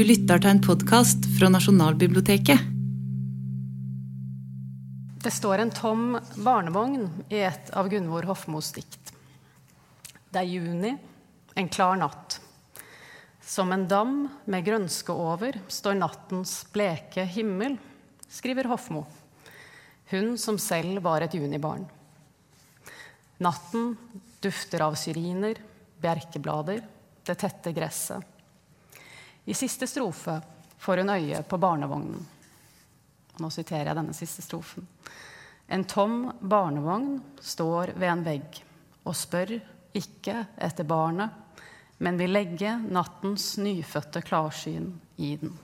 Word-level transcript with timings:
Du 0.00 0.04
lytter 0.08 0.40
til 0.40 0.48
en 0.48 0.60
podkast 0.64 1.26
fra 1.36 1.50
Nasjonalbiblioteket. 1.52 2.62
Det 5.20 5.32
står 5.36 5.60
en 5.60 5.72
tom 5.76 6.14
barnevogn 6.40 7.02
i 7.28 7.42
et 7.44 7.68
av 7.76 7.90
Gunvor 7.92 8.24
Hofmos 8.30 8.70
dikt. 8.78 9.12
Det 10.32 10.40
er 10.40 10.48
juni, 10.48 10.94
en 11.52 11.68
klar 11.68 12.00
natt. 12.00 12.38
Som 13.44 13.76
en 13.76 13.84
dam 13.92 14.24
med 14.48 14.64
grønske 14.70 15.12
over 15.12 15.60
står 15.68 16.00
nattens 16.00 16.56
bleke 16.72 17.28
himmel, 17.36 17.76
skriver 18.24 18.72
Hofmo, 18.72 19.04
hun 20.16 20.32
som 20.40 20.56
selv 20.56 21.04
var 21.04 21.28
et 21.28 21.36
junibarn. 21.36 21.84
Natten 23.44 23.92
dufter 24.40 24.88
av 24.88 24.96
syriner, 24.96 25.60
bjerkeblader, 26.00 26.86
det 27.20 27.42
tette 27.44 27.76
gresset. 27.76 28.39
I 29.50 29.54
siste 29.54 29.86
strofe 29.90 30.36
får 30.78 31.02
hun 31.02 31.10
øye 31.10 31.42
på 31.42 31.58
barnevognen. 31.58 32.26
Nå 33.42 33.48
siterer 33.50 33.88
jeg 33.88 33.96
denne 33.98 34.14
siste 34.14 34.44
strofen. 34.44 34.84
En 35.66 35.82
tom 35.90 36.28
barnevogn 36.38 37.16
står 37.42 37.96
ved 37.96 38.12
en 38.12 38.22
vegg 38.22 38.60
og 39.02 39.16
spør 39.18 39.56
ikke 39.96 40.36
etter 40.54 40.86
barnet, 40.86 41.32
men 41.98 42.18
vil 42.20 42.30
legge 42.30 42.76
nattens 42.94 43.56
nyfødte 43.58 44.22
klarsyn 44.22 44.86
i 45.18 45.32
den. 45.40 45.56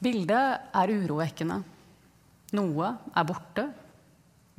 Bildet 0.00 0.72
er 0.80 0.92
urovekkende. 0.94 1.58
Noe 2.56 2.94
er 3.12 3.26
borte, 3.28 3.66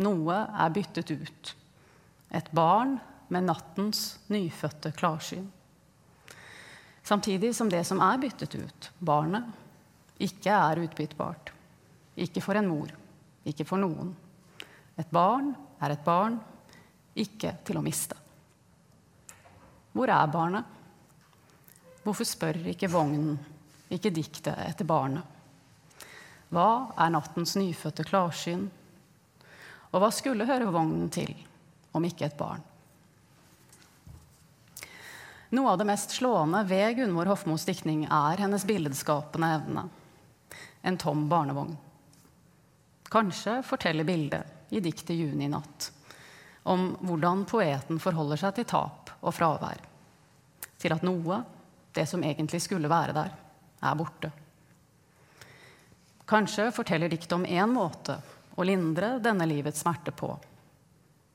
noe 0.06 0.38
er 0.46 0.76
byttet 0.78 1.10
ut. 1.10 1.56
Et 2.30 2.54
barn 2.54 3.00
med 3.34 3.50
nattens 3.50 4.04
nyfødte 4.30 4.94
klarsyn. 4.94 5.50
Samtidig 7.12 7.56
som 7.56 7.68
det 7.68 7.82
som 7.84 8.00
er 8.00 8.20
byttet 8.24 8.54
ut, 8.56 8.86
barnet, 9.04 9.44
ikke 10.24 10.54
er 10.56 10.80
utbyttbart. 10.80 11.50
Ikke 12.24 12.40
for 12.40 12.56
en 12.56 12.70
mor, 12.72 12.94
ikke 13.44 13.66
for 13.68 13.82
noen. 13.84 14.14
Et 14.96 15.12
barn 15.12 15.50
er 15.84 15.92
et 15.92 16.06
barn, 16.06 16.38
ikke 17.12 17.52
til 17.68 17.82
å 17.82 17.84
miste. 17.84 18.16
Hvor 19.92 20.08
er 20.08 20.32
barnet? 20.32 20.80
Hvorfor 22.06 22.32
spør 22.32 22.62
ikke 22.72 22.94
vognen, 22.96 23.36
ikke 23.92 24.16
diktet, 24.16 24.56
etter 24.70 24.88
barnet? 24.88 25.28
Hva 26.48 26.96
er 26.96 27.12
nattens 27.12 27.58
nyfødte 27.60 28.08
klarsyn? 28.08 28.70
Og 29.92 30.00
hva 30.00 30.16
skulle 30.16 30.48
høre 30.48 30.72
vognen 30.72 31.12
til, 31.12 31.36
om 31.92 32.08
ikke 32.08 32.32
et 32.32 32.40
barn? 32.40 32.64
Noe 35.52 35.70
av 35.70 35.78
det 35.78 35.86
mest 35.86 36.14
slående 36.16 36.64
ved 36.64 36.96
Gunvor 36.96 37.28
Hofmos 37.28 37.66
diktning 37.68 38.06
er 38.08 38.40
hennes 38.40 38.64
billedskapende 38.66 39.50
evne. 39.58 39.84
En 40.82 40.98
tom 40.98 41.26
barnevogn. 41.30 41.74
Kanskje 43.12 43.58
forteller 43.68 44.08
bildet 44.08 44.72
i 44.72 44.80
diktet 44.80 45.16
'Juni 45.16 45.50
natt' 45.52 45.92
om 46.64 46.96
hvordan 47.02 47.44
poeten 47.46 48.00
forholder 48.00 48.40
seg 48.40 48.56
til 48.56 48.70
tap 48.70 49.12
og 49.20 49.34
fravær. 49.36 49.82
Til 50.80 50.96
at 50.96 51.04
noe, 51.04 51.44
det 51.92 52.08
som 52.08 52.24
egentlig 52.24 52.62
skulle 52.62 52.90
være 52.90 53.14
der, 53.18 53.32
er 53.82 53.96
borte. 54.00 54.32
Kanskje 56.26 56.72
forteller 56.72 57.10
diktet 57.10 57.36
om 57.36 57.46
én 57.46 57.74
måte 57.76 58.22
å 58.56 58.64
lindre 58.64 59.18
denne 59.20 59.46
livets 59.50 59.84
smerte 59.84 60.16
på. 60.16 60.38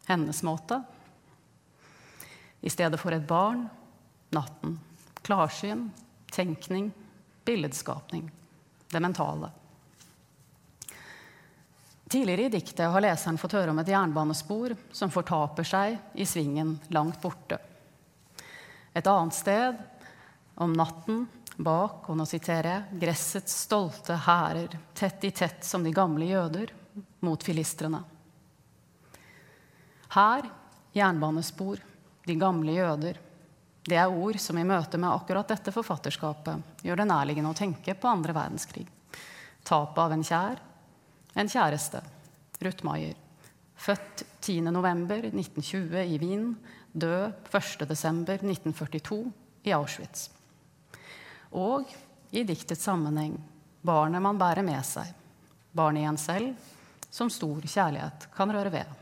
Hennes 0.06 0.42
måte. 0.46 0.80
I 2.62 2.72
stedet 2.72 3.00
for 3.00 3.12
et 3.12 3.26
barn 3.28 3.66
natten. 4.34 4.78
Klarsyn, 5.22 5.90
tenkning, 6.32 6.90
billedskapning. 7.44 8.30
Det 8.90 9.00
mentale. 9.00 9.50
Tidligere 12.08 12.46
i 12.46 12.48
diktet 12.48 12.90
har 12.90 13.02
leseren 13.02 13.38
fått 13.38 13.56
høre 13.58 13.72
om 13.72 13.80
et 13.82 13.90
jernbanespor 13.90 14.76
som 14.94 15.10
fortaper 15.10 15.66
seg 15.66 15.96
i 16.14 16.26
svingen 16.26 16.76
langt 16.94 17.18
borte. 17.22 17.58
Et 18.94 19.06
annet 19.10 19.34
sted 19.34 19.80
om 20.54 20.72
natten 20.72 21.26
bak, 21.56 22.06
og 22.06 22.16
nå 22.16 22.26
siterer 22.28 22.70
jeg, 22.70 23.00
gressets 23.02 23.56
stolte 23.66 24.16
hærer, 24.26 24.78
tett 24.94 25.24
i 25.24 25.32
tett 25.34 25.64
som 25.66 25.84
de 25.84 25.92
gamle 25.94 26.28
jøder, 26.30 26.72
mot 27.26 27.42
filistrene. 27.42 28.00
Her 30.14 30.46
jernbanespor, 30.96 31.82
de 32.24 32.36
gamle 32.40 32.76
jøder, 32.76 33.18
det 33.86 33.98
er 34.00 34.10
ord 34.10 34.38
som 34.42 34.58
i 34.58 34.66
møte 34.66 34.98
med 34.98 35.12
akkurat 35.12 35.48
dette 35.50 35.70
forfatterskapet 35.74 36.82
gjør 36.82 37.02
det 37.02 37.06
nærliggende 37.06 37.52
å 37.52 37.58
tenke 37.58 37.94
på 37.94 38.10
andre 38.10 38.34
verdenskrig. 38.34 38.86
Tapet 39.66 40.00
av 40.02 40.14
en 40.14 40.24
kjær, 40.26 40.58
en 41.38 41.50
kjæreste, 41.50 42.02
Ruth 42.66 42.86
Maier. 42.86 43.14
Født 43.76 44.24
10.11.1920 44.42 45.98
i 46.02 46.18
Wien, 46.18 46.48
død 46.96 47.50
1.12.1942 47.52 49.20
i 49.68 49.74
Auschwitz. 49.76 50.30
Og 51.54 51.92
i 52.34 52.42
diktets 52.46 52.86
sammenheng 52.88 53.36
barnet 53.86 54.24
man 54.24 54.38
bærer 54.40 54.66
med 54.66 54.82
seg. 54.86 55.12
Barnet 55.76 56.02
i 56.02 56.08
en 56.08 56.18
selv, 56.18 56.56
som 57.12 57.30
stor 57.30 57.62
kjærlighet 57.62 58.26
kan 58.34 58.50
røre 58.50 58.72
ved. 58.72 58.96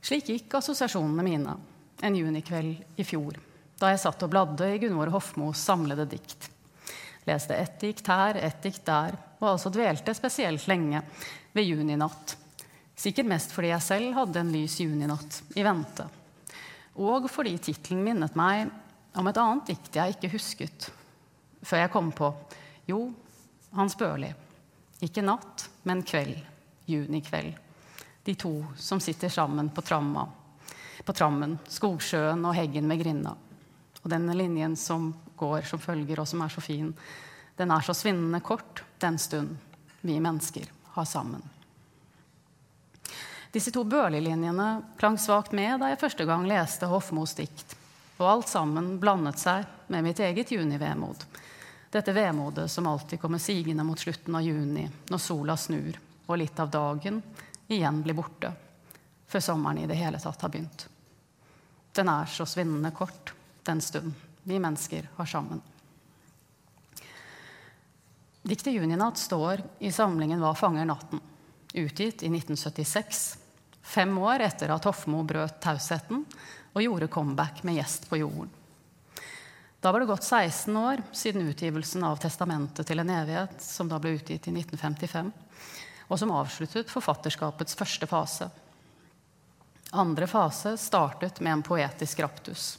Slik 0.00 0.30
gikk 0.32 0.56
assosiasjonene 0.56 1.26
mine 1.26 1.58
en 2.02 2.16
junikveld 2.16 2.96
i 2.96 3.04
fjor, 3.04 3.36
da 3.80 3.92
jeg 3.92 4.02
satt 4.02 4.22
og 4.24 4.32
bladde 4.32 4.68
i 4.72 4.78
Gunvor 4.82 5.12
Hofmos 5.14 5.60
samlede 5.64 6.06
dikt. 6.10 6.48
Leste 7.28 7.56
ett 7.56 7.80
dikt 7.80 8.06
her, 8.08 8.38
ett 8.40 8.62
dikt 8.64 8.84
der, 8.86 9.16
og 9.40 9.52
altså 9.54 9.72
dvelte 9.72 10.14
spesielt 10.16 10.66
lenge 10.68 11.02
ved 11.52 11.68
juninatt. 11.68 12.36
Sikkert 12.96 13.28
mest 13.28 13.52
fordi 13.54 13.72
jeg 13.72 13.84
selv 13.84 14.16
hadde 14.16 14.40
en 14.40 14.52
lys 14.52 14.78
juninatt 14.80 15.40
i 15.56 15.64
vente. 15.64 16.06
Og 17.00 17.28
fordi 17.32 17.56
tittelen 17.62 18.02
minnet 18.04 18.36
meg 18.36 18.68
om 19.16 19.28
et 19.28 19.40
annet 19.40 19.72
dikt 19.72 19.96
jeg 19.96 20.16
ikke 20.16 20.32
husket, 20.34 20.90
før 21.62 21.84
jeg 21.84 21.92
kom 21.92 22.10
på 22.16 22.32
jo, 22.88 23.10
Hans 23.76 23.94
Børli. 23.94 24.32
Ikke 25.04 25.22
natt, 25.22 25.68
men 25.86 26.02
kveld. 26.02 26.38
Junikveld. 26.90 27.54
De 28.26 28.34
to 28.34 28.50
som 28.76 28.98
sitter 29.00 29.30
sammen 29.30 29.68
på 29.70 29.84
tramma 29.86 30.24
på 31.10 31.16
trammen, 31.18 31.56
Skogsjøen 31.66 32.44
og 32.46 32.54
Heggen 32.54 32.86
med 32.86 33.00
Grinda. 33.00 33.32
Og 34.00 34.12
denne 34.12 34.34
linjen 34.36 34.76
som 34.78 35.08
går, 35.40 35.64
som 35.66 35.80
følger, 35.82 36.20
og 36.22 36.28
som 36.30 36.44
er 36.44 36.52
så 36.54 36.62
fin, 36.62 36.92
den 37.58 37.72
er 37.74 37.82
så 37.82 37.96
svinnende 37.98 38.38
kort 38.46 38.84
den 39.02 39.18
stund 39.18 39.56
vi 40.06 40.20
mennesker 40.22 40.68
har 40.94 41.08
sammen. 41.10 41.42
Disse 43.50 43.74
to 43.74 43.82
Børli-linjene 43.82 44.68
klang 45.00 45.18
svakt 45.18 45.50
med 45.50 45.80
da 45.82 45.90
jeg 45.90 45.98
første 45.98 46.28
gang 46.30 46.46
leste 46.46 46.86
Hofmos 46.86 47.34
dikt. 47.34 47.74
Og 48.22 48.28
alt 48.30 48.54
sammen 48.54 48.94
blandet 49.02 49.42
seg 49.42 49.66
med 49.90 50.06
mitt 50.06 50.22
eget 50.22 50.54
junivemod. 50.54 51.26
Dette 51.90 52.14
vemodet 52.14 52.70
som 52.70 52.86
alltid 52.86 53.18
kommer 53.18 53.42
sigende 53.42 53.82
mot 53.82 53.98
slutten 53.98 54.38
av 54.38 54.46
juni, 54.46 54.86
når 55.10 55.26
sola 55.26 55.58
snur 55.58 55.98
og 56.28 56.38
litt 56.38 56.62
av 56.62 56.70
dagen 56.70 57.18
igjen 57.66 58.04
blir 58.06 58.22
borte 58.22 58.54
før 59.30 59.40
sommeren 59.40 59.78
i 59.78 59.90
det 59.90 59.98
hele 59.98 60.18
tatt 60.22 60.42
har 60.42 60.50
begynt. 60.50 60.89
Den 61.92 62.08
er 62.08 62.30
så 62.30 62.46
svinnende 62.46 62.92
kort, 62.94 63.32
den 63.66 63.80
stund 63.80 64.14
vi 64.42 64.58
mennesker 64.58 65.08
har 65.16 65.26
sammen. 65.26 65.60
Diktet 68.42 68.72
'Juninatt' 68.72 69.20
står 69.20 69.62
i 69.78 69.92
samlingen 69.92 70.40
'Hva 70.40 70.54
fanger 70.56 70.84
natten', 70.84 71.20
utgitt 71.74 72.22
i 72.22 72.30
1976, 72.30 73.36
fem 73.82 74.18
år 74.18 74.40
etter 74.40 74.72
at 74.72 74.84
Hofmo 74.88 75.22
brøt 75.22 75.60
tausheten 75.60 76.24
og 76.72 76.82
gjorde 76.82 77.08
comeback 77.08 77.62
med 77.62 77.76
'Gjest 77.76 78.08
på 78.08 78.16
jorden'. 78.16 78.48
Da 79.80 79.92
var 79.92 80.00
det 80.00 80.06
gått 80.06 80.24
16 80.24 80.76
år 80.76 81.02
siden 81.12 81.48
utgivelsen 81.48 82.04
av 82.04 82.18
'Testamentet 82.18 82.86
til 82.86 82.98
en 82.98 83.10
evighet', 83.10 83.60
som 83.60 83.88
da 83.88 83.98
ble 83.98 84.16
utgitt 84.16 84.48
i 84.48 84.52
1955, 84.52 85.32
og 86.08 86.18
som 86.18 86.32
avsluttet 86.32 86.90
forfatterskapets 86.90 87.74
første 87.74 88.06
fase. 88.06 88.50
Andre 89.90 90.26
fase 90.26 90.76
startet 90.76 91.40
med 91.40 91.52
en 91.52 91.62
poetisk 91.62 92.20
raptus. 92.20 92.78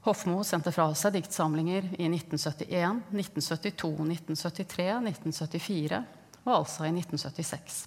Hofmo 0.00 0.40
sendte 0.44 0.72
fra 0.72 0.86
seg 0.96 1.12
diktsamlinger 1.18 1.90
i 1.98 2.06
1971, 2.08 3.02
1972, 3.12 3.90
1973, 3.90 4.86
1974 5.12 5.98
og 6.46 6.52
altså 6.54 6.86
i 6.88 6.92
1976. 6.94 7.80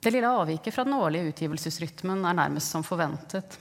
Det 0.00 0.12
lille 0.14 0.30
avviket 0.32 0.72
fra 0.74 0.86
den 0.88 0.96
årlige 0.96 1.34
utgivelsesrytmen 1.34 2.24
er 2.24 2.38
nærmest 2.38 2.72
som 2.72 2.86
forventet. 2.86 3.58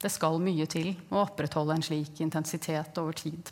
Det 0.00 0.08
skal 0.08 0.40
mye 0.40 0.64
til 0.70 0.94
å 1.10 1.26
opprettholde 1.26 1.76
en 1.76 1.84
slik 1.84 2.22
intensitet 2.24 2.96
over 3.02 3.12
tid. 3.12 3.50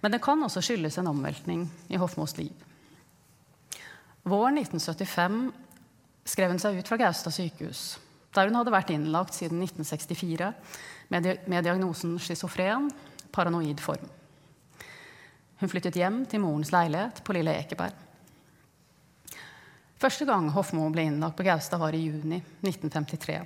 Men 0.00 0.14
det 0.14 0.22
kan 0.24 0.40
også 0.40 0.62
skyldes 0.64 0.96
en 1.02 1.10
omveltning 1.12 1.66
i 1.92 2.00
Hofmos 2.00 2.38
liv. 2.38 2.54
Våren 4.24 4.56
1975 4.62 5.52
skrev 6.24 6.50
hun 6.50 6.62
seg 6.62 6.78
ut 6.78 6.88
fra 6.88 7.00
Gaustad 7.00 7.34
sykehus 7.34 7.98
der 8.32 8.48
hun 8.48 8.56
hadde 8.56 8.72
vært 8.72 8.92
innlagt 8.92 9.36
siden 9.36 9.60
1964 9.60 10.52
med, 11.12 11.28
med 11.50 11.66
diagnosen 11.66 12.16
schizofren, 12.22 12.88
paranoid 13.32 13.80
form. 13.84 14.06
Hun 15.60 15.70
flyttet 15.70 15.98
hjem 16.00 16.22
til 16.26 16.42
morens 16.42 16.72
leilighet 16.74 17.20
på 17.24 17.36
Lille 17.36 17.54
Ekeberg. 17.60 17.98
Første 20.02 20.26
gang 20.26 20.48
Hofmo 20.50 20.88
ble 20.90 21.04
innlagt 21.06 21.36
på 21.38 21.44
Gaustad, 21.46 21.78
var 21.78 21.94
i 21.94 22.00
juni 22.02 22.40
1953. 22.64 23.36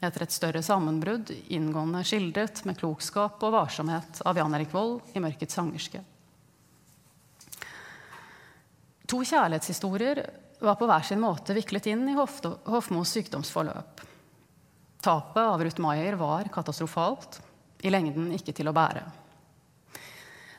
Etter 0.00 0.24
et 0.24 0.32
større 0.32 0.62
sammenbrudd, 0.64 1.28
inngående 1.52 2.00
skildret 2.08 2.62
med 2.64 2.78
klokskap 2.80 3.42
og 3.44 3.52
varsomhet 3.52 4.22
av 4.24 4.38
Jan 4.40 4.54
Erik 4.56 4.72
Vold 4.72 5.02
i 5.12 5.20
'Mørkets 5.20 5.58
sangerske'. 5.58 6.00
To 9.10 9.20
kjærlighetshistorier 9.20 10.22
var 10.60 10.76
på 10.76 10.88
hver 10.88 11.04
sin 11.06 11.20
måte 11.22 11.56
viklet 11.56 11.88
inn 11.90 12.08
i 12.10 12.16
Hofmos 12.16 13.14
sykdomsforløp. 13.16 14.02
Tapet 15.00 15.40
av 15.40 15.62
Ruth 15.64 15.80
Maier 15.80 16.18
var 16.20 16.50
katastrofalt, 16.52 17.40
i 17.80 17.88
lengden 17.88 18.28
ikke 18.36 18.52
til 18.52 18.68
å 18.68 18.76
bære. 18.76 19.06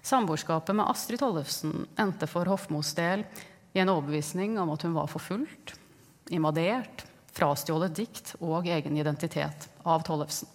Samboerskapet 0.01 0.73
med 0.73 0.89
Astrid 0.89 1.21
Tollefsen 1.21 1.85
endte 2.01 2.25
for 2.25 2.49
Hofmos 2.49 2.95
del 2.97 3.21
i 3.73 3.83
en 3.83 3.91
overbevisning 3.93 4.57
om 4.59 4.73
at 4.73 4.87
hun 4.87 4.97
var 4.97 5.11
forfulgt, 5.11 5.75
invadert, 6.33 7.05
frastjålet 7.31 7.93
dikt 7.95 8.33
og 8.41 8.65
egen 8.65 8.97
identitet 8.97 9.69
av 9.85 10.01
Tollefsen. 10.07 10.49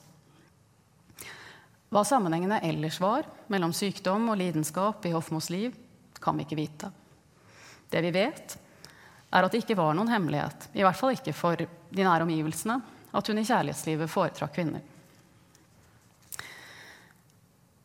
Hva 1.94 2.02
sammenhengene 2.02 2.58
ellers 2.66 2.98
var 3.00 3.28
mellom 3.52 3.70
sykdom 3.70 4.26
og 4.32 4.40
lidenskap 4.40 5.06
i 5.06 5.14
Hofmos 5.14 5.52
liv, 5.54 5.70
kan 6.18 6.34
vi 6.34 6.42
ikke 6.42 6.58
vite. 6.58 6.90
Det 7.86 8.02
vi 8.02 8.10
vet, 8.10 8.56
er 9.30 9.46
at 9.46 9.52
det 9.52 9.62
ikke 9.64 9.78
var 9.78 9.96
noen 9.96 10.10
hemmelighet, 10.10 10.68
i 10.76 10.84
hvert 10.84 10.98
fall 10.98 11.16
ikke 11.16 11.34
for 11.36 11.58
de 11.58 12.04
nære 12.04 12.26
omgivelsene, 12.26 12.78
at 13.16 13.30
hun 13.30 13.40
i 13.40 13.46
kjærlighetslivet 13.46 14.12
foretrakk 14.12 14.54
kvinner. 14.56 14.84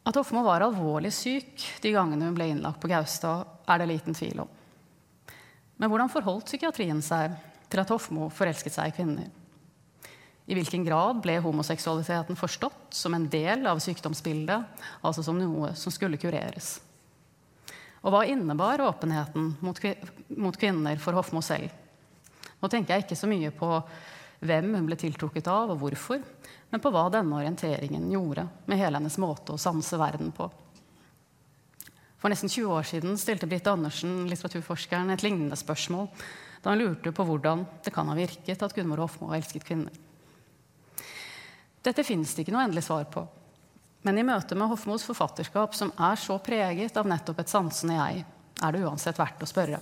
At 0.07 0.17
Hofmo 0.17 0.41
var 0.43 0.63
alvorlig 0.65 1.11
syk 1.13 1.61
de 1.83 1.93
gangene 1.93 2.25
hun 2.27 2.37
ble 2.37 2.49
innlagt 2.51 2.81
på 2.81 2.89
Gaustad, 2.89 3.45
er 3.69 3.81
det 3.81 3.91
liten 3.91 4.17
tvil 4.17 4.43
om. 4.43 4.49
Men 5.77 5.89
hvordan 5.89 6.11
forholdt 6.13 6.49
psykiatrien 6.49 7.01
seg 7.05 7.37
til 7.71 7.81
at 7.81 7.93
Hofmo 7.93 8.29
forelsket 8.33 8.75
seg 8.75 8.91
i 8.91 8.95
kvinner? 8.97 9.29
I 10.49 10.57
hvilken 10.57 10.83
grad 10.83 11.21
ble 11.23 11.37
homoseksualiteten 11.39 12.37
forstått 12.37 12.97
som 12.97 13.13
en 13.15 13.29
del 13.31 13.67
av 13.69 13.79
sykdomsbildet, 13.79 14.81
altså 15.05 15.23
som 15.23 15.37
noe 15.39 15.71
som 15.79 15.93
skulle 15.93 16.19
kureres? 16.19 16.79
Og 18.01 18.13
hva 18.13 18.23
innebar 18.25 18.81
åpenheten 18.81 19.53
mot 19.61 20.57
kvinner 20.57 20.97
for 21.01 21.17
Hofmo 21.19 21.43
selv? 21.45 21.69
Nå 22.61 22.69
tenker 22.69 22.95
jeg 22.95 23.05
ikke 23.05 23.17
så 23.17 23.29
mye 23.29 23.51
på 23.53 23.69
hvem 24.41 24.73
hun 24.73 24.87
ble 24.89 24.97
tiltrukket 24.97 25.47
av, 25.53 25.73
og 25.73 25.81
hvorfor, 25.81 26.21
men 26.71 26.81
på 26.81 26.89
hva 26.93 27.07
denne 27.13 27.37
orienteringen 27.37 28.07
gjorde 28.09 28.47
med 28.65 28.79
hele 28.79 28.97
hennes 28.97 29.17
måte 29.21 29.53
å 29.53 29.61
sanse 29.61 29.97
verden 30.01 30.31
på. 30.33 30.49
For 32.21 32.29
nesten 32.29 32.49
20 32.49 32.73
år 32.73 32.85
siden 32.85 33.17
stilte 33.17 33.49
Britt 33.49 33.69
Andersen, 33.69 34.23
litteraturforskeren, 34.29 35.09
et 35.09 35.25
lignende 35.25 35.57
spørsmål 35.57 36.09
da 36.61 36.73
hun 36.73 36.81
lurte 36.83 37.13
på 37.13 37.25
hvordan 37.25 37.65
det 37.85 37.93
kan 37.93 38.09
ha 38.09 38.17
virket 38.17 38.61
at 38.61 38.73
Gunvor 38.77 39.01
Hofmo 39.05 39.31
elsket 39.33 39.65
kvinner. 39.65 39.93
Dette 41.81 42.05
fins 42.05 42.35
det 42.35 42.45
ikke 42.45 42.53
noe 42.53 42.67
endelig 42.67 42.85
svar 42.85 43.07
på. 43.09 43.25
Men 44.01 44.17
i 44.17 44.25
møte 44.25 44.57
med 44.57 44.71
Hofmos 44.71 45.05
forfatterskap, 45.05 45.75
som 45.77 45.91
er 45.97 46.17
så 46.17 46.39
preget 46.41 46.97
av 46.97 47.09
nettopp 47.09 47.43
et 47.43 47.51
sansende 47.51 47.99
jeg, 47.99 48.23
er 48.61 48.73
det 48.73 48.83
uansett 48.85 49.19
verdt 49.19 49.43
å 49.45 49.49
spørre. 49.49 49.81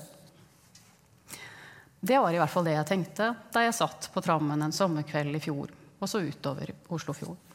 Det 2.00 2.20
var 2.20 2.34
i 2.34 2.40
hvert 2.40 2.52
fall 2.52 2.68
det 2.68 2.78
jeg 2.78 2.88
tenkte 2.88 3.34
da 3.52 3.64
jeg 3.66 3.76
satt 3.76 4.08
på 4.14 4.24
trammen 4.24 4.62
en 4.64 4.76
sommerkveld 4.76 5.36
i 5.36 5.44
fjor 5.44 5.72
og 6.00 6.08
så 6.08 6.22
utover 6.24 6.72
Oslofjorden. 6.88 7.46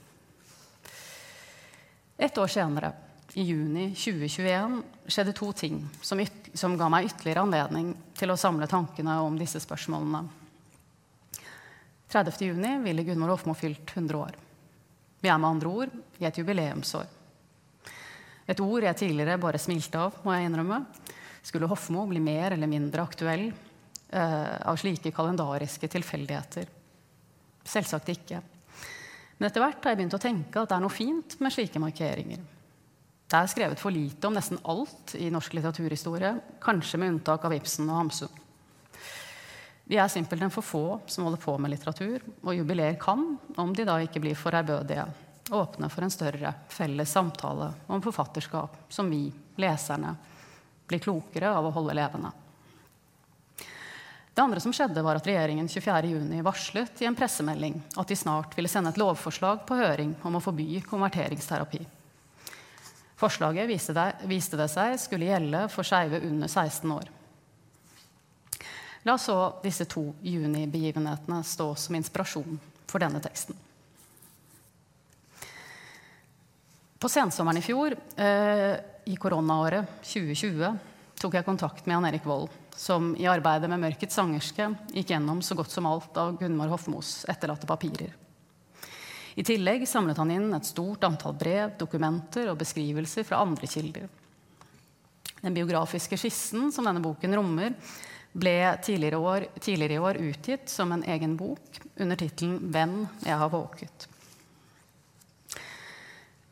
Et 2.20 2.38
år 2.38 2.50
senere 2.52 2.92
i 3.34 3.42
juni 3.42 3.88
2021 3.96 4.76
skjedde 5.10 5.34
to 5.34 5.48
ting 5.56 5.80
som, 6.04 6.20
som, 6.52 6.76
ga 6.78 6.88
meg 6.92 7.08
ytterligere 7.08 7.42
anledning 7.42 7.90
til 8.14 8.30
å 8.30 8.38
samle 8.38 8.68
tankene 8.70 9.16
om 9.24 9.38
disse 9.40 9.58
spørsmålene. 9.64 10.22
30. 12.12 12.44
juni 12.46 12.76
ville 12.84 13.02
Gunvor 13.08 13.34
Hofmo 13.34 13.56
fylt 13.58 13.90
100 13.96 14.20
år. 14.20 14.36
Vi 15.24 15.30
er 15.32 15.40
med 15.40 15.54
andre 15.54 15.70
ord 15.72 15.92
i 16.20 16.26
et 16.28 16.36
jubileumsår. 16.36 17.06
Et 18.52 18.60
ord 18.60 18.84
jeg 18.84 18.98
tidligere 19.00 19.40
bare 19.40 19.60
smilte 19.62 19.96
av, 19.96 20.18
må 20.20 20.34
jeg 20.34 20.50
innrømme. 20.50 20.82
Skulle 21.44 21.68
Hofmo 21.70 22.02
bli 22.10 22.20
mer 22.20 22.52
eller 22.52 22.68
mindre 22.68 23.06
aktuell 23.06 23.46
eh, 23.48 24.56
av 24.68 24.76
slike 24.80 25.14
kalendariske 25.16 25.88
tilfeldigheter? 25.94 26.68
Selvsagt 27.64 28.12
ikke. 28.12 28.42
Men 29.38 29.48
etter 29.48 29.64
hvert 29.64 29.80
har 29.80 29.94
jeg 29.94 30.02
begynt 30.02 30.18
å 30.18 30.20
tenke 30.20 30.60
at 30.60 30.68
det 30.68 30.76
er 30.76 30.84
noe 30.84 30.92
fint 30.92 31.38
med 31.40 31.56
slike 31.56 31.80
markeringer. 31.80 32.44
Det 33.24 33.40
er 33.40 33.48
skrevet 33.50 33.80
for 33.80 33.96
lite 33.96 34.28
om 34.28 34.36
nesten 34.36 34.60
alt 34.68 35.16
i 35.16 35.30
norsk 35.32 35.56
litteraturhistorie, 35.56 36.36
kanskje 36.60 37.00
med 37.00 37.14
unntak 37.14 37.48
av 37.48 37.56
Ibsen 37.56 37.88
og 37.88 38.02
Hamsun. 38.02 38.43
Vi 39.84 39.98
er 40.00 40.08
simpelthen 40.08 40.52
for 40.52 40.64
få 40.64 40.84
som 41.06 41.26
holder 41.26 41.40
på 41.42 41.56
med 41.60 41.74
litteratur, 41.74 42.22
og 42.42 42.54
jubileer 42.56 42.96
kan, 43.00 43.34
om 43.56 43.74
de 43.76 43.84
da 43.84 43.98
ikke 44.00 44.22
blir 44.24 44.38
for 44.38 44.56
ærbødige, 44.56 45.04
åpne 45.52 45.90
for 45.92 46.06
en 46.06 46.12
større 46.12 46.54
felles 46.72 47.12
samtale 47.12 47.68
om 47.92 48.00
forfatterskap 48.02 48.78
som 48.88 49.10
vi, 49.12 49.26
leserne, 49.60 50.14
blir 50.88 51.04
klokere 51.04 51.52
av 51.52 51.68
å 51.68 51.74
holde 51.74 51.96
levende. 51.96 52.32
Det 54.34 54.42
andre 54.42 54.58
som 54.60 54.72
skjedde, 54.74 55.02
var 55.04 55.20
at 55.20 55.26
regjeringen 55.28 55.68
24.6 55.70 56.40
varslet 56.42 57.02
i 57.04 57.06
en 57.06 57.14
pressemelding 57.14 57.76
at 58.00 58.08
de 58.10 58.16
snart 58.18 58.56
ville 58.56 58.70
sende 58.72 58.90
et 58.90 58.98
lovforslag 58.98 59.62
på 59.68 59.76
høring 59.78 60.16
om 60.26 60.40
å 60.40 60.42
forby 60.42 60.80
konverteringsterapi. 60.88 61.84
Forslaget 63.20 63.68
viste 63.70 64.58
det, 64.58 64.66
seg 64.72 64.96
skulle 64.98 65.28
gjelde 65.28 65.68
for 65.70 65.86
skeive 65.86 66.18
under 66.26 66.50
16 66.50 66.96
år. 66.96 67.12
La 69.04 69.18
så 69.20 69.36
disse 69.62 69.84
to 69.84 70.06
junibegivenhetene 70.24 71.42
stå 71.44 71.66
som 71.76 71.96
inspirasjon 71.98 72.58
for 72.88 73.04
denne 73.04 73.20
teksten. 73.20 73.56
På 76.98 77.10
sensommeren 77.12 77.60
i 77.60 77.64
fjor, 77.64 77.92
eh, 78.16 78.76
i 79.04 79.16
koronaåret 79.20 80.00
2020, 80.00 80.78
tok 81.20 81.34
jeg 81.36 81.44
kontakt 81.44 81.84
med 81.84 81.94
Jan 81.94 82.06
Erik 82.08 82.24
Vold, 82.24 82.48
som 82.74 83.12
i 83.16 83.26
arbeidet 83.28 83.68
med 83.68 83.80
'Mørkets 83.80 84.16
sangerske' 84.16 84.72
gikk 84.92 85.12
gjennom 85.12 85.42
så 85.42 85.54
godt 85.54 85.70
som 85.70 85.86
alt 85.86 86.16
av 86.16 86.38
Gunvor 86.38 86.68
Hofmos 86.68 87.26
etterlatte 87.28 87.66
papirer. 87.66 88.14
I 89.36 89.42
tillegg 89.42 89.86
samlet 89.86 90.16
han 90.16 90.30
inn 90.30 90.54
et 90.54 90.64
stort 90.64 91.04
antall 91.04 91.34
brev, 91.34 91.76
dokumenter 91.76 92.48
og 92.48 92.58
beskrivelser 92.58 93.24
fra 93.24 93.42
andre 93.42 93.66
kilder. 93.66 94.08
Den 95.42 95.54
biografiske 95.54 96.16
skissen 96.16 96.72
som 96.72 96.84
denne 96.84 97.02
boken 97.02 97.34
rommer, 97.34 97.74
ble 98.34 98.56
tidligere, 98.82 99.20
år, 99.22 99.46
tidligere 99.60 99.94
i 99.94 100.02
år 100.02 100.18
utgitt 100.30 100.68
som 100.70 100.92
en 100.92 101.04
egen 101.06 101.36
bok 101.38 101.78
under 101.96 102.18
tittelen 102.18 102.58
'Venn, 102.72 103.06
jeg 103.22 103.38
har 103.38 103.50
våket'. 103.50 104.08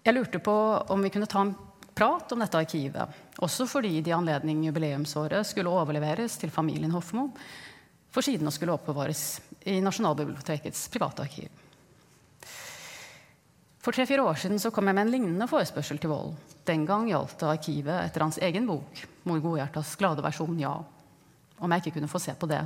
Jeg 0.03 0.15
lurte 0.15 0.39
på 0.39 0.55
om 0.91 1.03
vi 1.03 1.11
kunne 1.11 1.27
ta 1.27 1.41
en 1.41 1.55
prat 1.95 2.33
om 2.33 2.39
dette 2.39 2.59
arkivet, 2.59 3.09
også 3.39 3.67
fordi 3.67 4.01
det 4.01 4.11
i 4.11 4.17
anledning 4.17 4.65
jubileumsåret 4.67 5.47
skulle 5.47 5.71
overleveres 5.71 6.39
til 6.39 6.51
familien 6.51 6.91
Hofmo, 6.91 7.29
for 8.11 8.23
siden 8.23 8.49
å 8.49 8.55
skulle 8.55 8.75
oppbevares 8.75 9.41
i 9.67 9.81
Nasjonalbibliotekets 9.81 10.89
private 10.93 11.23
arkiv. 11.23 11.51
For 13.83 13.91
tre-fire 13.95 14.23
år 14.23 14.39
siden 14.39 14.61
kom 14.71 14.87
jeg 14.87 14.95
med 14.95 15.07
en 15.07 15.13
lignende 15.13 15.49
forespørsel 15.51 15.99
til 15.99 16.13
Vold. 16.13 16.35
Den 16.67 16.85
gang 16.87 17.09
gjaldt 17.11 17.39
det 17.41 17.49
arkivet 17.51 18.05
etter 18.05 18.23
hans 18.23 18.39
egen 18.39 18.67
bok, 18.67 19.07
Mor 19.27 19.41
Godhjertas 19.43 19.97
glade 19.99 20.23
versjon 20.23 20.59
Ja. 20.61 20.77
Om 21.63 21.73
jeg 21.73 21.85
ikke 21.85 21.97
kunne 22.01 22.11
få 22.11 22.21
se 22.23 22.35
på 22.35 22.49
det. 22.51 22.61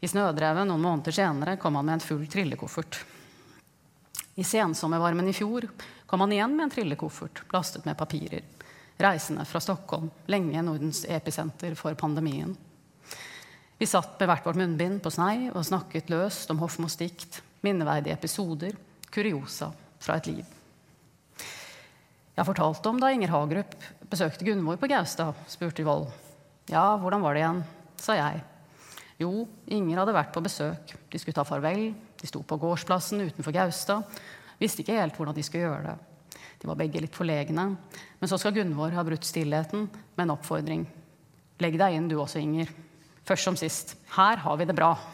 I 0.00 0.08
Snødrevet 0.08 0.66
noen 0.68 0.82
måneder 0.82 1.14
senere 1.14 1.58
kom 1.60 1.76
han 1.76 1.86
med 1.86 1.98
en 1.98 2.04
full 2.04 2.24
trillekoffert. 2.30 3.00
I 4.38 4.44
sensommervarmen 4.46 5.28
i 5.28 5.34
fjor 5.34 5.66
kom 6.06 6.22
han 6.24 6.32
igjen 6.32 6.54
med 6.54 6.68
en 6.68 6.72
trillekoffert 6.72 7.42
lastet 7.52 7.84
med 7.84 7.98
papirer. 7.98 8.44
Reisende 8.98 9.44
fra 9.46 9.60
Stockholm, 9.62 10.08
lenge 10.30 10.62
Nordens 10.62 11.04
episenter 11.08 11.74
for 11.78 11.94
pandemien. 11.98 12.54
Vi 13.78 13.86
satt 13.86 14.16
med 14.18 14.30
hvert 14.30 14.46
vårt 14.46 14.58
munnbind 14.58 15.02
på 15.02 15.10
snei 15.14 15.50
og 15.52 15.66
snakket 15.66 16.10
løst 16.10 16.50
om 16.50 16.62
Hofmos 16.62 16.96
dikt, 16.98 17.42
minneverdige 17.62 18.16
episoder 18.16 18.78
kuriosa 19.10 19.70
fra 20.02 20.18
et 20.18 20.30
liv. 20.30 20.46
Jeg 22.38 22.46
fortalte 22.46 22.90
om 22.90 22.98
da 23.02 23.10
Inger 23.10 23.34
Hagerup 23.34 23.74
besøkte 24.10 24.46
Gunvor 24.46 24.78
på 24.78 24.90
Gaustad, 24.90 25.34
spurte 25.50 25.86
Vold. 25.86 26.06
Ja, 26.68 26.98
hvordan 27.00 27.24
var 27.24 27.34
det 27.34 27.44
igjen? 27.44 27.64
sa 27.98 28.14
jeg. 28.14 28.42
Jo, 29.18 29.46
Inger 29.74 30.02
hadde 30.02 30.14
vært 30.14 30.34
på 30.34 30.42
besøk. 30.44 30.92
De 31.10 31.18
skulle 31.18 31.36
ta 31.36 31.44
farvel. 31.46 31.90
De 32.18 32.28
sto 32.28 32.42
på 32.46 32.58
gårdsplassen 32.60 33.24
utenfor 33.26 33.54
Gaustad. 33.54 34.20
Visste 34.60 34.84
ikke 34.84 34.98
helt 34.98 35.16
hvordan 35.18 35.36
de 35.36 35.44
skulle 35.46 35.66
gjøre 35.66 35.90
det. 35.90 35.96
De 36.58 36.68
var 36.70 36.78
begge 36.78 37.02
litt 37.02 37.14
forlegne. 37.14 37.64
Men 38.18 38.30
så 38.30 38.38
skal 38.38 38.54
Gunvor 38.54 38.94
ha 38.94 39.04
brutt 39.06 39.26
stillheten 39.26 39.86
med 39.88 40.24
en 40.24 40.34
oppfordring. 40.34 40.84
Legg 41.62 41.78
deg 41.78 41.96
inn 41.96 42.10
du 42.10 42.18
også, 42.18 42.42
Inger. 42.42 42.70
Først 43.26 43.48
som 43.48 43.58
sist. 43.58 43.96
Her 44.14 44.40
har 44.42 44.60
vi 44.60 44.68
det 44.68 44.78
bra. 44.78 44.92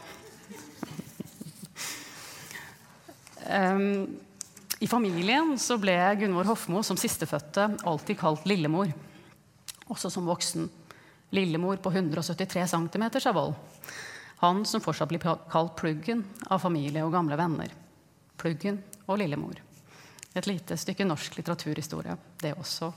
Um, 3.45 4.07
I 4.81 4.87
familien 4.89 5.51
ble 5.77 5.93
Gunvor 6.17 6.47
Hofmo 6.49 6.79
som 6.81 6.97
sistefødte 6.97 7.67
alltid 7.85 8.17
kalt 8.17 8.47
lillemor, 8.49 8.89
også 9.85 10.09
som 10.09 10.25
voksen. 10.25 10.65
Lillemor 11.29 11.77
på 11.77 11.91
173 11.91 12.67
cm 12.67 13.03
av 13.25 13.33
vold. 13.33 13.55
Han 14.37 14.65
som 14.65 14.81
fortsatt 14.81 15.09
blir 15.09 15.23
kalt 15.51 15.75
Pluggen 15.79 16.23
av 16.47 16.59
familie 16.59 17.05
og 17.05 17.13
gamle 17.15 17.37
venner. 17.39 17.71
Pluggen 18.37 18.81
og 19.07 19.19
Lillemor. 19.19 19.61
Et 20.35 20.47
lite 20.47 20.77
stykke 20.77 21.07
norsk 21.07 21.37
litteraturhistorie, 21.37 22.17
det 22.41 22.51
også. 22.59 22.91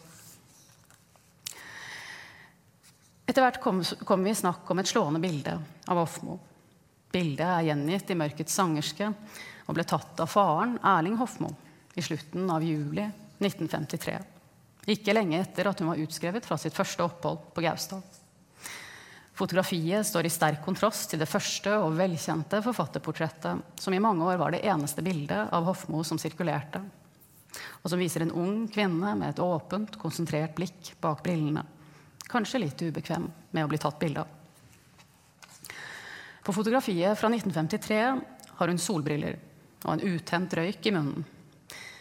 Etter 3.29 3.45
hvert 3.45 3.61
kom, 3.63 3.83
kom 4.05 4.25
vi 4.25 4.33
i 4.33 4.39
snakk 4.39 4.71
om 4.73 4.81
et 4.81 4.91
slående 4.91 5.21
bilde 5.23 5.55
av 5.87 6.01
Hofmo. 6.01 6.39
Bildet 7.13 7.47
er 7.47 7.69
gjengitt 7.69 8.11
i 8.11 8.17
'Mørkets 8.17 8.57
sangerske' 8.57 9.13
og 9.69 9.77
ble 9.77 9.85
tatt 9.85 10.21
av 10.21 10.29
faren, 10.33 10.79
Erling 10.83 11.17
Hofmo, 11.21 11.53
i 11.95 12.03
slutten 12.03 12.51
av 12.51 12.65
juli 12.65 13.05
1953. 13.39 14.19
Ikke 14.89 15.13
lenge 15.13 15.41
etter 15.41 15.69
at 15.69 15.81
hun 15.81 15.91
var 15.93 16.01
utskrevet 16.01 16.45
fra 16.45 16.57
sitt 16.57 16.77
første 16.77 17.05
opphold 17.05 17.53
på 17.55 17.65
Gaustad. 17.65 18.03
Fotografiet 19.39 20.07
står 20.07 20.27
i 20.27 20.33
sterk 20.35 20.65
kontrast 20.65 21.13
til 21.13 21.23
det 21.23 21.31
første 21.31 21.77
og 21.79 21.95
velkjente 21.95 22.59
forfatterportrettet, 22.65 23.79
som 23.79 23.95
i 23.95 24.03
mange 24.03 24.27
år 24.27 24.41
var 24.41 24.55
det 24.55 24.65
eneste 24.67 25.05
bildet 25.07 25.53
av 25.55 25.69
Hofmo 25.69 26.03
som 26.03 26.19
sirkulerte, 26.19 26.83
og 27.79 27.91
som 27.93 28.03
viser 28.03 28.27
en 28.27 28.35
ung 28.35 28.65
kvinne 28.73 29.15
med 29.15 29.31
et 29.31 29.43
åpent, 29.43 29.95
konsentrert 30.03 30.59
blikk 30.59 30.97
bak 31.03 31.23
brillene 31.23 31.63
kanskje 32.29 32.61
litt 32.63 32.83
ubekvem 32.83 33.27
med 33.51 33.65
å 33.65 33.71
bli 33.71 33.81
tatt 33.81 33.99
bilde 33.99 34.21
av. 34.23 34.35
På 36.45 36.53
fotografiet 36.53 37.19
fra 37.19 37.29
1953 37.33 38.01
har 38.61 38.73
hun 38.73 38.81
solbriller 38.81 39.37
og 39.85 39.91
en 39.95 40.17
utent 40.17 40.55
røyk 40.59 40.89
i 40.89 40.95
munnen. 40.95 41.27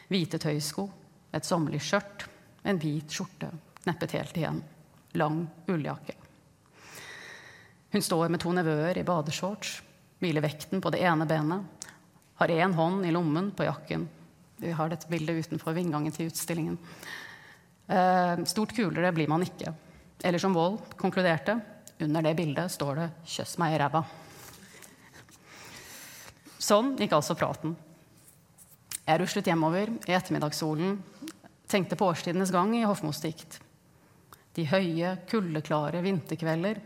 Hvite 0.08 0.40
tøysko, 0.40 0.88
et 1.36 1.46
sommerlig 1.46 1.82
skjørt, 1.84 2.26
en 2.64 2.80
hvit 2.80 3.12
skjorte 3.12 3.52
kneppet 3.84 4.16
helt 4.18 4.40
igjen. 4.40 4.62
Lang 5.20 5.44
ulljakke. 5.68 6.16
Hun 7.92 8.04
står 8.04 8.30
med 8.30 8.42
to 8.44 8.52
nevøer 8.52 8.98
i 9.00 9.06
badeshorts, 9.08 9.78
hviler 10.20 10.44
vekten 10.44 10.82
på 10.84 10.92
det 10.92 11.00
ene 11.08 11.28
benet, 11.30 11.88
har 12.38 12.54
én 12.54 12.74
hånd 12.76 13.06
i 13.06 13.14
lommen 13.16 13.52
på 13.56 13.66
jakken. 13.66 14.08
Vi 14.58 14.74
har 14.76 14.90
dette 14.90 15.10
bildet 15.10 15.48
utenfor 15.48 15.76
vingangen 15.78 16.14
til 16.14 16.28
utstillingen. 16.30 16.78
Eh, 17.88 18.44
stort 18.50 18.76
kulere 18.76 19.14
blir 19.16 19.30
man 19.32 19.46
ikke. 19.46 19.74
Eller 20.24 20.42
som 20.42 20.54
Wold 20.58 20.98
konkluderte, 21.00 21.60
under 22.00 22.22
det 22.22 22.36
bildet 22.38 22.72
står 22.72 22.96
det 22.96 23.10
'kjøss 23.26 23.58
meg 23.58 23.74
i 23.74 23.80
ræva'. 23.82 24.06
Sånn 26.60 26.98
gikk 26.98 27.14
altså 27.14 27.38
praten. 27.38 27.76
Jeg 29.08 29.20
ruslet 29.22 29.46
hjemover 29.46 29.88
i 30.08 30.14
ettermiddagssolen, 30.14 30.98
tenkte 31.68 31.96
på 31.96 32.10
årstidenes 32.12 32.52
gang 32.52 32.76
i 32.76 32.84
Hofmos 32.84 33.22
dikt. 33.22 33.60
De 34.54 34.66
høye, 34.66 35.18
kuldeklare 35.30 36.02
vinterkvelder 36.02 36.82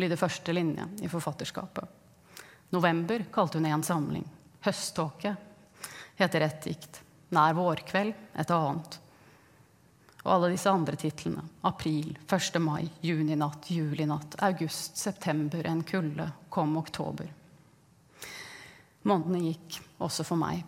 lyder 0.00 0.20
første 0.20 0.52
linje 0.52 0.86
i 1.02 1.10
forfatterskapet. 1.10 1.84
November 2.72 3.24
kalte 3.32 3.58
hun 3.58 3.68
en 3.68 3.84
samling. 3.84 4.24
Høsttåke 4.64 5.34
heter 6.16 6.40
ett 6.40 6.62
dikt. 6.64 7.00
Nær 7.32 7.56
vårkveld 7.56 8.14
et 8.38 8.52
annet. 8.52 8.98
Og 10.22 10.30
alle 10.36 10.52
disse 10.52 10.70
andre 10.70 10.96
titlene. 10.96 11.42
April, 11.66 12.14
1. 12.30 12.58
mai, 12.62 12.86
juninatt, 13.02 13.70
julinatt, 13.70 14.36
august, 14.46 14.96
september, 14.96 15.66
en 15.66 15.82
kulde, 15.82 16.28
kom 16.48 16.76
oktober. 16.78 17.26
Månedene 19.02 19.42
gikk, 19.48 19.80
også 19.98 20.24
for 20.24 20.38
meg. 20.38 20.62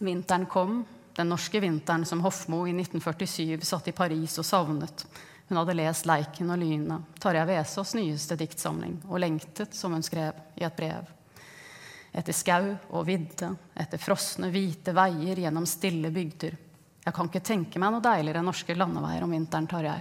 Vinteren 0.00 0.44
kom, 0.50 0.82
den 1.16 1.32
norske 1.32 1.60
vinteren 1.60 2.04
som 2.06 2.20
Hofmo 2.24 2.66
i 2.68 2.74
1947 2.76 3.64
satt 3.64 3.88
i 3.88 3.96
Paris 3.96 4.36
og 4.40 4.46
savnet. 4.46 5.06
Hun 5.50 5.58
hadde 5.58 5.74
lest 5.74 6.06
'Leiken 6.06 6.54
og 6.54 6.62
lynet', 6.62 7.18
Tarjei 7.18 7.44
Vesaas 7.50 7.92
nyeste 7.98 8.38
diktsamling, 8.38 9.00
og 9.10 9.18
lengtet, 9.18 9.74
som 9.74 9.92
hun 9.92 10.02
skrev 10.06 10.32
i 10.56 10.64
et 10.64 10.76
brev. 10.76 11.10
Etter 12.14 12.32
skau 12.32 12.72
og 12.94 13.06
vidde, 13.06 13.52
etter 13.74 13.98
frosne, 13.98 14.48
hvite 14.54 14.94
veier 14.94 15.42
gjennom 15.42 15.66
stille 15.66 16.10
bygder 16.14 16.54
jeg 17.00 17.16
kan 17.16 17.30
ikke 17.30 17.42
tenke 17.42 17.80
meg 17.80 17.94
noe 17.94 18.04
deiligere 18.04 18.44
norske 18.44 18.74
landeveier 18.76 19.24
om 19.24 19.32
vinteren, 19.32 19.68
Tarjei. 19.70 20.00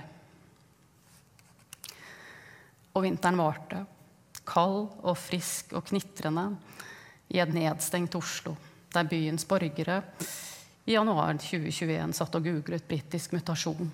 Og 2.93 3.05
vinteren 3.05 3.39
varte, 3.39 3.79
kald 4.49 4.81
og 5.05 5.15
frisk 5.17 5.71
og 5.77 5.87
knitrende 5.87 6.49
i 7.31 7.39
et 7.39 7.53
nedstengt 7.55 8.17
Oslo, 8.19 8.55
der 8.91 9.07
byens 9.07 9.47
borgere 9.47 10.01
i 10.89 10.95
januar 10.97 11.37
2021 11.39 12.17
satt 12.17 12.35
og 12.35 12.45
googlet 12.49 12.87
britisk 12.89 13.37
mutasjon. 13.37 13.91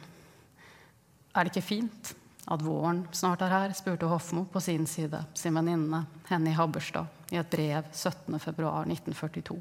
Er 1.36 1.44
det 1.44 1.52
ikke 1.52 1.68
fint 1.68 2.16
at 2.48 2.62
våren 2.64 3.04
snart 3.12 3.44
er 3.44 3.52
her? 3.52 3.74
spurte 3.76 4.08
Hofmo 4.08 4.46
på 4.48 4.62
sin 4.64 4.86
side 4.88 5.20
sin 5.36 5.56
venninne 5.58 6.06
Henny 6.30 6.54
Habberstad 6.56 7.32
i 7.34 7.40
et 7.42 7.50
brev 7.52 7.90
17.2.1942. 7.92 9.58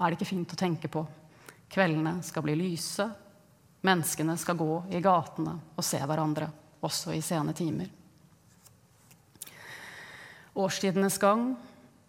Er 0.00 0.10
det 0.10 0.18
ikke 0.18 0.32
fint 0.34 0.52
å 0.52 0.58
tenke 0.60 0.90
på 0.92 1.06
Kveldene 1.74 2.20
skal 2.22 2.44
bli 2.44 2.54
lyse. 2.54 3.06
Menneskene 3.84 4.36
skal 4.38 4.58
gå 4.60 4.74
i 4.94 5.00
gatene 5.02 5.56
og 5.74 5.84
se 5.84 5.98
hverandre, 5.98 6.46
også 6.84 7.14
i 7.16 7.22
sene 7.24 7.54
timer. 7.56 7.88
Årstidenes 10.54 11.18
gang, 11.18 11.48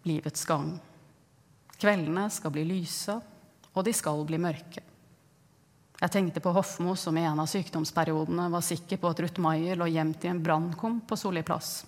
livets 0.06 0.44
gang. 0.46 0.76
Kveldene 1.80 2.28
skal 2.30 2.54
bli 2.54 2.62
lyse, 2.68 3.16
og 3.74 3.84
de 3.84 3.96
skal 3.96 4.22
bli 4.28 4.38
mørke. 4.40 4.84
Jeg 5.96 6.12
tenkte 6.12 6.42
på 6.44 6.52
Hofmo, 6.52 6.92
som 6.96 7.16
i 7.16 7.24
en 7.24 7.40
av 7.40 7.48
sykdomsperiodene 7.48 8.50
var 8.52 8.64
sikker 8.64 9.00
på 9.00 9.10
at 9.10 9.20
Ruth 9.24 9.40
Maier 9.40 9.78
lå 9.80 9.86
gjemt 9.88 10.24
i 10.24 10.32
en 10.32 10.42
brannkum 10.44 11.00
på 11.08 11.16
Solli 11.16 11.42
plass. 11.46 11.86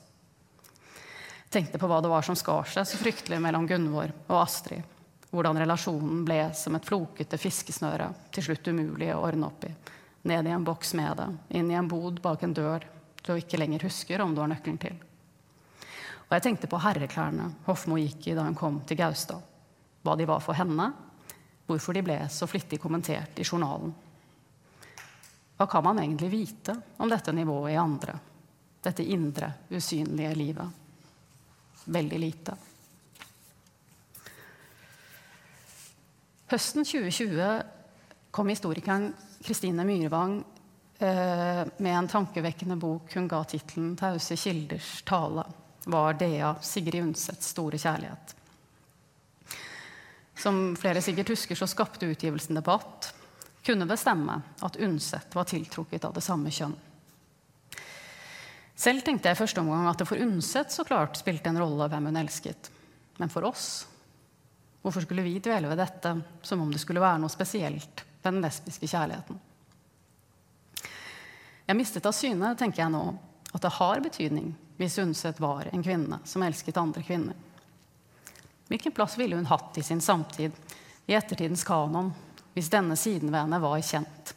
Tenkte 1.49 1.81
på 1.81 1.89
hva 1.89 2.01
det 2.05 2.13
var 2.13 2.25
som 2.25 2.37
skar 2.37 2.69
seg 2.69 2.89
så 2.89 3.01
fryktelig 3.01 3.41
mellom 3.41 3.69
Gunvor 3.69 4.13
og 4.29 4.41
Astrid 4.43 4.97
hvordan 5.31 5.59
relasjonen 5.61 6.23
ble 6.25 6.41
som 6.57 6.77
et 6.77 6.87
flokete 6.89 7.39
fiskesnøre, 7.41 8.09
til 8.33 8.49
slutt 8.49 8.71
umulig 8.71 9.11
å 9.13 9.21
ordne 9.27 9.49
opp 9.51 9.67
i. 9.69 9.73
Ned 10.29 10.49
i 10.49 10.55
en 10.55 10.65
boks 10.65 10.95
med 10.99 11.21
det, 11.21 11.29
inn 11.59 11.71
i 11.71 11.77
en 11.79 11.89
bod 11.89 12.23
bak 12.25 12.43
en 12.43 12.55
dør 12.57 12.87
du 13.25 13.35
ikke 13.37 13.61
lenger 13.61 13.85
husker 13.85 14.23
om 14.25 14.33
du 14.35 14.41
har 14.41 14.49
nøkkelen 14.49 14.81
til. 14.81 14.97
Og 16.29 16.33
jeg 16.37 16.45
tenkte 16.45 16.69
på 16.71 16.81
herreklærne 16.81 17.51
Hofmo 17.67 17.99
gikk 18.01 18.31
i 18.31 18.37
da 18.37 18.47
hun 18.47 18.57
kom 18.57 18.81
til 18.89 18.99
Gaustad. 19.01 19.45
Hva 20.05 20.17
de 20.17 20.27
var 20.29 20.41
for 20.45 20.57
henne, 20.57 20.91
hvorfor 21.69 21.97
de 21.97 22.03
ble 22.05 22.19
så 22.33 22.49
flittig 22.49 22.81
kommentert 22.81 23.39
i 23.39 23.45
journalen. 23.45 23.93
Hva 25.59 25.67
kan 25.67 25.85
man 25.85 25.99
egentlig 25.99 26.31
vite 26.33 26.75
om 26.97 27.11
dette 27.11 27.35
nivået 27.35 27.75
i 27.75 27.81
andre? 27.81 28.15
Dette 28.83 29.05
indre, 29.05 29.51
usynlige 29.75 30.35
livet? 30.39 30.85
Veldig 31.89 32.21
lite. 32.21 32.55
Høsten 36.49 36.87
2020 36.87 37.49
kom 38.33 38.49
historikeren 38.49 39.11
Kristine 39.45 39.85
Myrvang 39.85 40.39
eh, 40.99 41.65
med 41.77 41.93
en 41.93 42.09
tankevekkende 42.09 42.79
bok 42.81 43.13
hun 43.19 43.29
ga 43.29 43.43
tittelen 43.45 43.97
'Tause 43.97 44.37
kilders 44.37 45.03
tale'. 45.05 45.45
Var 45.85 46.13
Dea 46.21 46.55
Sigrid 46.63 47.03
Undsets 47.03 47.53
store 47.53 47.79
kjærlighet. 47.79 48.38
Som 50.39 50.77
flere 50.79 51.03
sikkert 51.03 51.33
husker, 51.35 51.59
så 51.59 51.67
skapte 51.67 52.07
utgivelsen 52.07 52.59
debatt. 52.59 53.11
Kunne 53.67 53.89
det 53.91 53.99
stemme 53.99 54.39
at 54.65 54.79
Undset 54.81 55.35
var 55.35 55.49
tiltrukket 55.51 56.07
av 56.07 56.15
det 56.15 56.23
samme 56.25 56.53
kjønn? 56.55 56.77
Selv 58.79 59.03
tenkte 59.03 59.27
jeg 59.27 59.35
i 59.35 59.41
første 59.41 59.61
omgang 59.61 59.89
at 59.91 59.99
det 59.99 60.07
for 60.07 60.23
Undset 60.23 60.71
så 60.71 60.85
klart 60.87 61.19
spilte 61.19 61.51
en 61.51 61.59
rolle 61.59 61.89
hvem 61.91 62.07
hun 62.13 62.21
elsket. 62.21 62.71
Men 63.19 63.33
for 63.33 63.47
oss 63.49 63.87
Hvorfor 64.79 65.03
skulle 65.03 65.25
vi 65.27 65.41
dvele 65.43 65.69
ved 65.69 65.81
dette 65.83 66.13
som 66.47 66.61
om 66.63 66.71
det 66.71 66.79
skulle 66.79 67.03
være 67.03 67.19
noe 67.19 67.33
spesielt 67.33 68.05
ved 68.23 68.29
den 68.31 68.45
lesbiske 68.45 68.87
kjærligheten? 68.87 69.41
Jeg 71.67 71.77
mistet 71.77 72.07
av 72.07 72.15
syne, 72.17 72.53
tenker 72.57 72.85
jeg 72.85 72.95
nå, 72.95 73.03
at 73.53 73.65
det 73.65 73.75
har 73.75 74.05
betydning 74.07 74.53
hvis 74.79 75.01
Undset 75.03 75.43
var 75.43 75.69
en 75.73 75.83
kvinne 75.85 76.21
som 76.25 76.47
elsket 76.47 76.79
andre 76.81 77.03
kvinner. 77.05 77.35
Hvilken 78.69 78.93
plass 78.93 79.17
ville 79.19 79.37
hun 79.37 79.49
hatt 79.49 79.79
i 79.79 79.83
sin 79.83 80.01
samtid, 80.01 80.53
i 81.09 81.17
ettertidens 81.17 81.65
kanon, 81.65 82.13
hvis 82.53 82.69
denne 82.73 82.97
siden 83.01 83.33
ved 83.33 83.41
henne 83.41 83.61
var 83.63 83.81
kjent? 83.81 84.35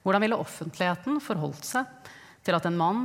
Hvordan 0.00 0.24
ville 0.24 0.38
offentligheten 0.40 1.20
forholdt 1.20 1.66
seg 1.68 2.08
til 2.46 2.56
at 2.56 2.64
en 2.64 2.78
mann, 2.80 3.02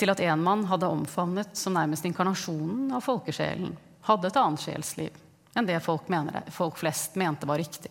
til 0.00 0.08
at 0.08 0.20
en 0.24 0.42
mann 0.42 0.64
hadde 0.70 0.88
omfavnet 0.88 1.52
som 1.60 1.76
nærmest 1.76 2.06
inkarnasjonen 2.08 2.94
av 2.96 3.04
folkesjelen 3.04 3.74
hadde 4.08 4.30
et 4.30 4.38
annet 4.40 4.64
sjelsliv 4.64 5.18
enn 5.52 5.68
det 5.68 5.82
folk, 5.84 6.06
mener, 6.08 6.46
folk 6.48 6.78
flest 6.80 7.18
mente 7.20 7.44
var 7.44 7.60
riktig. 7.60 7.90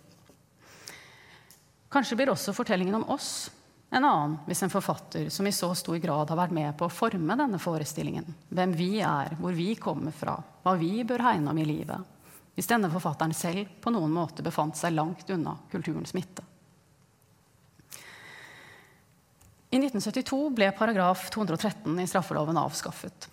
Kanskje 1.92 2.18
blir 2.18 2.32
også 2.34 2.56
fortellingen 2.58 2.98
om 2.98 3.10
oss 3.14 3.52
en 3.92 4.06
annen 4.06 4.38
hvis 4.48 4.64
en 4.64 4.72
forfatter 4.72 5.30
som 5.30 5.48
i 5.48 5.52
så 5.52 5.74
stor 5.76 5.98
grad 6.00 6.30
har 6.32 6.40
vært 6.40 6.56
med 6.56 6.72
på 6.80 6.88
å 6.88 6.94
forme 6.94 7.36
denne 7.36 7.60
forestillingen, 7.60 8.28
hvem 8.48 8.76
vi 8.78 9.02
er, 9.04 9.36
hvor 9.40 9.52
vi 9.52 9.74
kommer 9.76 10.16
fra, 10.16 10.38
hva 10.64 10.78
vi 10.80 11.04
bør 11.04 11.26
hegne 11.28 11.52
om 11.52 11.60
i 11.60 11.68
livet, 11.68 12.00
hvis 12.56 12.72
denne 12.72 12.92
forfatteren 12.94 13.36
selv 13.36 13.68
på 13.84 13.92
noen 13.92 14.14
måte 14.16 14.46
befant 14.48 14.80
seg 14.80 14.96
langt 14.96 15.28
unna 15.36 15.58
kulturens 15.74 16.16
midte. 16.16 16.48
I 19.72 19.80
1972 19.80 20.40
ble 20.56 20.72
paragraf 20.76 21.30
213 21.32 22.00
i 22.00 22.08
straffeloven 22.08 22.60
avskaffet. 22.60 23.28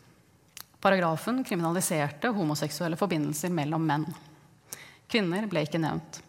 Paragrafen 0.82 1.42
kriminaliserte 1.46 2.30
homoseksuelle 2.34 2.98
forbindelser 2.98 3.50
mellom 3.54 3.86
menn. 3.86 4.06
Kvinner 5.10 5.46
ble 5.50 5.64
ikke 5.66 5.82
nevnt. 5.82 6.20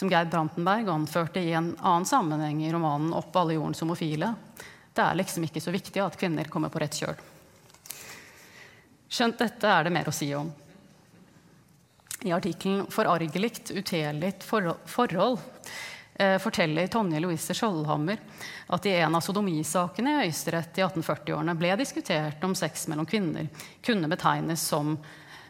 Som 0.00 0.08
Geir 0.08 0.24
Brantenberg 0.24 0.88
anførte 0.88 1.40
i 1.40 1.52
en 1.52 1.76
annen 1.80 2.06
sammenheng 2.06 2.62
i 2.64 2.72
romanen 2.72 3.12
'Opp 3.12 3.36
alle 3.36 3.52
jordens 3.52 3.80
homofile', 3.80 4.34
det 4.94 5.02
er 5.02 5.18
liksom 5.18 5.44
ikke 5.44 5.60
så 5.60 5.74
viktig 5.74 6.00
at 6.00 6.16
kvinner 6.16 6.48
kommer 6.48 6.72
på 6.72 6.80
rett 6.80 6.96
kjøl. 6.96 7.18
Skjønt 9.12 9.36
dette 9.42 9.68
er 9.68 9.84
det 9.84 9.92
mer 9.92 10.08
å 10.08 10.14
si 10.16 10.30
om. 10.34 10.48
I 12.24 12.32
artikkelen 12.32 12.86
'Forargelikt 12.88 13.74
utelelig 13.76 14.32
forhold' 14.40 15.38
eh, 16.14 16.38
forteller 16.38 16.86
Tonje 16.86 17.20
Louise 17.20 17.52
Skjoldhammer 17.52 18.16
at 18.72 18.86
i 18.86 18.96
en 19.04 19.14
av 19.14 19.20
sodomisakene 19.20 20.16
i 20.16 20.20
Høyesterett 20.24 20.78
i 20.78 20.88
1840-årene 20.88 21.58
ble 21.60 21.76
diskutert 21.76 22.44
om 22.44 22.54
sex 22.54 22.88
mellom 22.88 23.04
kvinner 23.04 23.52
kunne 23.84 24.08
betegnes 24.08 24.64
som 24.64 24.96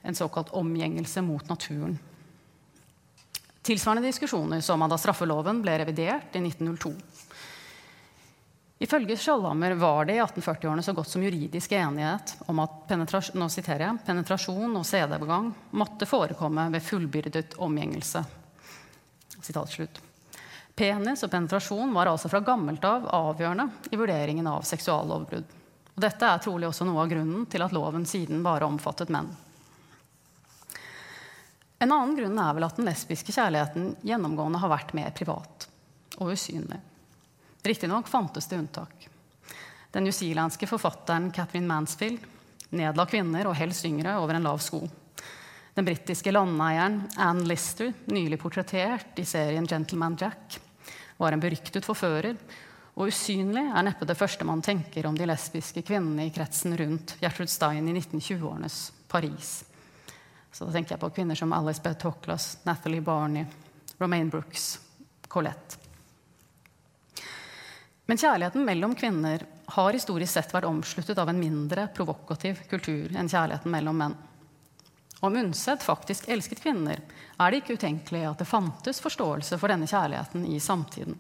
en 0.03 0.15
såkalt 0.15 0.51
omgjengelse 0.51 1.23
mot 1.23 1.49
naturen. 1.49 2.01
Tilsvarende 3.71 4.09
diskusjoner 4.09 4.61
så 4.61 4.75
man 4.77 4.91
da 4.91 4.97
straffeloven 4.99 5.61
ble 5.63 5.77
revidert 5.79 6.35
i 6.35 6.41
1902. 6.43 6.91
Ifølge 8.83 9.15
Skjoldhammer 9.15 9.77
var 9.79 10.09
det 10.09 10.17
i 10.17 10.23
1840-årene 10.25 10.83
så 10.83 10.91
godt 10.93 11.07
som 11.13 11.23
juridisk 11.23 11.77
enighet 11.79 12.33
om 12.51 12.59
at 12.65 12.73
penetrasjon, 12.89 13.45
jeg, 13.47 13.99
penetrasjon 14.09 14.75
og 14.75 14.89
sædeovergang 14.89 15.53
måtte 15.79 16.09
forekomme 16.11 16.65
ved 16.75 16.83
fullbyrdet 16.83 17.55
omgjengelse. 17.63 18.25
Penis 20.75 21.23
og 21.23 21.31
penetrasjon 21.31 21.95
var 21.95 22.11
altså 22.11 22.33
fra 22.33 22.41
gammelt 22.43 22.89
av 22.91 23.07
avgjørende 23.21 23.69
i 23.95 24.01
vurderingen 24.03 24.51
av 24.51 24.67
seksuallovbrudd. 24.67 25.47
Dette 25.95 26.27
er 26.27 26.43
trolig 26.43 26.67
også 26.73 26.91
noe 26.91 27.05
av 27.05 27.15
grunnen 27.15 27.47
til 27.47 27.63
at 27.63 27.79
loven 27.79 28.03
siden 28.03 28.43
bare 28.43 28.67
omfattet 28.67 29.15
menn. 29.15 29.31
En 31.81 31.93
annen 31.93 32.17
grunn 32.17 32.39
er 32.39 32.57
vel 32.57 32.67
at 32.67 32.77
den 32.77 32.85
lesbiske 32.85 33.33
kjærligheten 33.33 33.95
gjennomgående 34.05 34.61
har 34.61 34.69
vært 34.69 34.91
mer 34.97 35.15
privat 35.17 35.65
og 36.21 36.35
usynlig. 36.35 36.77
Riktignok 37.65 38.09
fantes 38.09 38.49
det 38.51 38.59
unntak. 38.61 39.07
Den 39.91 40.05
newzealandske 40.05 40.69
forfatteren 40.69 41.31
Catherine 41.33 41.69
Mansfield 41.69 42.21
nedla 42.77 43.07
kvinner 43.09 43.49
og 43.49 43.57
helst 43.57 43.89
yngre 43.89 44.19
over 44.21 44.37
en 44.37 44.45
lav 44.45 44.61
sko. 44.63 44.83
Den 45.75 45.87
britiske 45.87 46.33
landeieren 46.35 47.01
Anne 47.17 47.49
Lister, 47.49 47.95
nylig 48.13 48.39
portrettert 48.43 49.17
i 49.19 49.25
serien 49.25 49.67
'Gentleman 49.67 50.19
Jack', 50.21 50.61
var 51.17 51.33
en 51.33 51.41
beryktet 51.41 51.85
forfører, 51.85 52.37
og 52.97 53.09
usynlig 53.09 53.65
er 53.65 53.83
neppe 53.87 54.05
det 54.05 54.19
første 54.19 54.45
man 54.45 54.61
tenker 54.61 55.07
om 55.09 55.17
de 55.17 55.25
lesbiske 55.25 55.83
kvinnene 55.83 56.29
i 56.29 56.35
kretsen 56.35 56.77
rundt 56.77 57.17
Gertrude 57.21 57.49
Stein 57.49 57.89
i 57.89 57.97
1920-årenes 57.97 58.91
Paris. 59.09 59.70
Så 60.53 60.67
da 60.67 60.75
tenker 60.75 60.97
jeg 60.97 61.03
på 61.03 61.13
kvinner 61.15 61.39
som 61.39 61.53
Alice 61.53 61.95
Toklas, 61.95 62.59
Nathalie 62.67 63.01
Barney, 63.01 63.45
Romaine 63.99 64.31
Brooks, 64.31 64.81
Colette. 65.29 65.79
Men 68.11 68.19
kjærligheten 68.19 68.65
mellom 68.67 68.95
kvinner 68.99 69.45
har 69.71 69.95
historisk 69.95 70.33
sett 70.33 70.51
vært 70.51 70.67
omsluttet 70.67 71.19
av 71.23 71.29
en 71.31 71.39
mindre 71.39 71.87
provokativ 71.95 72.65
kultur 72.71 73.13
enn 73.15 73.31
kjærligheten 73.31 73.71
mellom 73.71 74.01
menn. 74.03 74.17
Om 75.21 75.37
Undset 75.37 75.85
faktisk 75.85 76.27
elsket 76.33 76.63
kvinner, 76.65 76.99
er 77.39 77.51
det 77.51 77.61
ikke 77.61 77.77
utenkelig 77.79 78.25
at 78.27 78.41
det 78.41 78.49
fantes 78.49 79.03
forståelse 79.05 79.59
for 79.61 79.71
denne 79.71 79.87
kjærligheten 79.87 80.47
i 80.49 80.59
samtiden. 80.61 81.19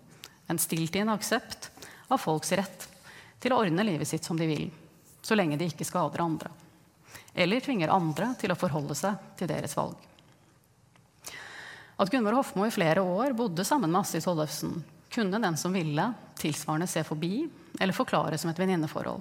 En 0.50 0.58
stilltiende 0.58 1.14
aksept 1.14 1.70
av 2.08 2.18
folks 2.18 2.50
rett 2.58 2.88
til 3.38 3.54
å 3.54 3.60
ordne 3.62 3.84
livet 3.86 4.08
sitt 4.08 4.26
som 4.26 4.40
de 4.40 4.48
vil, 4.50 4.66
så 5.22 5.36
lenge 5.38 5.60
de 5.60 5.68
ikke 5.70 5.86
skader 5.86 6.24
andre. 6.24 6.50
Eller 7.34 7.62
tvinger 7.62 7.92
andre 7.94 8.32
til 8.40 8.52
å 8.52 8.58
forholde 8.58 8.96
seg 8.98 9.18
til 9.38 9.50
deres 9.50 9.76
valg. 9.78 9.96
At 12.00 12.10
Gunvor 12.10 12.38
Hofmo 12.38 12.64
i 12.64 12.72
flere 12.72 13.02
år 13.04 13.34
bodde 13.36 13.64
sammen 13.64 13.92
med 13.92 14.00
Astrid 14.00 14.24
Tollefsen, 14.24 14.78
kunne 15.12 15.40
den 15.42 15.56
som 15.60 15.74
ville, 15.74 16.06
tilsvarende 16.40 16.88
se 16.88 17.02
forbi 17.04 17.44
eller 17.80 17.96
forklare 17.96 18.38
som 18.40 18.50
et 18.50 18.58
venninneforhold. 18.58 19.20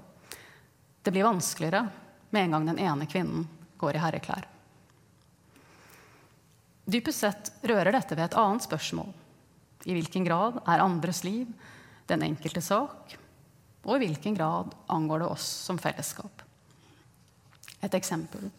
Det 1.03 1.11
blir 1.11 1.27
vanskeligere 1.27 1.83
med 2.29 2.43
en 2.43 2.55
gang 2.55 2.69
den 2.69 2.79
ene 2.79 3.07
kvinnen 3.09 3.47
går 3.79 3.97
i 3.97 4.03
herreklær. 4.03 4.47
Dypest 6.89 7.25
sett 7.25 7.51
rører 7.67 7.93
dette 7.93 8.15
ved 8.15 8.29
et 8.29 8.37
annet 8.39 8.65
spørsmål. 8.65 9.11
I 9.85 9.95
hvilken 9.95 10.25
grad 10.25 10.61
er 10.65 10.83
andres 10.83 11.21
liv 11.27 11.51
den 12.09 12.23
enkelte 12.25 12.63
sak, 12.65 13.13
og 13.85 13.91
i 13.95 14.05
hvilken 14.05 14.35
grad 14.37 14.73
angår 14.91 15.23
det 15.23 15.33
oss 15.35 15.45
som 15.67 15.77
fellesskap? 15.79 16.43
Et 17.81 17.93
eksempel. 17.93 18.49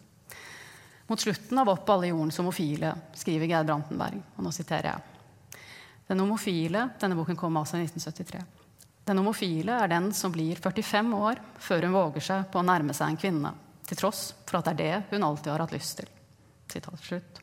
Mot 1.07 1.19
slutten 1.19 1.59
av 1.59 1.69
'Opp 1.69 1.89
alle 1.89 2.07
jordens 2.07 2.39
homofile' 2.39 2.95
skriver 3.13 3.47
Geir 3.47 3.63
Brantenberg, 3.63 4.21
og 4.37 4.43
nå 4.43 4.51
siterer 4.51 4.93
jeg 4.93 5.01
den 6.11 6.19
homofile 6.19 6.89
Denne 6.99 7.15
boken 7.15 7.37
kom 7.39 7.57
altså 7.57 7.77
i 7.79 7.85
1973. 7.85 8.41
Den 9.07 9.17
homofile 9.21 9.77
er 9.81 9.87
den 9.87 10.09
som 10.13 10.31
blir 10.33 10.59
45 10.59 11.13
år 11.15 11.39
før 11.59 11.87
hun 11.87 11.95
våger 11.95 12.25
seg 12.25 12.49
på 12.51 12.59
å 12.59 12.65
nærme 12.67 12.93
seg 12.93 13.13
en 13.13 13.19
kvinne, 13.21 13.53
til 13.87 13.97
tross 13.97 14.33
for 14.45 14.59
at 14.59 14.67
det 14.67 14.73
er 14.73 14.81
det 14.81 15.15
hun 15.15 15.23
alltid 15.25 15.53
har 15.53 15.63
hatt 15.63 15.73
lyst 15.73 15.97
til. 16.01 16.11
Sitat 16.71 17.07
slutt. 17.07 17.39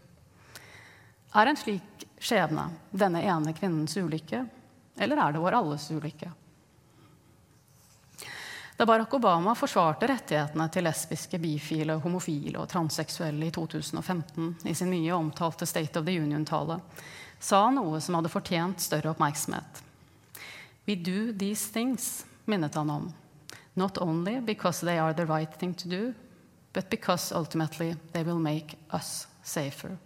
Er 1.35 1.51
en 1.51 1.59
slik 1.61 2.07
skjebne 2.21 2.69
denne 2.93 3.25
ene 3.25 3.57
kvinnens 3.57 3.97
ulykke, 3.97 4.45
eller 5.01 5.25
er 5.25 5.35
det 5.35 5.43
vår 5.43 5.59
alles 5.59 5.89
ulykke? 5.91 6.31
Da 8.79 8.87
Barack 8.87 9.15
Obama 9.15 9.55
forsvarte 9.59 10.07
rettighetene 10.07 10.69
til 10.71 10.85
lesbiske, 10.87 11.39
bifile, 11.43 11.97
homofile 11.99 12.61
og 12.61 12.69
transseksuelle 12.71 13.49
i 13.49 13.51
2015 13.51 14.53
i 14.71 14.75
sin 14.79 14.93
mye 14.93 15.17
omtalte 15.17 15.67
State 15.67 15.99
of 15.99 16.07
the 16.07 16.15
Union-tale, 16.15 16.77
sa 17.43 17.65
han 17.65 17.75
noe 17.75 17.99
som 17.99 18.15
hadde 18.15 18.31
fortjent 18.31 18.79
større 18.79 19.11
oppmerksomhet. 19.11 19.81
We 20.87 20.95
do 20.95 21.33
these 21.33 21.73
things, 21.75 22.23
minnet 22.47 22.79
han 22.79 22.95
om. 22.95 23.11
Not 23.75 23.99
only 23.99 24.39
because 24.39 24.87
they 24.87 25.03
are 25.03 25.15
the 25.15 25.27
right 25.27 25.59
thing 25.59 25.75
to 25.75 25.89
do, 25.89 26.15
but 26.73 26.87
because 26.89 27.35
ultimately 27.35 27.97
they 28.13 28.23
will 28.23 28.39
make 28.39 28.79
us 28.95 29.27
safer. 29.43 29.99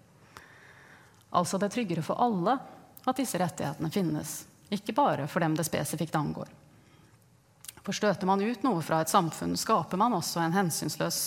Altså 1.29 1.61
det 1.61 1.69
er 1.69 1.77
tryggere 1.77 2.09
for 2.09 2.25
alle 2.25 2.57
at 3.05 3.21
disse 3.21 3.37
rettighetene 3.37 3.93
finnes, 3.93 4.35
ikke 4.73 4.97
bare 4.97 5.29
for 5.29 5.45
dem 5.45 5.61
det 5.61 5.69
spesifikt 5.69 6.17
angår. 6.17 6.62
For 7.83 7.97
støter 7.97 8.29
man 8.29 8.42
ut 8.42 8.62
noe 8.62 8.83
fra 8.85 9.01
et 9.03 9.11
samfunn, 9.11 9.57
skaper 9.59 9.99
man 9.99 10.14
også 10.14 10.42
en 10.42 10.55
hensynsløs 10.55 11.21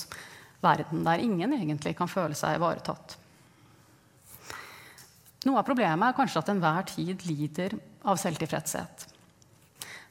verden 0.64 1.04
der 1.06 1.24
ingen 1.24 1.54
egentlig 1.54 1.96
kan 1.98 2.10
føle 2.10 2.38
seg 2.38 2.58
ivaretatt. 2.58 3.18
Noe 5.46 5.60
av 5.62 5.68
problemet 5.68 6.08
er 6.08 6.16
kanskje 6.18 6.42
at 6.42 6.48
enhver 6.54 6.88
tid 6.90 7.26
lider 7.28 7.76
av 8.08 8.18
selvtilfredshet. 8.18 9.12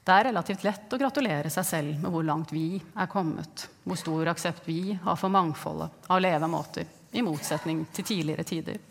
Det 0.04 0.12
er 0.12 0.26
relativt 0.28 0.66
lett 0.66 0.92
å 0.92 0.98
gratulere 1.00 1.50
seg 1.50 1.64
selv 1.64 2.02
med 2.02 2.12
hvor 2.12 2.26
langt 2.28 2.52
vi 2.52 2.76
er 2.76 3.08
kommet, 3.10 3.64
hvor 3.88 3.98
stor 3.98 4.28
aksept 4.34 4.68
vi 4.68 4.92
har 5.00 5.16
for 5.16 5.32
mangfoldet 5.32 6.10
av 6.12 6.20
levemåter, 6.20 6.84
i 7.16 7.22
motsetning 7.24 7.86
til 7.94 8.04
tidligere 8.04 8.44
tider. 8.44 8.82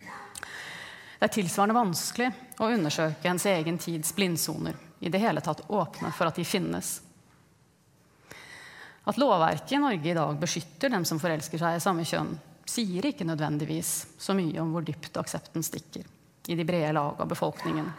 Det 0.00 1.28
er 1.28 1.34
tilsvarende 1.36 1.76
vanskelig 1.76 2.30
å 2.64 2.70
undersøke 2.72 3.28
ens 3.28 3.46
egen 3.50 3.78
tids 3.78 4.14
blindsoner, 4.16 4.74
i 5.00 5.10
det 5.10 5.20
hele 5.22 5.42
tatt 5.44 5.64
åpne 5.68 6.12
for 6.14 6.30
at 6.30 6.38
de 6.38 6.44
finnes. 6.46 6.96
At 9.04 9.18
lovverket 9.20 9.72
i 9.72 9.82
Norge 9.82 10.10
i 10.10 10.16
dag 10.16 10.38
beskytter 10.40 10.92
dem 10.94 11.04
som 11.04 11.20
forelsker 11.20 11.60
seg 11.60 11.76
i 11.76 11.82
samme 11.82 12.06
kjønn, 12.08 12.32
sier 12.64 13.04
ikke 13.04 13.26
nødvendigvis 13.28 13.92
så 14.18 14.32
mye 14.36 14.56
om 14.62 14.72
hvor 14.72 14.84
dypt 14.86 15.18
aksepten 15.20 15.64
stikker 15.66 16.06
i 16.48 16.56
de 16.56 16.64
brede 16.64 16.92
lag 16.96 17.20
av 17.20 17.28
befolkningen. 17.28 17.90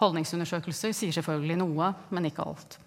Holdningsundersøkelser 0.00 0.94
sier 0.96 1.14
selvfølgelig 1.14 1.58
noe, 1.60 1.90
men 2.10 2.28
ikke 2.28 2.44
alt. 2.44 2.78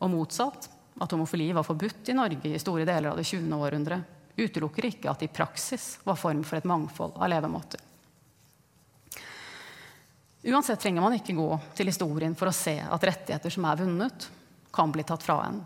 Og 0.00 0.10
motsatt, 0.12 0.68
at 1.00 1.12
homofili 1.14 1.48
var 1.56 1.64
forbudt 1.66 2.10
i 2.10 2.16
Norge 2.18 2.50
i 2.50 2.60
store 2.60 2.84
deler 2.88 3.12
av 3.12 3.20
det 3.20 3.28
20. 3.30 3.46
århundre, 3.56 4.00
utelukker 4.36 4.90
ikke 4.90 5.10
at 5.10 5.22
det 5.22 5.30
i 5.30 5.34
praksis 5.34 5.98
var 6.04 6.18
form 6.18 6.42
for 6.46 6.58
et 6.58 6.68
mangfold 6.68 7.16
av 7.16 7.30
levemåter. 7.32 7.89
Uansett 10.42 10.80
trenger 10.80 11.04
man 11.04 11.16
ikke 11.18 11.36
gå 11.36 11.48
til 11.76 11.90
historien 11.90 12.34
for 12.38 12.48
å 12.48 12.56
se 12.56 12.78
at 12.80 13.04
rettigheter 13.04 13.52
som 13.52 13.66
er 13.68 13.82
vunnet, 13.82 14.30
kan 14.72 14.92
bli 14.94 15.04
tatt 15.04 15.24
fra 15.26 15.40
en. 15.48 15.60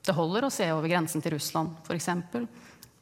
Det 0.00 0.16
holder 0.16 0.46
å 0.46 0.52
se 0.52 0.66
over 0.72 0.88
grensen 0.88 1.22
til 1.22 1.36
Russland, 1.36 1.76
f.eks., 1.84 2.08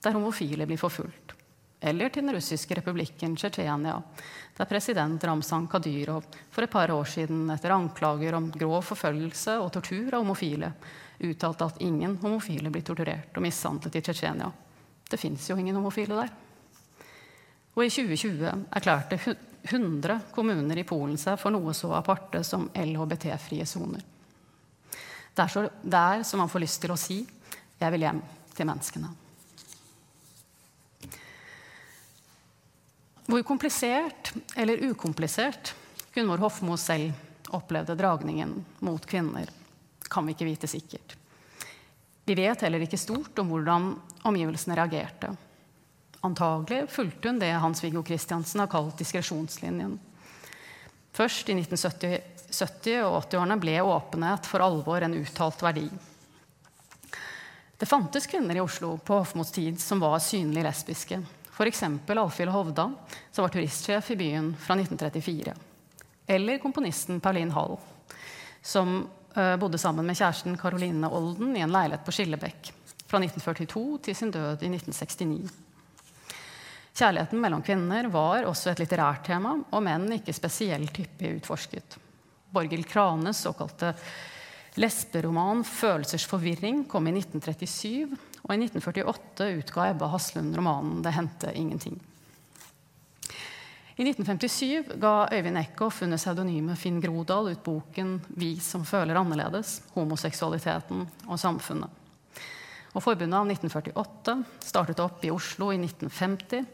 der 0.03 0.15
homofile 0.15 0.67
blir 0.67 0.81
forfulgt. 0.81 1.35
Eller 1.81 2.11
til 2.11 2.27
den 2.27 2.35
russiske 2.35 2.75
republikken 2.75 3.37
Tsjetsjenia, 3.39 3.95
der 4.59 4.67
president 4.67 5.25
Ramzan 5.25 5.69
Kadyrov 5.71 6.27
for 6.51 6.67
et 6.67 6.73
par 6.73 6.91
år 6.91 7.07
siden 7.07 7.47
etter 7.55 7.71
anklager 7.71 8.35
om 8.35 8.51
grov 8.51 8.83
forfølgelse 8.91 9.61
og 9.63 9.71
tortur 9.77 10.11
av 10.11 10.25
homofile 10.25 10.73
uttalte 11.19 11.67
at 11.67 11.81
ingen 11.83 12.17
homofile 12.23 12.71
blir 12.71 12.85
torturert 12.87 13.37
og 13.37 13.45
mishandlet 13.47 13.99
i 13.99 14.03
Tsjetsjenia. 14.03 14.51
Det 15.09 15.19
fins 15.19 15.49
jo 15.51 15.57
ingen 15.59 15.79
homofile 15.79 16.19
der. 16.19 16.35
Og 17.79 17.85
i 17.87 17.91
2020 17.95 18.67
erklærte 18.75 19.19
100 19.71 20.21
kommuner 20.35 20.79
i 20.79 20.85
Polen 20.89 21.19
seg 21.21 21.39
for 21.41 21.53
noe 21.53 21.75
så 21.77 21.93
aparte 21.97 22.43
som 22.47 22.69
LHBT-frie 22.75 23.67
soner. 23.69 24.03
Det 25.35 25.45
er 25.45 25.53
så 25.53 25.69
der 25.83 26.25
som 26.27 26.41
man 26.43 26.51
får 26.51 26.65
lyst 26.65 26.81
til 26.83 26.93
å 26.93 26.99
si 26.99 27.27
'jeg 27.79 27.93
vil 27.93 28.01
hjem 28.01 28.23
til 28.55 28.67
menneskene'. 28.67 29.15
Hvor 33.29 33.43
komplisert 33.43 34.33
eller 34.57 34.81
ukomplisert 34.89 35.75
Gunvor 36.15 36.39
Hofmo 36.39 36.77
selv 36.77 37.13
opplevde 37.51 37.95
dragningen 37.95 38.65
mot 38.81 39.07
kvinner, 39.07 39.51
kan 40.09 40.27
vi 40.27 40.33
ikke 40.33 40.49
vite 40.49 40.67
sikkert. 40.67 41.17
Vi 42.25 42.35
vet 42.35 42.61
heller 42.61 42.81
ikke 42.81 42.99
stort 43.01 43.39
om 43.39 43.49
hvordan 43.49 44.01
omgivelsene 44.29 44.77
reagerte. 44.77 45.37
Antagelig 46.21 46.89
fulgte 46.91 47.29
hun 47.31 47.39
det 47.39 47.53
Hans-Viggo 47.63 48.03
Kristiansen 48.03 48.61
har 48.61 48.71
kalt 48.73 48.99
diskresjonslinjen. 48.99 49.99
Først 51.15 51.49
i 51.49 51.55
1970- 51.55 53.05
og 53.07 53.23
80-årene 53.25 53.59
ble 53.61 53.77
åpenhet 53.83 54.47
for 54.47 54.63
alvor 54.63 55.03
en 55.03 55.17
uttalt 55.19 55.63
verdi. 55.63 55.89
Det 57.79 57.87
fantes 57.87 58.27
kvinner 58.27 58.59
i 58.59 58.63
Oslo 58.63 58.97
på 58.99 59.21
Hofmos 59.21 59.53
tid 59.55 59.79
som 59.81 60.03
var 60.03 60.19
synlig 60.23 60.65
lesbiske. 60.67 61.21
F.eks. 61.55 61.83
Alfhild 61.83 62.51
Hovda, 62.51 62.89
som 63.31 63.43
var 63.43 63.55
turistsjef 63.55 64.11
i 64.11 64.17
byen 64.19 64.51
fra 64.59 64.75
1934. 64.79 65.55
Eller 66.27 66.59
komponisten 66.59 67.21
Pauline 67.21 67.55
Hall, 67.55 67.79
som 68.63 69.07
uh, 69.35 69.57
bodde 69.57 69.79
sammen 69.79 70.07
med 70.07 70.19
kjæresten 70.19 70.59
Caroline 70.59 71.11
Olden 71.11 71.57
i 71.57 71.63
en 71.63 71.75
leilighet 71.75 72.05
på 72.07 72.15
Skillebekk 72.15 72.73
fra 73.09 73.23
1942 73.23 73.87
til 74.07 74.19
sin 74.19 74.35
død 74.35 74.67
i 74.67 74.71
1969. 74.75 75.68
Kjærligheten 76.99 77.39
mellom 77.39 77.61
kvinner 77.63 78.09
var 78.11 78.43
også 78.49 78.73
et 78.73 78.81
litterært 78.83 79.29
tema, 79.29 79.53
og 79.55 79.83
menn 79.87 80.09
ikke 80.17 80.35
spesielt 80.35 80.97
hyppig 80.99 81.37
utforsket. 81.37 81.95
Borghild 82.51 82.89
Kranes 82.91 83.39
såkalte 83.45 83.93
lesberoman 84.75 85.63
'Følelsers 85.63 86.27
forvirring' 86.27 86.89
kom 86.91 87.07
i 87.07 87.13
1937, 87.15 88.19
og 88.43 88.51
i 88.55 88.59
1948 88.65 89.47
utga 89.61 89.91
Ebba 89.93 90.09
Haslund 90.11 90.57
romanen 90.57 91.03
'Det 91.03 91.13
hendte 91.15 91.53
ingenting'. 91.55 92.01
I 93.99 94.03
1957 94.03 94.99
ga 94.99 95.29
Øyvind 95.33 95.59
Eckhoff 95.59 96.03
under 96.03 96.17
pseudonymet 96.17 96.79
Finn 96.79 97.01
Grodal 97.01 97.53
ut 97.53 97.63
boken 97.63 98.21
'Vi 98.29 98.59
som 98.61 98.85
føler 98.85 99.15
annerledes 99.15 99.83
homoseksualiteten 99.95 101.07
og 101.29 101.39
samfunnet'. 101.39 102.08
Og 102.99 103.05
Forbundet 103.05 103.39
av 103.39 103.47
1948 103.47 104.33
startet 104.67 104.99
opp 104.99 105.23
i 105.23 105.31
Oslo 105.31 105.69
i 105.71 105.77
1950. 105.79 106.65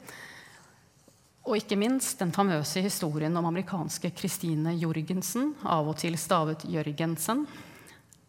Og 1.45 1.59
ikke 1.59 1.77
minst 1.77 2.17
den 2.23 2.33
famøse 2.33 2.81
historien 2.81 3.37
om 3.37 3.51
amerikanske 3.51 4.09
Christine 4.17 4.73
Jorgensen, 4.81 5.53
av 5.69 5.91
og 5.93 5.99
til 6.01 6.17
stavet 6.17 6.65
Jørgensen, 6.65 7.45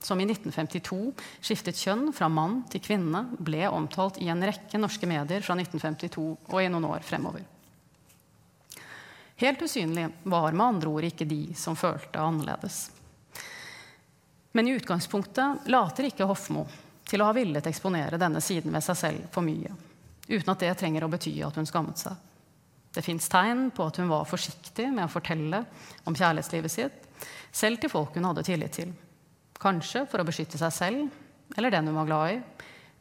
som 0.03 0.19
i 0.19 0.27
1952 0.27 0.99
skiftet 1.39 1.79
kjønn 1.79 2.12
fra 2.13 2.27
mann 2.27 2.65
til 2.67 2.84
kvinne, 2.84 3.23
ble 3.39 3.63
omtalt 3.71 4.19
i 4.19 4.27
en 4.27 4.43
rekke 4.43 4.81
norske 4.81 5.08
medier 5.08 5.45
fra 5.45 5.55
1952 5.55 6.27
og 6.51 6.60
i 6.60 6.67
noen 6.67 6.91
år 6.91 7.08
fremover. 7.08 7.47
Helt 9.39 9.63
usynlig 9.63 10.10
var 10.27 10.51
med 10.51 10.67
andre 10.67 10.91
ord 10.91 11.08
ikke 11.08 11.31
de 11.31 11.45
som 11.55 11.79
følte 11.79 12.19
annerledes. 12.19 12.89
Men 14.51 14.67
i 14.67 14.75
utgangspunktet 14.75 15.71
later 15.71 16.12
ikke 16.12 16.27
Hofmo 16.27 16.67
til 17.06 17.22
å 17.22 17.28
ha 17.30 17.36
villet 17.36 17.68
eksponere 17.70 18.20
denne 18.22 18.41
siden 18.41 18.74
ved 18.74 18.84
seg 18.84 18.98
selv 18.98 19.28
for 19.34 19.46
mye, 19.46 19.72
uten 20.28 20.52
at 20.54 20.63
det 20.63 20.74
trenger 20.80 21.06
å 21.06 21.12
bety 21.12 21.36
at 21.46 21.58
hun 21.60 21.70
skammet 21.70 22.02
seg. 22.02 22.15
Det 22.96 23.04
fins 23.04 23.28
tegn 23.30 23.68
på 23.76 23.89
at 23.89 24.00
hun 24.00 24.10
var 24.10 24.28
forsiktig 24.28 24.88
med 24.88 25.06
å 25.06 25.12
fortelle 25.12 25.62
om 26.08 26.15
kjærlighetslivet 26.15 26.72
sitt, 26.72 27.02
selv 27.52 27.82
til 27.82 27.91
folk 27.91 28.15
hun 28.15 28.30
hadde 28.30 28.46
tillit 28.48 28.78
til. 28.80 28.94
Kanskje 29.60 30.06
for 30.10 30.22
å 30.22 30.28
beskytte 30.28 30.60
seg 30.60 30.74
selv 30.74 31.58
eller 31.58 31.72
den 31.72 31.88
hun 31.91 32.00
var 32.00 32.10
glad 32.10 32.32
i. 32.34 32.39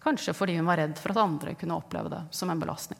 Kanskje 0.03 0.35
fordi 0.37 0.59
hun 0.59 0.69
var 0.69 0.83
redd 0.83 0.99
for 1.01 1.14
at 1.14 1.23
andre 1.23 1.55
kunne 1.59 1.79
oppleve 1.79 2.12
det 2.12 2.21
som 2.35 2.51
en 2.51 2.61
belastning. 2.61 2.99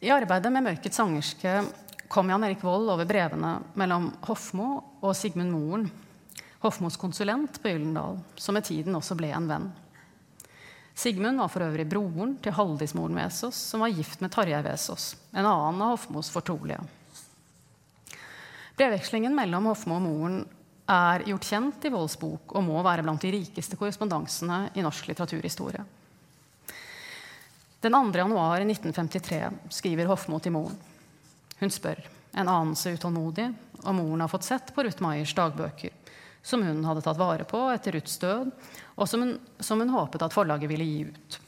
I 0.00 0.10
arbeidet 0.10 0.52
med 0.52 0.64
'Mørkets 0.64 0.96
sangerske' 0.96 1.72
kom 2.08 2.30
Jan 2.30 2.44
Erik 2.44 2.62
Vold 2.62 2.90
over 2.90 3.04
brevene 3.04 3.60
mellom 3.74 4.10
Hofmo 4.26 4.82
og 5.02 5.16
Sigmund 5.16 5.52
Moren, 5.52 5.90
Hofmos 6.60 6.96
konsulent 7.00 7.62
på 7.62 7.68
Gyllendal, 7.68 8.18
som 8.36 8.54
med 8.56 8.66
tiden 8.68 8.96
også 8.96 9.16
ble 9.16 9.30
en 9.32 9.48
venn. 9.48 9.70
Sigmund 10.94 11.40
var 11.40 11.48
for 11.48 11.64
øvrig 11.64 11.86
broren 11.88 12.34
til 12.44 12.52
Haldismoren 12.52 13.16
Vesaas, 13.16 13.56
som 13.70 13.80
var 13.80 13.94
gift 13.94 14.20
med 14.20 14.32
Tarjei 14.34 14.60
Vesaas, 14.66 15.14
en 15.32 15.48
annen 15.48 15.80
av 15.80 15.94
Hofmos 15.94 16.28
fortrolige. 16.34 16.82
Brevvekslingen 18.76 19.32
mellom 19.36 19.70
Hofmo 19.70 19.96
og 19.96 20.04
moren 20.04 20.42
er 20.90 21.24
gjort 21.30 21.48
kjent 21.48 21.86
i 21.86 21.92
Volds 21.94 22.18
bok 22.20 22.52
og 22.56 22.64
må 22.66 22.82
være 22.84 23.06
blant 23.06 23.24
de 23.24 23.32
rikeste 23.32 23.78
korrespondansene 23.80 24.60
i 24.74 24.84
norsk 24.84 25.08
litteraturhistorie. 25.08 25.84
Den 27.80 27.96
2. 27.96 28.18
januar 28.18 28.60
1953 28.60 29.40
skriver 29.72 30.08
Hofmo 30.10 30.40
til 30.44 30.52
moren. 30.52 30.76
Hun 31.60 31.72
spør, 31.72 32.00
en 32.36 32.48
anelse 32.48 32.92
utålmodig, 32.96 33.48
om 33.84 33.96
moren 33.96 34.24
har 34.24 34.32
fått 34.32 34.48
sett 34.48 34.74
på 34.76 34.84
Ruth 34.84 35.00
Maiers 35.00 35.32
dagbøker, 35.36 35.94
som 36.42 36.62
hun 36.62 36.84
hadde 36.84 37.02
tatt 37.04 37.20
vare 37.20 37.44
på 37.48 37.60
etter 37.72 37.96
Ruths 37.96 38.18
død, 38.18 38.50
og 38.96 39.08
som 39.08 39.24
hun, 39.24 39.36
som 39.60 39.80
hun 39.80 39.92
håpet 39.92 40.22
at 40.24 40.34
forlaget 40.34 40.70
ville 40.70 40.86
gi 40.86 41.02
ut. 41.10 41.40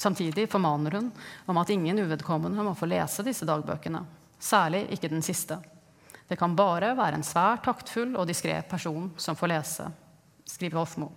Samtidig 0.00 0.46
formaner 0.48 0.96
hun 0.96 1.10
om 1.46 1.58
at 1.60 1.70
ingen 1.70 1.98
uvedkommende 1.98 2.64
må 2.64 2.72
få 2.74 2.88
lese 2.88 3.24
disse 3.26 3.44
dagbøkene, 3.48 4.00
særlig 4.40 4.86
ikke 4.96 5.10
den 5.12 5.24
siste. 5.24 5.58
Det 6.28 6.38
kan 6.40 6.54
bare 6.56 6.94
være 6.96 7.18
en 7.18 7.26
svært 7.26 7.66
taktfull 7.66 8.14
og 8.16 8.28
diskré 8.30 8.60
person 8.70 9.10
som 9.20 9.36
får 9.36 9.52
lese, 9.52 9.88
skriver 10.48 10.80
Hofmo. 10.80 11.10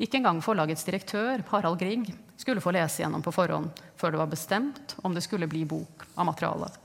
Ikke 0.00 0.16
engang 0.16 0.40
forlagets 0.40 0.86
direktør, 0.86 1.42
Harald 1.50 1.76
Grieg, 1.80 2.06
skulle 2.40 2.62
få 2.64 2.72
lese 2.72 3.02
gjennom 3.02 3.20
på 3.20 3.34
forhånd 3.36 3.82
før 4.00 4.14
det 4.14 4.22
var 4.22 4.30
bestemt 4.32 4.94
om 5.04 5.12
det 5.12 5.26
skulle 5.26 5.50
bli 5.50 5.66
bok 5.68 6.06
av 6.14 6.30
materialet. 6.30 6.78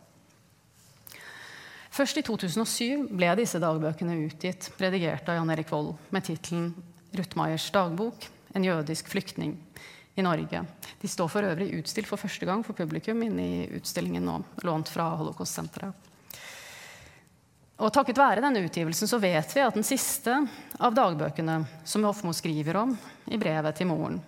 Først 1.95 2.17
i 2.19 2.23
2007 2.27 3.05
ble 3.15 3.29
disse 3.39 3.59
dagbøkene 3.61 4.17
utgitt, 4.25 4.67
redigert 4.81 5.29
av 5.31 5.37
Jan 5.37 5.51
Erik 5.53 5.69
Vold, 5.71 5.93
med 6.11 6.25
tittelen 6.27 6.73
'Ruthmeyers 7.15 7.69
dagbok 7.71 8.27
en 8.51 8.65
jødisk 8.67 9.07
flyktning 9.07 9.53
i 10.19 10.25
Norge'. 10.25 10.65
De 10.99 11.07
står 11.07 11.31
for 11.31 11.47
øvrig 11.47 11.69
utstilt 11.79 12.09
for 12.11 12.19
første 12.19 12.45
gang 12.45 12.65
for 12.65 12.75
publikum 12.75 13.23
inne 13.23 13.47
i 13.47 13.79
utstillingen 13.79 14.27
nå, 14.27 14.41
lånt 14.67 14.91
fra 14.91 15.07
Holocaust-senteret. 15.15 15.93
Og 17.79 17.93
takket 17.93 18.19
være 18.19 18.43
denne 18.43 18.67
utgivelsen 18.67 19.07
så 19.07 19.19
vet 19.19 19.55
vi 19.55 19.63
at 19.63 19.79
den 19.79 19.87
siste 19.87 20.35
av 20.79 20.95
dagbøkene 20.95 21.61
som 21.87 22.03
Hofmo 22.03 22.35
skriver 22.35 22.75
om 22.75 22.97
i 23.31 23.39
brevet 23.39 23.75
til 23.75 23.87
moren, 23.87 24.19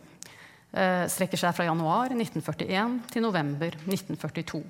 eh, 0.71 1.03
strekker 1.07 1.37
seg 1.37 1.55
fra 1.55 1.67
januar 1.67 2.15
1941 2.15 3.01
til 3.11 3.27
november 3.27 3.75
1942. 3.83 4.63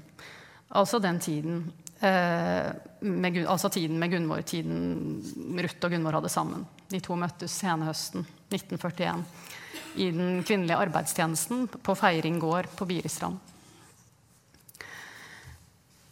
Altså 0.73 0.99
den 0.99 1.19
tiden 1.19 1.71
med, 2.01 3.37
altså 3.47 3.69
tiden 3.73 3.97
med 3.99 4.11
Gunvor, 4.11 4.41
tiden 4.45 5.57
Ruth 5.57 5.85
og 5.85 5.91
Gunvor 5.91 6.19
hadde 6.19 6.29
sammen. 6.29 6.65
De 6.91 6.99
to 7.03 7.17
møttes 7.19 7.55
senhøsten 7.57 8.25
1941 8.53 9.23
i 9.97 10.11
den 10.13 10.43
kvinnelige 10.45 10.77
arbeidstjenesten 10.77 11.65
på 11.67 11.95
Feiring 11.97 12.37
gård 12.39 12.69
på 12.77 12.85
Biristrand. 12.89 13.39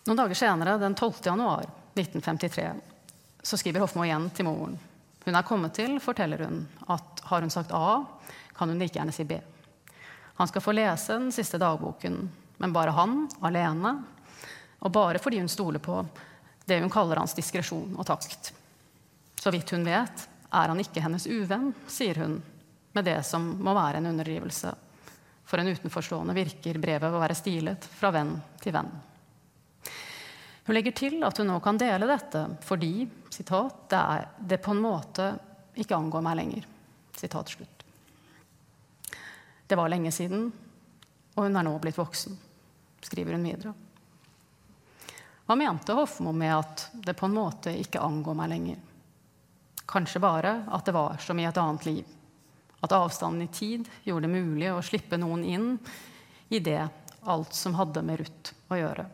Noen 0.06 0.20
dager 0.20 0.38
senere, 0.38 0.78
den 0.82 0.98
12. 0.98 1.22
januar, 1.26 1.70
1953 1.96 2.68
så 3.46 3.58
skriver 3.58 3.84
Hofmo 3.86 4.04
igjen 4.06 4.28
til 4.34 4.48
moren. 4.48 4.78
Hun 5.26 5.38
er 5.38 5.46
kommet 5.46 5.74
til, 5.78 6.00
forteller 6.02 6.42
hun, 6.46 6.64
at 6.90 7.22
har 7.30 7.46
hun 7.46 7.54
sagt 7.54 7.74
A, 7.74 8.02
kan 8.58 8.70
hun 8.70 8.82
like 8.82 8.98
gjerne 8.98 9.14
si 9.14 9.26
B. 9.26 9.38
Han 10.38 10.50
skal 10.50 10.62
få 10.62 10.74
lese 10.76 11.14
den 11.14 11.32
siste 11.34 11.58
dagboken, 11.62 12.18
men 12.58 12.74
bare 12.74 12.94
han, 12.94 13.26
alene, 13.46 13.96
og 14.86 14.94
bare 14.94 15.22
fordi 15.22 15.42
hun 15.42 15.50
stoler 15.50 15.82
på 15.82 15.98
det 16.66 16.80
hun 16.82 16.94
kaller 16.94 17.18
hans 17.22 17.34
diskresjon 17.38 17.96
og 17.98 18.06
takt. 18.06 18.52
Så 19.42 19.52
vidt 19.54 19.70
hun 19.74 19.86
vet, 19.86 20.26
er 20.50 20.72
han 20.72 20.82
ikke 20.82 21.02
hennes 21.02 21.28
uvenn, 21.30 21.72
sier 21.90 22.22
hun, 22.22 22.40
med 22.96 23.06
det 23.06 23.20
som 23.28 23.44
må 23.62 23.74
være 23.76 24.00
en 24.00 24.10
underdrivelse. 24.14 24.72
For 25.46 25.62
en 25.62 25.70
utenforstående 25.74 26.34
virker 26.38 26.80
brevet 26.82 27.14
å 27.14 27.22
være 27.22 27.38
stilet 27.38 27.86
fra 28.00 28.10
venn 28.14 28.34
til 28.62 28.74
venn. 28.74 28.90
Hun 30.66 30.74
legger 30.74 30.96
til 30.98 31.20
at 31.28 31.38
hun 31.38 31.52
nå 31.52 31.60
kan 31.62 31.78
dele 31.78 32.10
dette 32.10 32.42
fordi 32.66 33.06
citat, 33.30 33.86
det, 33.92 34.02
er, 34.02 34.28
det 34.40 34.62
på 34.66 34.74
en 34.74 34.82
måte 34.82 35.30
ikke 35.78 35.98
angår 35.98 36.26
meg 36.26 36.40
lenger. 36.40 36.66
Citat 37.14 37.54
slutt. 37.54 37.86
Det 39.66 39.78
var 39.78 39.90
lenge 39.90 40.14
siden, 40.14 40.50
og 41.36 41.46
hun 41.46 41.58
er 41.58 41.66
nå 41.66 41.74
blitt 41.82 41.98
voksen, 42.00 42.38
skriver 43.06 43.38
hun 43.38 43.46
videre. 43.46 43.74
Hva 45.46 45.56
mente 45.56 45.94
Hofmo 45.94 46.32
med 46.34 46.56
at 46.56 46.88
det 46.94 47.14
på 47.14 47.28
en 47.28 47.36
måte 47.38 47.74
ikke 47.78 48.02
angår 48.02 48.38
meg 48.38 48.50
lenger? 48.50 48.80
Kanskje 49.86 50.22
bare 50.24 50.56
at 50.74 50.86
det 50.88 50.96
var 50.96 51.20
som 51.22 51.40
i 51.40 51.46
et 51.46 51.58
annet 51.62 51.86
liv. 51.86 52.16
At 52.82 52.96
avstanden 52.98 53.46
i 53.46 53.52
tid 53.54 53.90
gjorde 54.04 54.26
det 54.26 54.34
mulig 54.34 54.72
å 54.74 54.82
slippe 54.82 55.20
noen 55.22 55.46
inn 55.46 55.70
i 56.50 56.60
det 56.60 56.82
alt 57.26 57.54
som 57.54 57.78
hadde 57.78 58.02
med 58.06 58.20
Ruth 58.22 58.58
å 58.74 58.80
gjøre. 58.80 59.06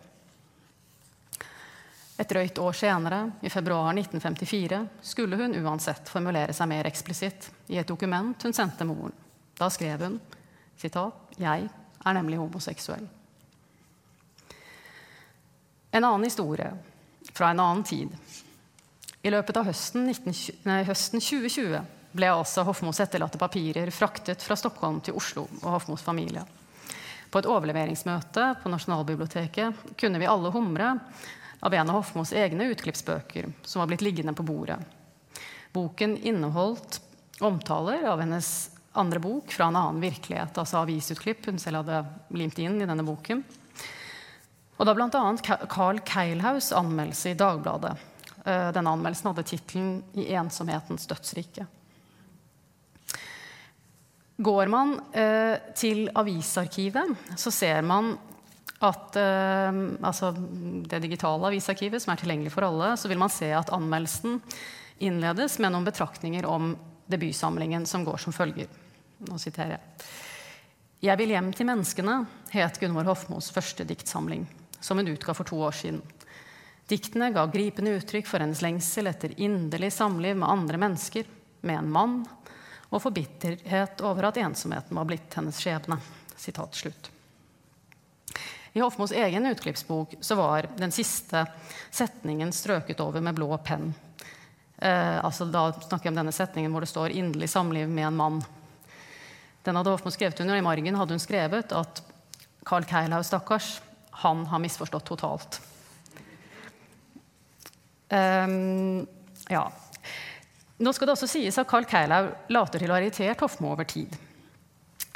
Et 2.22 2.30
drøyt 2.30 2.60
år 2.62 2.76
senere, 2.78 3.22
i 3.42 3.50
februar 3.50 3.96
1954, 3.98 4.82
skulle 5.02 5.40
hun 5.40 5.56
uansett 5.58 6.10
formulere 6.12 6.54
seg 6.54 6.70
mer 6.70 6.88
eksplisitt 6.88 7.50
i 7.74 7.80
et 7.82 7.88
dokument 7.88 8.44
hun 8.46 8.54
sendte 8.54 8.86
moren. 8.86 9.16
Da 9.58 9.70
skrev 9.74 10.04
hun 10.06 10.20
sitat, 10.78 11.14
'Jeg 11.38 11.70
er 12.06 12.14
nemlig 12.14 12.38
homoseksuell'. 12.38 13.21
En 15.92 16.04
annen 16.04 16.24
historie 16.24 16.72
fra 17.34 17.50
en 17.50 17.60
annen 17.60 17.84
tid. 17.84 18.10
I 19.22 19.30
løpet 19.30 19.58
av 19.60 19.68
høsten, 19.68 20.08
19, 20.08 20.34
nei, 20.66 20.82
høsten 20.88 21.22
2020 21.22 21.82
ble 22.16 22.30
altså 22.32 22.64
Hofmos 22.68 23.00
etterlatte 23.04 23.40
papirer 23.40 23.92
fraktet 23.94 24.44
fra 24.44 24.58
Stockholm 24.60 25.00
til 25.04 25.16
Oslo 25.20 25.46
og 25.62 25.70
Hofmos 25.76 26.04
familie. 26.04 26.44
På 27.32 27.40
et 27.40 27.48
overleveringsmøte 27.48 28.48
på 28.64 28.72
Nasjonalbiblioteket 28.72 29.94
kunne 30.00 30.20
vi 30.20 30.28
alle 30.28 30.52
humre 30.52 30.96
av 31.62 31.76
en 31.78 31.92
av 31.92 32.00
Hofmos 32.00 32.34
egne 32.36 32.72
utklippsbøker 32.74 33.52
som 33.62 33.84
var 33.84 33.92
blitt 33.92 34.04
liggende 34.04 34.34
på 34.36 34.48
bordet. 34.48 34.80
Boken 35.72 36.18
inneholdt 36.18 37.00
omtaler 37.40 38.04
av 38.10 38.20
hennes 38.20 38.72
andre 38.92 39.22
bok 39.24 39.54
fra 39.54 39.70
en 39.70 39.80
annen 39.80 40.02
virkelighet, 40.04 40.58
altså 40.58 40.82
avisutklipp 40.82 41.46
hun 41.48 41.62
selv 41.62 41.84
hadde 41.84 42.02
limt 42.36 42.60
inn 42.60 42.82
i 42.82 42.88
denne 42.90 43.06
boken. 43.08 43.46
Og 44.82 44.88
da 44.88 44.96
bl.a. 44.98 45.22
Carl 45.70 46.00
Keilhaus 46.02 46.72
anmeldelse 46.74 47.36
i 47.36 47.38
Dagbladet. 47.38 47.94
Eh, 48.42 48.72
denne 48.74 48.90
anmeldelsen 48.96 49.30
hadde 49.30 49.46
tittelen 49.46 49.92
'I 50.18 50.34
ensomhetens 50.42 51.06
dødsrike'. 51.06 51.68
Går 54.42 54.70
man 54.74 54.96
eh, 55.14 55.60
til 55.78 56.10
avisarkivet, 56.18 57.14
så 57.38 57.52
ser 57.54 57.84
man 57.86 58.16
at 58.82 59.16
eh, 59.22 59.82
altså 60.02 60.32
det 60.90 61.04
digitale 61.04 61.52
avisarkivet, 61.52 62.02
som 62.02 62.16
er 62.16 62.24
tilgjengelig 62.24 62.56
for 62.56 62.66
alle, 62.66 62.96
så 62.98 63.12
vil 63.12 63.22
man 63.22 63.30
se 63.30 63.52
at 63.54 63.70
anmeldelsen 63.70 64.42
innledes 64.98 65.60
med 65.62 65.76
noen 65.76 65.86
betraktninger 65.86 66.48
om 66.50 66.74
debutsamlingen, 67.06 67.86
som 67.86 68.02
går 68.08 68.18
som 68.18 68.34
følger. 68.34 68.66
Nå 69.30 69.38
siterer 69.38 69.76
jeg. 69.76 70.10
Jeg 71.06 71.18
vil 71.22 71.36
hjem 71.36 71.54
til 71.54 71.70
menneskene, 71.70 72.18
het 72.54 72.82
Gunvor 72.82 73.06
Hofmos 73.10 73.52
første 73.54 73.86
diktsamling, 73.86 74.48
som 74.82 74.98
hun 74.98 75.08
utga 75.14 75.34
for 75.38 75.48
to 75.48 75.62
år 75.62 75.78
siden. 75.78 76.02
Diktene 76.92 77.30
ga 77.32 77.46
gripende 77.48 77.94
uttrykk 77.96 78.28
for 78.28 78.44
hennes 78.44 78.62
lengsel 78.62 79.08
etter 79.08 79.38
inderlig 79.40 79.94
samliv 79.96 80.36
med 80.36 80.50
andre 80.50 80.82
mennesker, 80.82 81.30
med 81.62 81.78
en 81.78 81.92
mann, 81.94 82.18
og 82.92 83.00
forbitterhet 83.00 84.02
over 84.04 84.28
at 84.28 84.42
ensomheten 84.42 84.98
var 84.98 85.08
blitt 85.08 85.38
hennes 85.38 85.60
skjebne. 85.62 85.96
Sitat 86.36 86.76
slutt. 86.76 87.12
I 88.74 88.80
Hofmos 88.80 89.12
egen 89.12 89.46
utklippsbok 89.46 90.16
så 90.20 90.36
var 90.36 90.68
den 90.78 90.92
siste 90.92 91.46
setningen 91.92 92.52
strøket 92.56 93.00
over 93.04 93.24
med 93.24 93.36
blå 93.36 93.52
penn. 93.64 93.94
Eh, 94.78 95.18
altså 95.26 95.46
da 95.46 95.70
snakker 95.76 96.08
jeg 96.08 96.14
om 96.14 96.20
denne 96.22 96.34
setningen 96.36 96.72
hvor 96.74 96.82
det 96.82 96.90
står 96.90 97.14
'inderlig 97.16 97.50
samliv 97.50 97.90
med 97.90 98.08
en 98.08 98.18
mann'. 98.18 98.44
Den 99.64 99.76
hadde 99.76 99.92
Hofmo 99.94 100.12
skrevet 100.12 100.40
under, 100.40 100.56
og 100.56 100.60
i 100.60 100.66
margen 100.66 100.96
hadde 100.96 101.14
hun 101.14 101.20
skrevet 101.20 101.72
at 101.72 102.02
Carl 102.66 102.84
Keilhaug, 102.84 103.26
stakkars, 103.26 103.82
han 104.12 104.46
har 104.46 104.60
misforstått 104.60 105.06
totalt. 105.08 105.62
Um, 108.12 109.08
ja. 109.50 109.64
Nå 110.82 110.94
skal 110.94 111.08
det 111.08 111.14
også 111.16 111.30
sies 111.30 111.58
at 111.62 111.70
Carl 111.70 111.86
Keilau 111.88 112.26
later 112.52 112.82
til 112.82 112.92
å 112.92 112.98
ha 112.98 113.02
irritert 113.02 113.42
Hofmo 113.46 113.72
over 113.72 113.88
tid. 113.88 114.12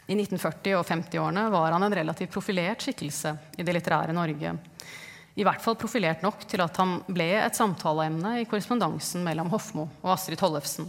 I 0.05 0.13
1940- 0.13 0.77
og 0.77 0.85
50-årene 0.85 1.47
var 1.49 1.73
han 1.73 1.83
en 1.83 1.97
relativt 1.97 2.33
profilert 2.33 2.85
skikkelse 2.85 3.33
i 3.57 3.65
det 3.65 3.73
litterære 3.73 4.13
Norge. 4.13 4.53
I 5.35 5.43
hvert 5.43 5.63
fall 5.63 5.75
profilert 5.75 6.21
nok 6.23 6.45
til 6.47 6.61
at 6.63 6.77
han 6.79 6.99
ble 7.09 7.27
et 7.41 7.57
samtaleemne 7.57 8.37
i 8.39 8.45
korrespondansen 8.47 9.25
mellom 9.25 9.49
Hofmo 9.51 9.89
og 10.03 10.13
Astrid 10.13 10.39
Tollefsen. 10.39 10.87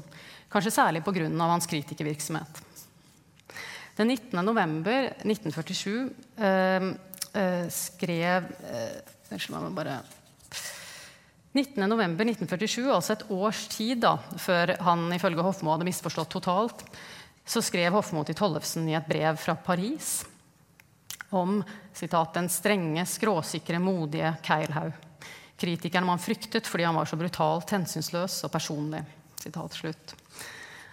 Kanskje 0.53 0.75
særlig 0.77 1.03
pga. 1.03 1.27
hans 1.27 1.67
kritikervirksomhet. 1.67 2.63
Den 3.97 4.09
19. 4.13 4.45
november 4.45 5.09
1947 5.25 6.11
øh, 6.39 6.93
øh, 7.37 7.67
skrev 7.71 8.51
må 9.51 9.71
bare 9.75 10.01
19.11.1947, 11.57 12.85
altså 12.93 13.15
et 13.15 13.25
års 13.33 13.67
tid 13.73 14.03
da, 14.05 14.17
før 14.37 14.75
han 14.85 15.07
ifølge 15.17 15.45
Hofmo 15.45 15.73
hadde 15.73 15.89
misforstått 15.89 16.35
totalt, 16.35 16.85
så 17.47 17.63
skrev 17.65 17.95
Hofmo 17.97 18.25
til 18.27 18.37
Tollefsen 18.37 18.89
i 18.91 18.97
et 18.99 19.09
brev 19.09 19.39
fra 19.41 19.55
Paris 19.57 20.19
om 21.31 21.63
citat, 21.95 22.35
'den 22.35 22.49
strenge, 22.53 23.07
skråsikre, 23.07 23.79
modige 23.79 24.37
Keilhaug'. 24.43 24.93
Kritikeren 25.57 26.07
man 26.07 26.21
fryktet 26.21 26.67
fordi 26.69 26.85
han 26.85 26.95
var 26.95 27.09
så 27.09 27.17
brutalt 27.17 27.71
hensynsløs 27.73 28.45
og 28.45 28.53
personlig. 28.53 29.03
Citat 29.41 29.73
slutt. 29.73 30.15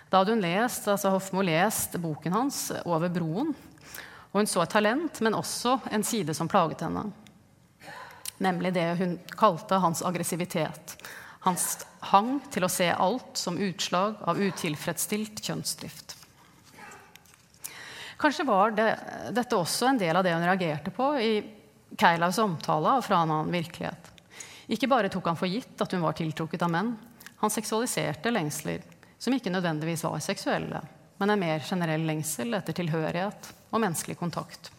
Da 0.10 0.22
hadde 0.22 0.32
hun 0.32 0.42
lest, 0.42 0.88
altså 0.88 1.10
Hofmo 1.10 1.42
lest 1.42 2.00
boken 2.00 2.34
hans 2.34 2.72
'Over 2.86 3.10
broen', 3.10 3.56
og 4.34 4.42
hun 4.42 4.50
så 4.50 4.64
et 4.66 4.74
talent, 4.74 5.22
men 5.22 5.38
også 5.38 5.78
en 5.94 6.04
side 6.04 6.34
som 6.34 6.50
plaget 6.50 6.82
henne 6.82 7.06
nemlig 8.44 8.74
det 8.74 8.96
hun 9.00 9.20
kalte 9.38 9.76
hans 9.76 10.04
aggressivitet. 10.06 10.98
Hans 11.40 11.86
hang 12.12 12.38
til 12.52 12.66
å 12.66 12.72
se 12.72 12.90
alt 12.92 13.40
som 13.40 13.60
utslag 13.60 14.20
av 14.22 14.40
utilfredsstilt 14.40 15.44
kjønnsdrift. 15.44 16.18
Kanskje 18.20 18.46
var 18.48 18.72
det, 18.72 18.88
dette 19.36 19.58
også 19.58 19.90
en 19.90 20.00
del 20.00 20.16
av 20.16 20.24
det 20.24 20.36
hun 20.36 20.46
reagerte 20.46 20.94
på 20.96 21.10
i 21.20 21.34
Keilaus 22.00 22.40
omtale 22.40 22.96
fra 23.04 23.22
en 23.22 23.34
annen 23.34 23.52
virkelighet. 23.54 24.12
Ikke 24.72 24.88
bare 24.88 25.12
tok 25.12 25.28
han 25.28 25.40
for 25.40 25.52
gitt 25.52 25.82
at 25.84 25.92
hun 25.92 26.06
var 26.06 26.16
tiltrukket 26.18 26.64
av 26.64 26.72
menn. 26.72 26.94
Han 27.44 27.52
seksualiserte 27.52 28.32
lengsler 28.32 28.86
som 29.20 29.36
ikke 29.36 29.52
nødvendigvis 29.52 30.06
var 30.08 30.24
seksuelle, 30.24 30.80
men 31.20 31.34
en 31.34 31.42
mer 31.42 31.60
generell 31.68 32.08
lengsel 32.08 32.56
etter 32.56 32.76
tilhørighet 32.80 33.52
og 33.74 33.82
menneskelig 33.82 34.20
kontakt. 34.20 34.72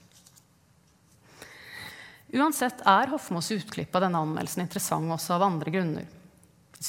Uansett 2.34 2.80
er 2.86 3.10
Hofmos 3.12 3.50
utklipp 3.54 3.94
av 3.94 4.06
denne 4.06 4.18
anmeldelsen 4.24 4.64
interessant 4.64 5.12
også 5.14 5.36
av 5.36 5.44
andre 5.46 5.70
grunner. 5.70 6.06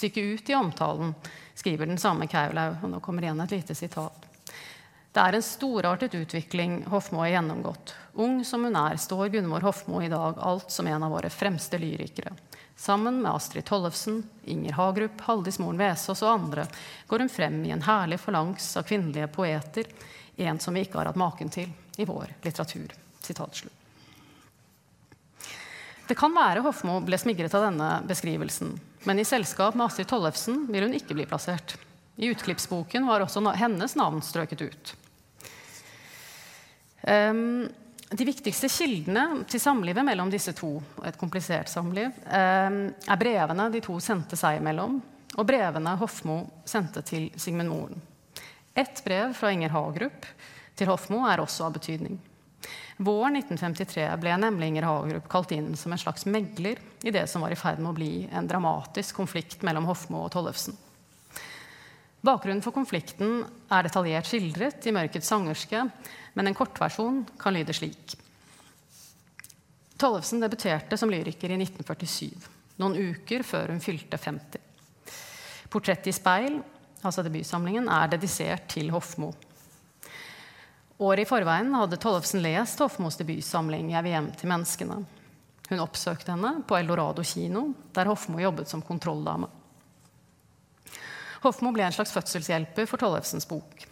Et 0.03 0.17
ut 0.17 0.49
i 0.49 0.55
omtalen 0.55 1.13
skriver 1.53 1.85
den 1.85 2.01
samme 2.01 2.27
Kaulau, 2.27 2.75
og 2.81 2.89
nå 2.89 2.99
kommer 2.99 3.23
igjen 3.23 3.41
et 3.41 3.53
lite 3.53 3.75
sitat. 3.77 4.25
Det 5.13 5.21
er 5.21 5.37
en 5.37 5.45
storartet 5.45 6.17
utvikling 6.17 6.81
Hofmo 6.91 7.21
har 7.21 7.35
gjennomgått. 7.35 7.93
Ung 8.19 8.41
som 8.43 8.65
hun 8.65 8.75
er, 8.75 8.97
står 8.97 9.29
Gunvor 9.37 9.63
Hofmo 9.63 10.01
i 10.03 10.09
dag 10.11 10.41
alt 10.41 10.73
som 10.73 10.89
en 10.89 11.05
av 11.07 11.13
våre 11.13 11.29
fremste 11.29 11.79
lyrikere. 11.79 12.33
Sammen 12.75 13.21
med 13.21 13.31
Astrid 13.31 13.69
Tollefsen, 13.69 14.23
Inger 14.43 14.75
Hagerup, 14.75 15.21
Haldis 15.29 15.61
Moren 15.61 15.79
Vesaas 15.79 16.25
og 16.25 16.33
andre 16.33 16.65
går 17.07 17.23
hun 17.23 17.31
frem 17.31 17.61
i 17.63 17.71
en 17.71 17.85
herlig 17.85 18.19
forlangs 18.19 18.73
av 18.75 18.89
kvinnelige 18.89 19.31
poeter, 19.31 19.87
en 20.35 20.59
som 20.59 20.75
vi 20.75 20.83
ikke 20.83 20.99
har 20.99 21.13
hatt 21.13 21.21
maken 21.21 21.53
til 21.53 21.71
i 21.97 22.05
vår 22.05 22.33
litteratur. 22.41 22.93
Det 26.07 26.15
kan 26.15 26.35
være 26.35 26.61
Hofmo 26.61 26.99
ble 27.01 27.17
smigret 27.17 27.53
av 27.57 27.65
denne 27.65 27.89
beskrivelsen, 28.05 28.75
men 29.09 29.19
i 29.19 29.25
selskap 29.25 29.73
med 29.75 29.87
Astrid 29.87 30.09
Tollefsen 30.11 30.67
vil 30.69 30.85
hun 30.85 30.93
ikke 30.93 31.17
bli 31.17 31.25
plassert. 31.29 31.77
I 32.15 32.29
utklippsboken 32.31 33.07
var 33.07 33.25
også 33.25 33.41
hennes 33.57 33.95
navn 33.97 34.21
strøket 34.23 34.61
ut. 34.61 34.93
Um, 37.01 37.65
de 38.09 38.25
viktigste 38.25 38.69
kildene 38.69 39.43
til 39.49 39.61
samlivet 39.61 40.05
mellom 40.05 40.29
disse 40.29 40.53
to, 40.57 40.77
et 41.05 41.17
komplisert 41.17 41.69
samliv, 41.69 42.13
um, 42.29 42.79
er 42.93 43.21
brevene 43.21 43.69
de 43.73 43.81
to 43.83 43.97
sendte 44.03 44.37
seg 44.39 44.61
imellom, 44.61 44.99
og 45.35 45.47
brevene 45.49 45.97
Hofmo 45.99 46.43
sendte 46.69 47.01
til 47.05 47.31
Sigmund 47.35 47.73
Moren. 47.73 48.05
Ett 48.75 49.01
brev 49.03 49.33
fra 49.33 49.51
Inger 49.51 49.73
Hagerup 49.73 50.25
til 50.75 50.89
Hofmo 50.91 51.23
er 51.27 51.41
også 51.43 51.67
av 51.67 51.75
betydning. 51.77 52.17
Våren 52.97 53.35
1953 53.35 54.07
ble 54.21 54.37
nemlig 54.39 54.71
Inger 54.71 54.87
Hagerup 54.87 55.27
kalt 55.31 55.51
inn 55.51 55.73
som 55.79 55.91
en 55.91 55.99
slags 55.99 56.25
megler 56.31 56.79
i 57.03 57.11
det 57.11 57.25
som 57.27 57.43
var 57.43 57.51
i 57.51 57.59
ferd 57.59 57.81
med 57.81 57.91
å 57.91 57.97
bli 57.97 58.11
en 58.31 58.47
dramatisk 58.47 59.19
konflikt 59.19 59.65
mellom 59.67 59.87
Hofmo 59.89 60.23
og 60.23 60.31
Tollefsen. 60.35 60.77
Bakgrunnen 62.25 62.63
for 62.65 62.73
konflikten 62.73 63.43
er 63.69 63.85
detaljert 63.85 64.25
skildret 64.25 64.87
i 64.87 64.93
'Mørkets 64.95 65.27
sangerske', 65.29 65.83
men 66.33 66.47
en 66.47 66.57
kortversjon 66.57 67.25
kan 67.37 67.53
lyde 67.53 67.73
slik. 67.73 68.15
Tollefsen 69.99 70.41
debuterte 70.41 70.97
som 70.97 71.11
lyriker 71.11 71.51
i 71.51 71.59
1947, 71.59 72.31
noen 72.81 72.97
uker 73.11 73.43
før 73.43 73.75
hun 73.75 73.83
fylte 73.83 74.17
50. 74.17 74.59
'Portrett 75.69 76.07
i 76.07 76.15
speil', 76.15 76.63
altså 77.03 77.21
debutsamlingen, 77.21 77.89
er 77.89 78.07
dedisert 78.07 78.67
til 78.73 78.89
Hofmo. 78.89 79.33
Året 80.97 81.25
i 81.25 81.27
forveien 81.27 81.73
hadde 81.75 81.97
Tollefsen 81.99 82.39
lest 82.39 82.79
Hofmos 82.79 83.17
debutsamling 83.19 83.89
'Jeg 83.91 84.03
vil 84.03 84.13
hjem 84.15 84.31
til 84.31 84.49
menneskene'. 84.49 85.05
Hun 85.69 85.81
oppsøkte 85.83 86.31
henne 86.31 86.63
på 86.67 86.77
Eldorado 86.77 87.23
kino, 87.23 87.73
der 87.91 88.05
Hofmo 88.05 88.39
jobbet 88.39 88.69
som 88.69 88.81
kontrolldame. 88.81 89.49
Hofmo 91.43 91.71
ble 91.73 91.83
en 91.83 91.91
slags 91.91 92.13
fødselshjelper 92.15 92.87
for 92.87 92.97
Tollefsens 92.97 93.47
bok. 93.47 93.83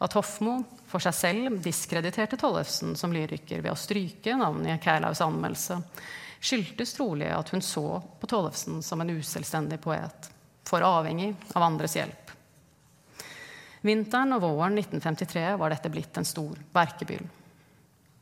At 0.00 0.12
Hofmo 0.12 0.62
for 0.86 1.00
seg 1.00 1.14
selv 1.14 1.58
diskrediterte 1.64 2.36
Tollefsen 2.36 2.94
som 2.96 3.12
lyriker 3.12 3.60
ved 3.60 3.72
å 3.72 3.78
stryke 3.78 4.36
navnet 4.36 4.76
i 4.76 4.84
Kærlaus 4.84 5.20
anmeldelse, 5.20 5.82
skyldtes 6.38 6.94
trolig 6.94 7.32
at 7.34 7.50
hun 7.50 7.62
så 7.62 7.98
på 8.20 8.30
Tollefsen 8.30 8.82
som 8.82 9.00
en 9.00 9.10
uselvstendig 9.10 9.80
poet, 9.80 10.30
for 10.62 10.86
avhengig 10.86 11.34
av 11.54 11.62
andres 11.66 11.96
hjelp. 11.96 12.21
Vinteren 13.82 14.36
og 14.36 14.44
våren 14.44 14.78
1953 14.78 15.56
var 15.58 15.72
dette 15.74 15.90
blitt 15.90 16.18
en 16.18 16.26
stor 16.26 16.58
verkebyll. 16.74 17.24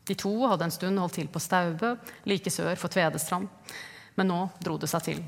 De 0.09 0.17
to 0.19 0.33
hadde 0.49 0.65
en 0.67 0.73
stund 0.73 0.99
holdt 0.99 1.19
til 1.21 1.29
på 1.31 1.43
Staubø, 1.43 1.93
like 2.27 2.51
sør 2.51 2.73
for 2.81 2.93
Tvedestrand, 2.93 3.47
men 4.17 4.31
nå 4.33 4.41
dro 4.65 4.79
det 4.81 4.89
seg 4.91 5.05
til. 5.07 5.21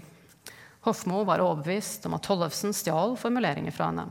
Hofmo 0.83 1.21
var 1.29 1.45
overbevist 1.45 2.09
om 2.09 2.17
at 2.17 2.25
Tollefsen 2.27 2.73
stjal 2.75 3.15
formuleringer 3.21 3.77
fra 3.77 3.91
henne. 3.93 4.09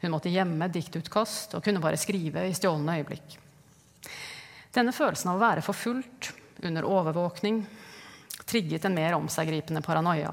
Hun 0.00 0.14
måtte 0.16 0.32
gjemme 0.32 0.70
diktutkast 0.72 1.54
og 1.54 1.62
kunne 1.64 1.82
bare 1.84 2.00
skrive 2.00 2.46
i 2.48 2.56
stjålne 2.56 2.96
øyeblikk. 2.98 3.36
Denne 4.74 4.94
følelsen 4.96 5.30
av 5.30 5.38
å 5.38 5.44
være 5.44 5.64
forfulgt, 5.66 6.32
under 6.64 6.84
overvåkning, 6.88 7.62
trigget 8.48 8.84
en 8.84 8.96
mer 8.96 9.16
omseggripende 9.16 9.82
paranoia. 9.84 10.32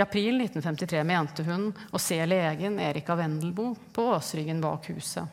I 0.00 0.02
april 0.02 0.40
1953 0.40 1.04
mente 1.04 1.44
hun 1.44 1.66
å 1.92 1.98
se 2.00 2.16
legen 2.24 2.78
Erika 2.80 3.12
Wendelboe 3.18 3.74
på 3.92 4.06
åsryggen 4.14 4.62
bak 4.64 4.86
huset. 4.88 5.26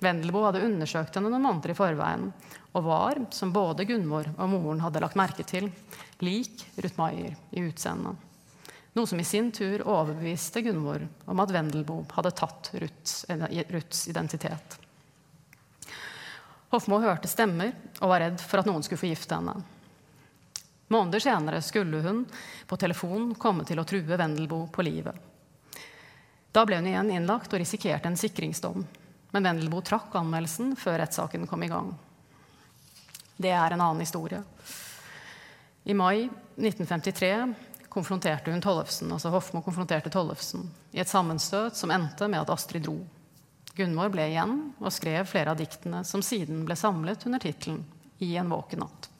Wendelboe 0.00 0.46
hadde 0.46 0.62
undersøkt 0.64 1.18
henne 1.18 1.28
noen 1.28 1.44
måneder 1.44 1.74
i 1.74 1.76
forveien 1.76 2.24
og 2.72 2.86
var, 2.86 3.20
som 3.36 3.52
både 3.52 3.84
Gunvor 3.84 4.30
og 4.32 4.48
moren 4.54 4.80
hadde 4.80 5.04
lagt 5.04 5.20
merke 5.20 5.44
til, 5.44 5.68
lik 6.24 6.64
Ruth 6.80 6.96
Maier 6.96 7.36
i 7.52 7.66
utseendet. 7.66 8.16
Noe 8.96 9.12
som 9.12 9.20
i 9.20 9.28
sin 9.28 9.52
tur 9.52 9.84
overbeviste 9.84 10.64
Gunvor 10.64 11.04
om 11.28 11.44
at 11.44 11.52
Wendelboe 11.52 12.08
hadde 12.16 12.32
tatt 12.40 12.72
Ruths, 12.80 13.26
Ruths 13.28 14.06
identitet. 14.08 14.80
Hofmo 16.72 17.04
hørte 17.04 17.28
stemmer 17.28 17.76
og 18.00 18.08
var 18.08 18.24
redd 18.24 18.40
for 18.40 18.64
at 18.64 18.72
noen 18.72 18.88
skulle 18.88 19.04
forgifte 19.04 19.36
henne. 19.36 19.60
Måneder 20.88 21.20
senere 21.20 21.62
skulle 21.62 22.00
hun 22.04 22.24
på 22.66 22.76
telefon 22.78 23.32
komme 23.34 23.64
til 23.66 23.80
å 23.80 23.84
true 23.88 24.16
Wendelboe 24.16 24.68
på 24.72 24.84
livet. 24.86 25.14
Da 26.54 26.62
ble 26.64 26.78
hun 26.78 26.86
igjen 26.88 27.10
innlagt 27.12 27.52
og 27.52 27.60
risikerte 27.60 28.08
en 28.08 28.16
sikringsdom. 28.16 28.84
Men 29.34 29.48
Wendelboe 29.48 29.84
trakk 29.84 30.14
anmeldelsen 30.16 30.76
før 30.78 31.00
rettssaken 31.02 31.46
kom 31.50 31.64
i 31.66 31.70
gang. 31.72 31.90
Det 33.36 33.50
er 33.52 33.74
en 33.74 33.82
annen 33.82 34.00
historie. 34.00 34.40
I 35.84 35.94
mai 35.94 36.28
1953 36.56 37.32
konfronterte 37.92 38.50
hun 38.50 38.62
Tollefsen, 38.64 39.12
altså 39.12 39.30
Hofmo 39.34 39.60
konfronterte 39.64 40.10
Tollefsen 40.12 40.64
i 40.92 41.02
et 41.02 41.10
sammenstøt 41.10 41.76
som 41.76 41.92
endte 41.92 42.28
med 42.28 42.42
at 42.42 42.54
Astrid 42.54 42.86
dro. 42.86 42.96
Gunvor 43.76 44.08
ble 44.14 44.30
igjen 44.30 44.56
og 44.80 44.94
skrev 44.94 45.28
flere 45.28 45.52
av 45.52 45.60
diktene 45.60 46.00
som 46.08 46.24
siden 46.24 46.64
ble 46.64 46.78
samlet 46.80 47.26
under 47.28 47.42
tittelen 47.42 47.84
'I 48.18 48.36
en 48.40 48.48
våken 48.48 48.80
natt'. 48.80 49.10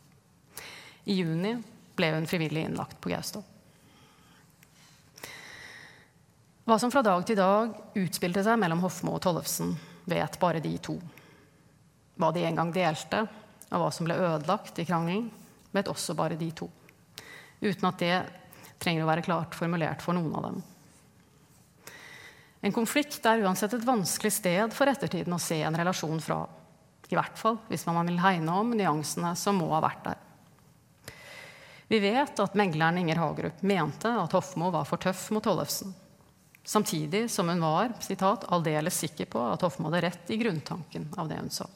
I 1.07 1.21
juni 1.21 1.55
ble 1.97 2.11
hun 2.13 2.27
frivillig 2.27 2.67
innlagt 2.67 2.99
på 3.01 3.13
Gaustad. 3.13 3.45
Hva 6.67 6.79
som 6.83 6.91
fra 6.91 7.03
dag 7.07 7.23
til 7.27 7.39
dag 7.39 7.77
utspilte 7.95 8.43
seg 8.43 8.59
mellom 8.59 8.83
Hofmo 8.83 9.15
og 9.15 9.23
Tollefsen, 9.23 9.77
vet 10.11 10.39
bare 10.43 10.63
de 10.63 10.73
to. 10.83 10.97
Hva 12.19 12.33
de 12.35 12.43
en 12.49 12.59
gang 12.59 12.73
delte, 12.75 13.21
og 13.71 13.83
hva 13.83 13.93
som 13.95 14.09
ble 14.09 14.17
ødelagt 14.19 14.81
i 14.83 14.87
krangelen, 14.89 15.29
vet 15.71 15.93
også 15.93 16.17
bare 16.19 16.39
de 16.41 16.51
to. 16.59 16.67
Uten 17.63 17.87
at 17.87 18.03
det 18.03 18.17
trenger 18.83 19.07
å 19.07 19.11
være 19.13 19.25
klart 19.29 19.55
formulert 19.55 20.03
for 20.03 20.19
noen 20.19 20.35
av 20.35 20.49
dem. 20.49 20.59
En 22.67 22.75
konflikt 22.75 23.23
er 23.31 23.47
uansett 23.47 23.77
et 23.77 23.87
vanskelig 23.87 24.33
sted 24.35 24.75
for 24.75 24.91
ettertiden 24.91 25.37
å 25.37 25.43
se 25.43 25.61
en 25.63 25.79
relasjon 25.79 26.19
fra. 26.19 26.43
I 27.07 27.15
hvert 27.15 27.39
fall 27.39 27.61
hvis 27.71 27.87
man 27.87 28.03
vil 28.11 28.19
hegne 28.19 28.59
om 28.59 28.75
nyansene 28.75 29.37
som 29.39 29.63
må 29.63 29.71
ha 29.71 29.85
vært 29.87 30.03
der. 30.09 30.26
Vi 31.89 31.99
vet 32.03 32.39
at 32.43 32.55
megleren 32.59 32.99
Inger 32.99 33.21
Hagerup 33.23 33.63
mente 33.63 34.11
at 34.11 34.33
Hofmo 34.35 34.73
var 34.75 34.87
for 34.89 34.99
tøff 34.99 35.29
mot 35.31 35.45
Tollefsen. 35.45 35.95
Samtidig 36.67 37.29
som 37.31 37.49
hun 37.49 37.63
var 37.63 37.93
citat, 38.03 38.49
aldeles 38.51 38.99
sikker 38.99 39.29
på 39.31 39.43
at 39.53 39.63
Hofmo 39.63 39.87
hadde 39.87 40.01
rett 40.09 40.31
i 40.35 40.39
grunntanken 40.41 41.13
av 41.17 41.29
det 41.31 41.39
hun 41.39 41.53
sa. 41.55 41.69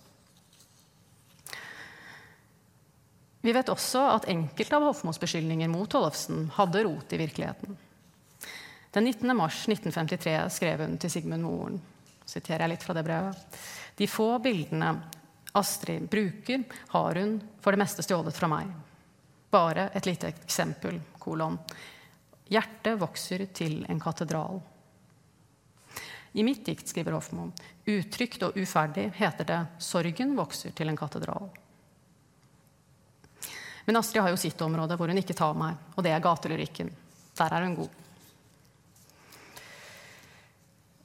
Vi 3.40 3.54
vet 3.54 3.70
også 3.72 4.02
at 4.16 4.26
enkelte 4.28 4.76
av 4.76 4.88
Hofmos 4.90 5.22
beskyldninger 5.22 5.70
mot 5.70 5.88
Tollefsen 5.90 6.50
hadde 6.58 6.82
rot 6.84 7.14
i 7.14 7.22
virkeligheten. 7.22 7.78
Den 8.90 9.06
19. 9.06 9.30
mars 9.36 9.62
1953 9.68 10.34
skrev 10.50 10.82
hun 10.82 10.98
til 10.98 11.14
Sigmund 11.14 11.46
Moren, 11.46 11.78
siterer 12.26 12.66
jeg 12.66 12.74
litt 12.74 12.84
fra 12.84 12.98
det 12.98 13.06
brevet. 13.06 13.58
De 13.96 14.10
få 14.10 14.32
bildene 14.42 14.96
Astrid 15.54 16.10
bruker, 16.10 16.66
har 16.90 17.22
hun 17.22 17.38
for 17.62 17.70
det 17.70 17.84
meste 17.86 18.02
stjålet 18.02 18.34
fra 18.34 18.50
meg. 18.50 18.74
Bare 19.50 19.88
et 19.94 20.06
lite 20.06 20.28
eksempel. 20.28 21.00
kolon. 21.18 21.58
Hjertet 22.48 22.98
vokser 22.98 23.46
til 23.54 23.84
en 23.88 24.00
katedral. 24.00 24.60
I 26.32 26.42
mitt 26.46 26.64
dikt, 26.66 26.88
skriver 26.88 27.12
Hofmo, 27.12 27.50
utrygt 27.86 28.42
og 28.46 28.56
uferdig, 28.56 29.10
heter 29.14 29.44
det 29.44 29.66
'Sorgen 29.78 30.36
vokser 30.36 30.70
til 30.70 30.88
en 30.88 30.96
katedral'. 30.96 31.50
Men 33.84 33.96
Astrid 33.96 34.22
har 34.22 34.30
jo 34.30 34.36
sitt 34.36 34.60
område 34.62 34.96
hvor 34.96 35.08
hun 35.08 35.18
ikke 35.18 35.34
tar 35.34 35.54
meg, 35.54 35.76
og 35.96 36.04
det 36.04 36.12
er 36.12 36.20
gatelyrikken. 36.20 36.90
Der 37.38 37.52
er 37.52 37.64
hun 37.64 37.74
god. 37.74 37.88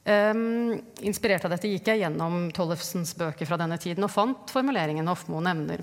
Um, 0.06 0.82
inspirert 1.02 1.44
av 1.44 1.50
dette 1.50 1.66
gikk 1.66 1.88
jeg 1.90 2.04
gjennom 2.04 2.52
Tollefsens 2.54 3.16
bøker 3.18 3.48
fra 3.48 3.56
denne 3.58 3.74
tiden 3.82 4.04
og 4.06 4.12
fant 4.14 4.52
formuleringen 4.54 5.08
Hofmo 5.10 5.40
nevner. 5.42 5.82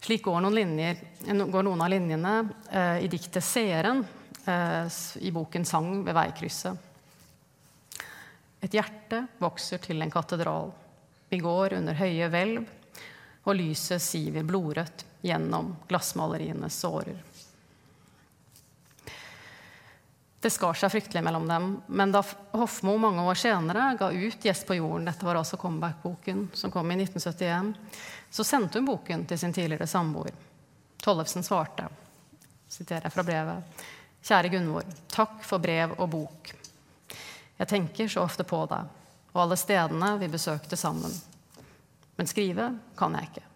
Slik 0.00 0.24
går 0.24 0.40
noen, 0.40 0.56
linjer, 0.56 1.00
går 1.28 1.64
noen 1.66 1.82
av 1.84 1.90
linjene 1.92 2.34
eh, 2.72 3.04
i 3.04 3.08
diktet 3.12 3.44
'Seeren' 3.44 4.00
eh, 4.48 4.86
i 5.20 5.32
boken 5.32 5.64
'Sang 5.64 6.04
ved 6.06 6.16
veikrysset'. 6.16 6.86
Et 8.60 8.76
hjerte 8.76 9.26
vokser 9.40 9.80
til 9.80 10.00
en 10.02 10.12
katedral. 10.12 10.72
Vi 11.28 11.38
går 11.40 11.76
under 11.76 11.96
høye 12.00 12.28
hvelv, 12.32 12.64
og 13.44 13.56
lyset 13.56 14.02
siver 14.02 14.44
blodrødt 14.44 15.04
gjennom 15.24 15.74
glassmalerienes 15.88 16.80
årer. 16.88 17.20
Det 20.40 20.48
skar 20.48 20.76
seg 20.80 20.92
fryktelig 20.94 21.20
mellom 21.24 21.44
dem, 21.48 21.66
men 21.92 22.12
da 22.14 22.22
Hofmo 22.56 22.94
mange 23.00 23.20
år 23.28 23.36
senere 23.36 23.90
ga 24.00 24.08
ut 24.08 24.40
'Gjest 24.40 24.64
på 24.66 24.78
jorden', 24.80 25.04
dette 25.04 25.26
var 25.26 25.36
altså 25.36 25.60
comeback-boken 25.60 26.48
som 26.56 26.72
kom 26.72 26.88
i 26.90 26.96
1971, 26.96 27.74
så 28.30 28.44
sendte 28.46 28.78
hun 28.78 28.86
boken 28.86 29.26
til 29.26 29.38
sin 29.38 29.52
tidligere 29.52 29.88
samboer. 29.90 30.32
Tollefsen 31.00 31.42
svarte, 31.46 31.88
siterer 32.68 33.10
fra 33.10 33.24
brevet, 33.26 33.82
Kjære 34.20 34.50
Gunvor, 34.52 34.88
takk 35.08 35.40
for 35.48 35.62
brev 35.62 35.94
og 35.96 36.10
bok. 36.12 36.50
Jeg 37.60 37.68
tenker 37.68 38.08
så 38.08 38.24
ofte 38.26 38.44
på 38.44 38.64
deg 38.68 38.96
og 39.32 39.42
alle 39.44 39.56
stedene 39.58 40.14
vi 40.18 40.28
besøkte 40.30 40.76
sammen. 40.76 41.12
Men 42.16 42.28
skrive 42.28 42.66
kan 42.98 43.14
jeg 43.16 43.30
ikke. 43.30 43.46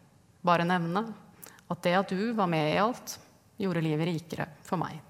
Bare 0.44 0.66
nevne 0.68 1.02
at 1.68 1.82
det 1.82 1.94
at 1.98 2.12
du 2.12 2.32
var 2.36 2.48
med 2.50 2.74
i 2.74 2.78
alt, 2.80 3.18
gjorde 3.58 3.82
livet 3.84 4.08
rikere 4.08 4.46
for 4.66 4.80
meg. 4.80 5.00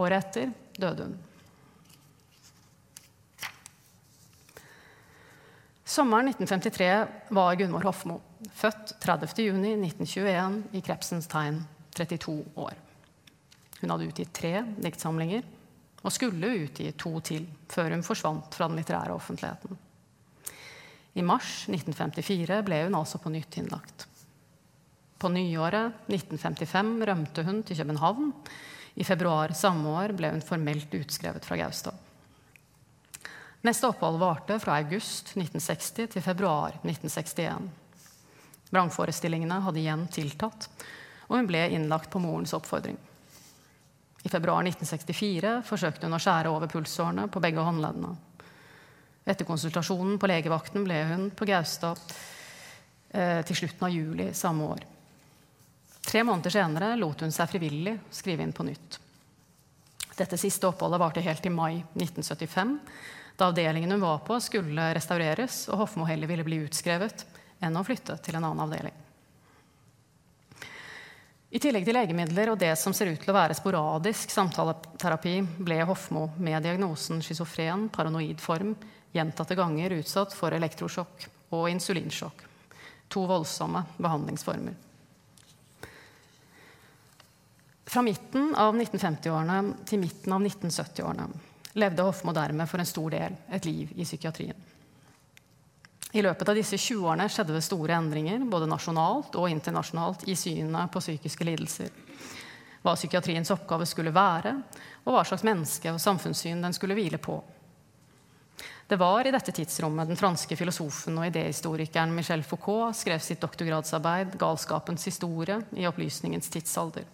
Året 0.00 0.18
etter 0.18 0.52
døde 0.78 1.06
hun. 1.06 1.16
Sommeren 5.92 6.28
1953 6.28 7.06
var 7.28 7.54
Gunvor 7.54 7.82
Hofmo 7.84 8.14
født 8.56 8.94
30.6.1921 9.04 10.54
i 10.72 10.80
Krepsens 10.80 11.26
tegn, 11.28 11.58
32 11.92 12.36
år. 12.56 12.78
Hun 13.82 13.92
hadde 13.92 14.06
utgitt 14.08 14.30
tre 14.32 14.54
diktsamlinger 14.80 15.42
og 16.00 16.14
skulle 16.14 16.48
utgi 16.62 16.86
to 16.96 17.12
til 17.28 17.44
før 17.68 17.92
hun 17.92 18.04
forsvant 18.06 18.56
fra 18.56 18.70
den 18.70 18.80
litterære 18.80 19.12
offentligheten. 19.12 19.76
I 21.12 21.26
mars 21.28 21.66
1954 21.68 22.62
ble 22.70 22.78
hun 22.86 22.96
altså 22.96 23.20
på 23.20 23.34
nytt 23.34 23.60
innlagt. 23.60 24.06
På 25.20 25.28
nyåret 25.28 26.08
1955 26.08 26.94
rømte 27.10 27.44
hun 27.50 27.60
til 27.68 27.82
København. 27.82 28.32
I 28.96 29.04
februar 29.04 29.52
samme 29.52 29.92
år 29.92 30.16
ble 30.16 30.32
hun 30.32 30.40
formelt 30.54 30.96
utskrevet 31.02 31.44
fra 31.44 31.60
Gaustad. 31.60 32.00
Neste 33.62 33.86
opphold 33.86 34.18
varte 34.18 34.58
fra 34.58 34.74
august 34.80 35.36
1960 35.36 36.08
til 36.10 36.22
februar 36.22 36.74
1961. 36.82 37.68
Vrangforestillingene 38.74 39.60
hadde 39.62 39.78
igjen 39.78 40.02
tiltatt, 40.10 40.66
og 41.28 41.36
hun 41.36 41.46
ble 41.46 41.60
innlagt 41.70 42.10
på 42.10 42.18
morens 42.18 42.56
oppfordring. 42.58 42.98
I 44.22 44.32
februar 44.32 44.66
1964 44.66 45.54
forsøkte 45.68 46.10
hun 46.10 46.18
å 46.18 46.20
skjære 46.22 46.50
over 46.50 46.72
pulsårene 46.74 47.28
på 47.30 47.42
begge 47.42 47.62
håndleddene. 47.62 48.10
Etter 49.30 49.46
konsultasjonen 49.46 50.18
på 50.18 50.30
legevakten 50.30 50.82
ble 50.82 50.98
hun 51.12 51.24
på 51.30 51.46
Gaustad 51.46 52.02
eh, 53.14 53.46
til 53.46 53.62
slutten 53.62 53.86
av 53.86 53.94
juli 53.94 54.30
samme 54.34 54.74
år. 54.74 54.86
Tre 56.02 56.26
måneder 56.26 56.58
senere 56.58 56.94
lot 56.98 57.22
hun 57.22 57.30
seg 57.30 57.54
frivillig 57.54 57.94
skrive 58.10 58.42
inn 58.42 58.54
på 58.56 58.66
nytt. 58.66 58.98
Dette 60.18 60.34
siste 60.40 60.66
oppholdet 60.66 60.98
varte 61.00 61.22
helt 61.22 61.46
til 61.46 61.54
mai 61.54 61.76
1975, 61.94 62.78
da 63.42 63.48
avdelingen 63.48 63.90
hun 63.90 64.00
var 64.00 64.18
på, 64.18 64.40
skulle 64.40 64.94
restaureres, 64.94 65.64
og 65.68 65.80
Hofmo 65.80 66.04
heller 66.06 66.30
ville 66.30 66.44
bli 66.46 66.60
utskrevet 66.62 67.24
enn 67.58 67.74
å 67.74 67.82
flytte 67.82 68.14
til 68.22 68.38
en 68.38 68.44
annen 68.46 68.62
avdeling. 68.62 68.94
I 71.50 71.60
tillegg 71.60 71.84
til 71.84 71.98
legemidler 71.98 72.52
og 72.52 72.60
det 72.62 72.70
som 72.78 72.94
ser 72.94 73.10
ut 73.10 73.18
til 73.18 73.32
å 73.32 73.36
være 73.36 73.58
sporadisk 73.58 74.30
samtaleterapi, 74.30 75.34
ble 75.58 75.80
Hofmo 75.90 76.28
med 76.38 76.62
diagnosen 76.62 77.18
schizofren 77.18 77.88
paranoid 77.90 78.38
form 78.40 78.76
gjentatte 79.12 79.58
ganger 79.58 79.98
utsatt 79.98 80.38
for 80.38 80.54
elektrosjokk 80.54 81.26
og 81.58 81.68
insulinsjokk. 81.74 82.46
To 83.10 83.26
voldsomme 83.26 83.82
behandlingsformer. 83.98 84.78
Fra 87.90 88.06
midten 88.06 88.54
av 88.54 88.78
1950-årene 88.78 89.88
til 89.90 90.06
midten 90.06 90.32
av 90.32 90.46
1970-årene 90.46 91.50
levde 91.72 92.02
Hofmo 92.02 92.32
dermed 92.32 92.68
for 92.68 92.82
en 92.82 92.88
stor 92.88 93.10
del 93.10 93.36
et 93.52 93.64
liv 93.64 93.92
i 93.96 94.04
psykiatrien. 94.04 94.58
I 96.12 96.22
løpet 96.22 96.48
av 96.48 96.58
disse 96.58 96.76
20 96.76 97.06
årene 97.08 97.28
skjedde 97.32 97.54
det 97.56 97.64
store 97.64 97.96
endringer 97.96 98.42
både 98.44 98.68
nasjonalt 98.68 99.36
og 99.40 99.48
internasjonalt 99.48 100.26
i 100.28 100.36
synet 100.36 100.92
på 100.92 101.00
psykiske 101.00 101.46
lidelser. 101.48 101.88
Hva 102.82 102.92
psykiatriens 102.98 103.52
oppgave 103.54 103.86
skulle 103.88 104.12
være, 104.12 104.52
og 105.06 105.14
hva 105.14 105.22
slags 105.24 105.44
menneske- 105.46 105.92
og 105.94 106.02
samfunnssyn 106.02 106.60
den 106.60 106.76
skulle 106.76 106.98
hvile 106.98 107.20
på. 107.22 107.38
Det 108.92 108.98
var 109.00 109.24
i 109.24 109.32
dette 109.32 109.54
tidsrommet 109.56 110.10
den 110.10 110.18
franske 110.20 110.56
filosofen 110.58 111.16
og 111.16 111.24
idéhistorikeren 111.30 112.12
Michel 112.12 112.42
Foucault 112.44 112.98
skrev 112.98 113.22
sitt 113.24 113.40
doktorgradsarbeid 113.40 114.36
'Galskapens 114.36 115.06
historie 115.08 115.62
i 115.72 115.86
opplysningens 115.88 116.50
tidsalder', 116.52 117.08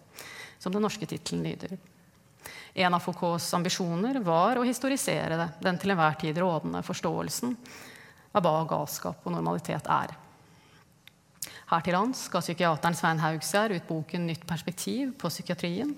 som 0.59 0.73
den 0.73 0.83
norske 0.83 1.05
tittelen 1.05 1.45
lyder. 1.45 1.77
En 2.73 2.93
av 2.93 3.03
Foucaults 3.03 3.53
ambisjoner 3.53 4.19
var 4.23 4.57
å 4.59 4.65
historisere 4.65 5.49
den 5.59 5.77
til 5.77 5.93
enhver 5.93 6.17
tid 6.21 6.37
rådende 6.37 6.83
forståelsen 6.85 7.55
av 8.31 8.45
hva 8.45 8.63
galskap 8.69 9.25
og 9.25 9.33
normalitet 9.33 9.89
er. 9.89 10.15
Her 11.69 11.85
til 11.85 11.93
lands 11.93 12.23
ga 12.33 12.41
psykiateren 12.41 12.97
Svein 12.97 13.21
Haugsgjerd 13.21 13.75
ut 13.75 13.87
boken 13.87 14.25
'Nytt 14.25 14.45
perspektiv 14.47 15.13
på 15.17 15.29
psykiatrien'. 15.29 15.95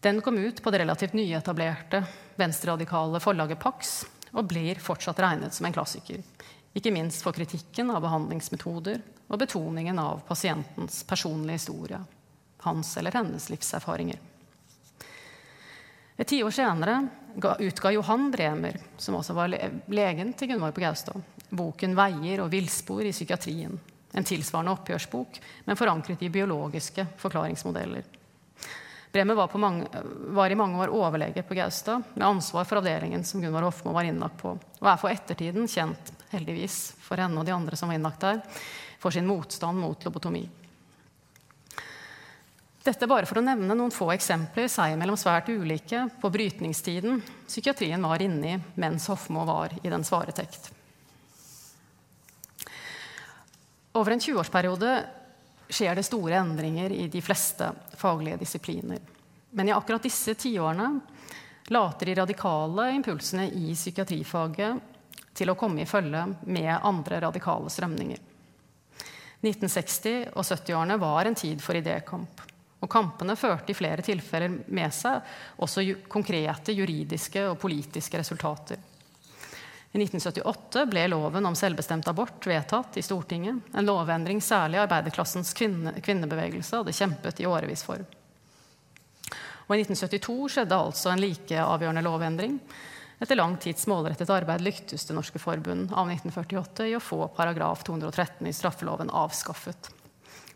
Den 0.00 0.20
kom 0.20 0.38
ut 0.38 0.62
på 0.62 0.70
det 0.70 0.78
relativt 0.78 1.16
nyetablerte 1.16 2.04
venstreradikale 2.36 3.20
forlaget 3.20 3.58
Pax 3.58 4.04
og 4.32 4.46
blir 4.46 4.78
fortsatt 4.78 5.18
regnet 5.18 5.54
som 5.54 5.66
en 5.66 5.72
klassiker. 5.72 6.22
Ikke 6.74 6.92
minst 6.92 7.24
for 7.24 7.32
kritikken 7.32 7.90
av 7.90 8.02
behandlingsmetoder 8.04 9.00
og 9.28 9.40
betoningen 9.40 9.98
av 9.98 10.20
pasientens 10.28 11.02
personlige 11.08 11.58
historie. 11.58 11.98
Hans 12.62 12.96
eller 12.96 13.12
hennes 13.12 13.48
livserfaringer. 13.50 14.18
Et 16.18 16.26
tiår 16.26 16.50
senere 16.50 17.08
utga 17.58 17.92
Johan 17.92 18.30
Bremer, 18.30 18.80
som 18.96 19.14
også 19.14 19.36
var 19.36 19.52
legen 19.86 20.32
til 20.34 20.48
Gunvor 20.50 20.72
på 20.74 20.82
Gaustad, 20.82 21.22
boken 21.50 21.94
'Veier 21.94 22.42
og 22.42 22.50
villspor 22.50 23.06
i 23.06 23.12
psykiatrien'. 23.14 23.78
En 24.12 24.24
tilsvarende 24.24 24.72
oppgjørsbok, 24.74 25.38
men 25.64 25.76
forankret 25.76 26.22
i 26.22 26.32
biologiske 26.32 27.06
forklaringsmodeller. 27.22 28.02
Bremer 29.12 29.34
var, 29.34 29.56
mange, 29.58 29.86
var, 30.34 30.50
i 30.50 30.58
mange 30.58 30.82
år 30.82 30.90
overlege 30.90 31.42
på 31.42 31.54
Gaustad, 31.54 32.02
med 32.14 32.26
ansvar 32.26 32.64
for 32.64 32.82
avdelingen 32.82 33.24
som 33.24 33.40
Gunvor 33.40 33.68
Hofmo 33.68 33.92
var 33.92 34.02
innlagt 34.02 34.42
på, 34.42 34.58
og 34.80 34.88
er 34.90 34.98
for 34.98 35.14
ettertiden 35.14 35.68
kjent, 35.68 36.12
heldigvis 36.34 36.96
for 36.98 37.16
henne 37.16 37.38
og 37.38 37.46
de 37.46 37.54
andre 37.54 37.76
som 37.76 37.88
var 37.88 37.94
innlagt 37.94 38.26
der, 38.26 38.42
for 38.98 39.14
sin 39.14 39.26
motstand 39.26 39.78
mot 39.78 40.04
lobotomi. 40.04 40.48
Dette 42.84 43.08
bare 43.10 43.26
for 43.26 43.40
å 43.40 43.44
nevne 43.44 43.74
noen 43.74 43.92
få 43.92 44.12
eksempler 44.14 44.68
seg 44.70 44.94
mellom 45.00 45.18
svært 45.18 45.50
ulike 45.50 46.04
på 46.22 46.30
brytningstiden 46.30 47.20
psykiatrien 47.46 48.02
var 48.06 48.22
inne 48.22 48.52
i 48.54 48.58
mens 48.78 49.08
Hofmo 49.10 49.44
var 49.48 49.74
i 49.82 49.90
dens 49.90 50.12
varetekt. 50.14 50.70
Over 53.98 54.14
en 54.14 54.22
20-årsperiode 54.22 54.92
skjer 55.68 55.98
det 55.98 56.06
store 56.06 56.38
endringer 56.38 56.94
i 56.94 57.08
de 57.10 57.22
fleste 57.24 57.72
faglige 57.98 58.38
disipliner. 58.40 59.02
Men 59.50 59.68
i 59.68 59.74
akkurat 59.74 60.04
disse 60.04 60.36
tiårene 60.38 61.00
later 61.74 62.06
de 62.06 62.14
radikale 62.14 62.90
impulsene 62.94 63.48
i 63.50 63.74
psykiatrifaget 63.74 65.34
til 65.36 65.50
å 65.50 65.56
komme 65.58 65.82
i 65.82 65.88
følge 65.88 66.24
med 66.46 66.72
andre 66.76 67.20
radikale 67.26 67.70
strømninger. 67.72 68.20
1960- 69.42 70.30
og 70.32 70.42
70-årene 70.42 70.98
var 70.98 71.28
en 71.28 71.36
tid 71.38 71.60
for 71.62 71.78
idékamp. 71.78 72.47
Og 72.78 72.90
kampene 72.90 73.34
førte 73.36 73.72
i 73.72 73.76
flere 73.76 74.04
tilfeller 74.06 74.52
med 74.66 74.94
seg 74.94 75.24
også 75.64 75.82
konkrete 76.10 76.74
juridiske 76.76 77.42
og 77.50 77.58
politiske 77.58 78.20
resultater. 78.20 78.78
I 79.88 79.98
1978 80.02 80.84
ble 80.90 81.06
loven 81.08 81.48
om 81.48 81.56
selvbestemt 81.56 82.10
abort 82.10 82.44
vedtatt 82.46 82.98
i 83.00 83.02
Stortinget. 83.02 83.72
En 83.72 83.88
lovendring 83.88 84.42
særlig 84.44 84.82
arbeiderklassens 84.82 85.54
kvinne, 85.56 85.94
kvinnebevegelse 86.04 86.76
hadde 86.76 86.94
kjempet 86.94 87.40
i 87.40 87.48
årevis 87.48 87.82
for. 87.86 88.04
Og 89.68 89.74
I 89.74 89.80
1972 89.82 90.36
skjedde 90.52 90.76
altså 90.76 91.10
en 91.12 91.22
like 91.24 91.64
avgjørende 91.64 92.04
lovendring. 92.04 92.60
Etter 93.18 93.40
lang 93.40 93.56
tids 93.58 93.88
målrettet 93.90 94.30
arbeid 94.30 94.62
lyktes 94.62 95.08
Det 95.08 95.16
norske 95.16 95.40
forbund 95.42 95.90
av 95.90 96.12
1948 96.12 96.86
i 96.86 96.94
å 96.94 97.02
få 97.02 97.24
paragraf 97.34 97.82
213 97.88 98.46
i 98.46 98.54
straffeloven 98.54 99.10
avskaffet. 99.10 99.90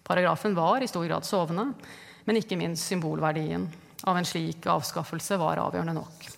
Paragrafen 0.07 0.55
var 0.55 0.83
i 0.83 0.91
stor 0.91 1.07
grad 1.09 1.27
sovende, 1.27 1.73
men 2.25 2.39
ikke 2.39 2.59
minst 2.61 2.87
symbolverdien 2.89 3.67
av 4.09 4.19
en 4.19 4.27
slik 4.27 4.67
avskaffelse 4.67 5.39
var 5.41 5.63
avgjørende 5.63 5.97
nok. 5.97 6.29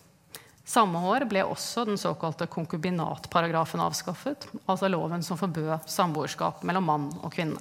Samme 0.65 1.01
år 1.11 1.27
ble 1.29 1.43
også 1.45 1.85
den 1.85 1.99
såkalte 2.01 2.47
konkubinatparagrafen 2.49 3.83
avskaffet, 3.85 4.47
altså 4.65 4.89
loven 4.89 5.23
som 5.23 5.37
forbød 5.37 5.89
samboerskap 5.93 6.63
mellom 6.65 6.89
mann 6.89 7.11
og 7.21 7.33
kvinne. 7.35 7.61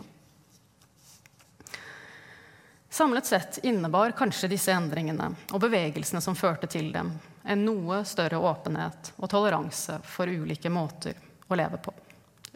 Samlet 2.93 3.25
sett 3.25 3.57
innebar 3.65 4.13
kanskje 4.15 4.51
disse 4.51 4.71
endringene 4.71 5.31
og 5.51 5.59
bevegelsene 5.63 6.21
som 6.21 6.37
førte 6.37 6.69
til 6.69 6.91
dem, 6.93 7.09
en 7.43 7.65
noe 7.65 8.03
større 8.07 8.37
åpenhet 8.37 9.11
og 9.17 9.31
toleranse 9.33 9.97
for 10.07 10.29
ulike 10.29 10.69
måter 10.71 11.17
å 11.49 11.57
leve 11.57 11.81
på. 11.81 11.91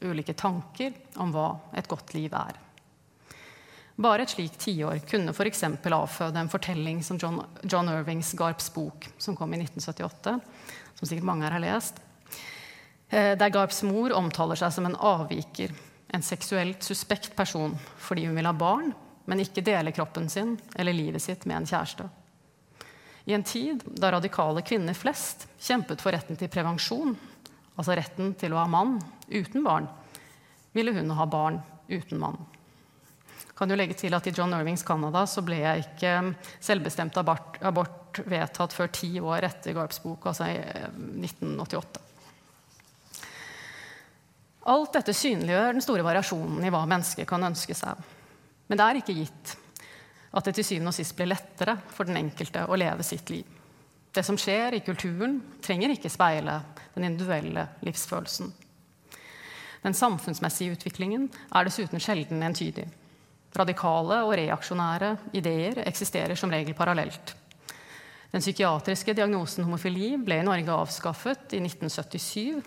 Ulike 0.05 0.38
tanker 0.38 0.93
om 1.18 1.34
hva 1.34 1.49
et 1.76 1.89
godt 1.89 2.13
liv 2.13 2.32
er. 2.38 2.66
Bare 3.98 4.28
et 4.28 4.30
slikt 4.30 4.60
tiår 4.62 5.00
kunne 5.10 5.34
f.eks. 5.34 5.64
avføde 5.89 6.38
en 6.38 6.52
fortelling 6.52 7.00
som 7.02 7.18
John, 7.18 7.39
John 7.66 7.88
Irvings 7.89 8.30
Garps 8.38 8.70
bok, 8.74 9.08
som 9.18 9.36
kom 9.36 9.56
i 9.56 9.62
1978, 9.64 10.36
som 11.00 11.10
sikkert 11.10 11.26
mange 11.26 11.48
her 11.48 11.56
har 11.56 11.64
lest. 11.64 11.98
Eh, 13.10 13.34
der 13.39 13.50
Garps 13.50 13.82
mor 13.88 14.14
omtaler 14.14 14.60
seg 14.60 14.76
som 14.76 14.86
en 14.86 14.98
avviker, 15.02 15.74
en 16.14 16.24
seksuelt 16.24 16.86
suspekt 16.86 17.34
person 17.36 17.74
fordi 18.06 18.28
hun 18.28 18.38
vil 18.38 18.48
ha 18.48 18.54
barn, 18.54 18.91
men 19.26 19.41
ikke 19.41 19.66
dele 19.66 19.91
kroppen 19.95 20.30
sin 20.30 20.54
eller 20.78 20.93
livet 20.93 21.24
sitt 21.24 21.48
med 21.50 21.64
en 21.64 21.68
kjæreste. 21.72 22.06
I 23.28 23.34
en 23.34 23.43
tid 23.43 23.82
da 23.98 24.12
radikale 24.14 24.62
kvinner 24.64 24.95
flest 24.95 25.48
kjempet 25.58 26.06
for 26.06 26.14
retten 26.14 26.38
til 26.38 26.54
prevensjon, 26.54 27.18
altså 27.74 27.98
retten 27.98 28.38
til 28.38 28.54
å 28.54 28.62
ha 28.62 28.70
mann 28.70 29.00
uten 29.26 29.66
barn, 29.66 29.89
ville 30.78 30.93
hun 30.93 31.12
ha 31.18 31.26
barn 31.26 31.60
uten 31.89 32.22
mann 32.22 32.38
kan 33.58 33.72
jo 33.72 33.78
legge 33.78 33.97
til 33.97 34.14
at 34.14 34.28
I 34.30 34.34
John 34.38 34.53
Irvings 34.53 34.86
Canada 34.86 35.24
så 35.30 35.41
ble 35.45 35.58
jeg 35.64 35.86
ikke 35.88 36.12
selvbestemt 36.62 37.18
abort, 37.18 37.58
abort 37.66 38.20
vedtatt 38.30 38.74
før 38.74 38.91
ti 38.93 39.16
år 39.20 39.47
etter 39.47 39.74
Garps 39.78 40.01
bok, 40.03 40.30
altså 40.30 40.49
i 40.51 40.60
1988. 40.60 41.97
Eh, 41.97 42.03
Alt 44.68 44.97
dette 44.97 45.16
synliggjør 45.16 45.78
den 45.78 45.84
store 45.84 46.03
variasjonen 46.03 46.66
i 46.68 46.72
hva 46.74 46.82
mennesker 46.89 47.26
kan 47.30 47.45
ønske 47.47 47.76
seg. 47.78 48.01
Men 48.68 48.80
det 48.80 48.86
er 48.86 48.99
ikke 48.99 49.16
gitt 49.16 49.53
at 50.36 50.43
det 50.43 50.58
til 50.58 50.68
syvende 50.68 50.91
og 50.91 50.97
sist 50.97 51.16
blir 51.16 51.30
lettere 51.32 51.78
for 51.95 52.10
den 52.10 52.20
enkelte 52.20 52.66
å 52.68 52.78
leve 52.78 53.05
sitt 53.08 53.32
liv. 53.32 53.47
Det 54.12 54.26
som 54.26 54.38
skjer 54.39 54.76
i 54.76 54.84
kulturen, 54.84 55.39
trenger 55.64 55.93
ikke 55.93 56.12
speile 56.12 56.60
den 56.95 57.08
individuelle 57.08 57.68
livsfølelsen. 57.86 58.51
Den 59.86 59.95
samfunnsmessige 59.95 60.76
utviklingen 60.76 61.30
er 61.55 61.68
dessuten 61.68 62.01
sjelden 62.03 62.43
entydig. 62.43 62.88
Radikale 63.58 64.22
og 64.28 64.36
reaksjonære 64.38 65.16
ideer 65.38 65.82
eksisterer 65.88 66.38
som 66.38 66.51
regel 66.53 66.76
parallelt. 66.78 67.34
Den 68.32 68.43
psykiatriske 68.43 69.16
diagnosen 69.18 69.66
homofili 69.66 70.12
ble 70.20 70.41
i 70.41 70.45
Norge 70.45 70.74
avskaffet 70.76 71.55
i 71.55 71.62
1977, 71.64 72.60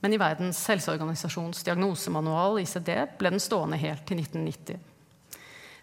men 0.00 0.16
i 0.16 0.18
Verdens 0.20 0.62
helseorganisasjons 0.68 1.62
diagnosemanual 1.66 2.58
ICD 2.64 2.90
ble 3.20 3.34
den 3.36 3.42
stående 3.42 3.78
helt 3.80 4.02
til 4.08 4.24
1990. 4.24 4.80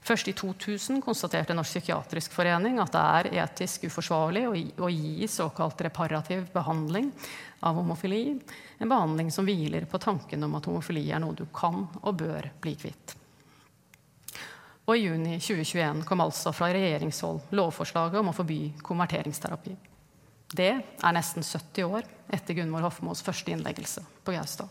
Først 0.01 0.27
i 0.31 0.33
2000 0.33 0.97
konstaterte 1.05 1.53
Norsk 1.53 1.77
psykiatrisk 1.77 2.33
forening 2.33 2.79
at 2.81 2.91
det 2.95 3.01
er 3.05 3.29
etisk 3.43 3.85
uforsvarlig 3.85 4.47
å 4.49 4.89
gi 4.89 5.29
såkalt 5.29 5.85
reparativ 5.85 6.47
behandling 6.53 7.11
av 7.61 7.77
homofili, 7.77 8.23
en 8.81 8.89
behandling 8.89 9.29
som 9.31 9.45
hviler 9.45 9.85
på 9.85 10.01
tanken 10.01 10.49
om 10.49 10.57
at 10.57 10.65
homofili 10.65 11.05
er 11.13 11.21
noe 11.21 11.37
du 11.37 11.45
kan 11.53 11.85
og 12.01 12.17
bør 12.17 12.49
bli 12.61 12.73
kvitt. 12.81 13.20
Og 14.91 14.97
i 14.99 15.05
juni 15.05 15.37
2021 15.39 16.01
kom 16.03 16.19
altså 16.19 16.51
fra 16.51 16.67
regjeringshold 16.75 17.53
lovforslaget 17.55 18.19
om 18.19 18.27
å 18.27 18.35
forby 18.35 18.73
konverteringsterapi. 18.83 19.71
Det 20.51 20.71
er 20.83 21.15
nesten 21.15 21.45
70 21.47 21.85
år 21.87 22.09
etter 22.27 22.57
Gunvor 22.57 22.83
Hofmos 22.89 23.23
første 23.23 23.53
innleggelse 23.53 24.03
på 24.25 24.35
Gaustad. 24.35 24.67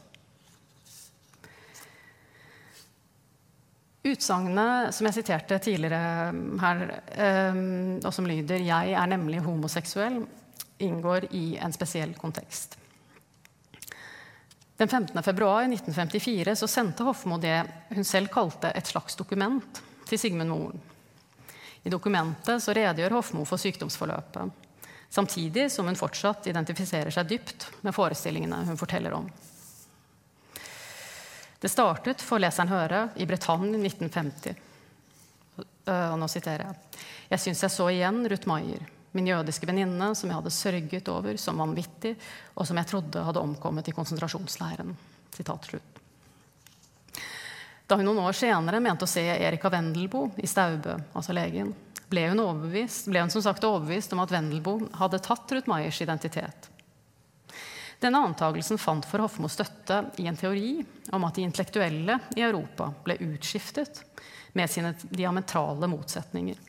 Utsagnet 4.05 4.93
som 4.93 5.09
jeg 5.09 5.17
siterte 5.17 5.57
tidligere 5.65 6.29
her, 6.67 6.85
eh, 7.17 7.65
og 8.05 8.13
som 8.13 8.27
lyder 8.27 8.61
'Jeg 8.61 8.93
er 8.93 9.07
nemlig 9.07 9.41
homoseksuell', 9.41 10.27
inngår 10.81 11.33
i 11.33 11.57
en 11.57 11.73
spesiell 11.73 12.15
kontekst. 12.15 12.77
Den 14.77 14.89
15. 14.89 15.23
februar 15.23 15.65
1954 15.65 16.69
sendte 16.69 17.05
Hofmo 17.05 17.39
det 17.39 17.65
hun 17.89 18.05
selv 18.05 18.29
kalte 18.29 18.73
et 18.75 18.87
slags 18.87 19.17
dokument 19.17 19.83
til 20.09 20.19
Sigmund 20.21 20.53
Moren. 20.53 20.81
I 21.83 21.93
dokumentet 21.93 22.63
så 22.63 22.75
redegjør 22.77 23.17
Hofmo 23.17 23.45
for 23.49 23.61
sykdomsforløpet, 23.61 24.51
samtidig 25.11 25.71
som 25.73 25.89
hun 25.89 25.99
fortsatt 25.99 26.51
identifiserer 26.51 27.13
seg 27.15 27.31
dypt 27.31 27.67
med 27.87 27.97
forestillingene 27.97 28.65
hun 28.69 28.81
forteller 28.81 29.17
om. 29.17 29.31
Det 31.61 31.69
startet, 31.69 32.23
får 32.25 32.41
leseren 32.41 32.73
høre, 32.73 33.03
i 33.21 33.27
Bretagne 33.29 33.77
i 33.77 33.89
1950. 33.89 34.57
Og 35.61 36.17
nå 36.21 36.29
siterer 36.31 36.65
jeg. 36.65 37.03
Jeg 37.35 37.45
syns 37.45 37.65
jeg 37.67 37.75
så 37.75 37.89
igjen 37.93 38.23
Ruth 38.33 38.49
Maier, 38.49 38.87
min 39.13 39.29
jødiske 39.29 39.69
venninne 39.69 40.13
som 40.17 40.31
jeg 40.31 40.39
hadde 40.39 40.55
sørget 40.55 41.11
over 41.13 41.37
som 41.41 41.61
vanvittig, 41.61 42.15
og 42.55 42.69
som 42.69 42.81
jeg 42.81 42.89
trodde 42.89 43.25
hadde 43.27 43.43
omkommet 43.45 43.91
i 43.91 43.97
konsentrasjonsleiren. 43.97 44.95
Sitat 45.37 45.69
slutt. 45.69 46.00
Da 47.91 47.97
hun 47.99 48.07
noen 48.07 48.23
år 48.23 48.37
senere 48.39 48.79
mente 48.79 49.03
å 49.03 49.11
se 49.11 49.25
Erika 49.35 49.67
Wendelboe 49.73 50.31
i 50.39 50.47
Staubø, 50.47 50.95
altså 51.11 51.35
legen, 51.35 51.73
ble 52.07 52.29
hun, 52.31 52.43
ble 52.71 53.25
hun 53.25 53.33
som 53.35 53.43
sagt 53.43 53.67
overbevist 53.67 54.15
om 54.15 54.23
at 54.23 54.31
Wendelboe 54.31 54.87
hadde 55.01 55.19
tatt 55.27 55.51
Ruth 55.51 55.67
Meyers 55.71 55.99
identitet. 56.05 56.71
Denne 57.99 58.23
antagelsen 58.23 58.79
fant 58.79 59.05
for 59.11 59.27
Hofmo 59.27 59.51
støtte 59.51 60.05
i 60.23 60.29
en 60.31 60.39
teori 60.39 60.79
om 61.11 61.27
at 61.27 61.35
de 61.35 61.43
intellektuelle 61.45 62.21
i 62.39 62.47
Europa 62.47 62.93
ble 63.03 63.19
utskiftet 63.27 64.05
med 64.55 64.71
sine 64.71 64.95
diametrale 65.11 65.91
motsetninger 65.91 66.63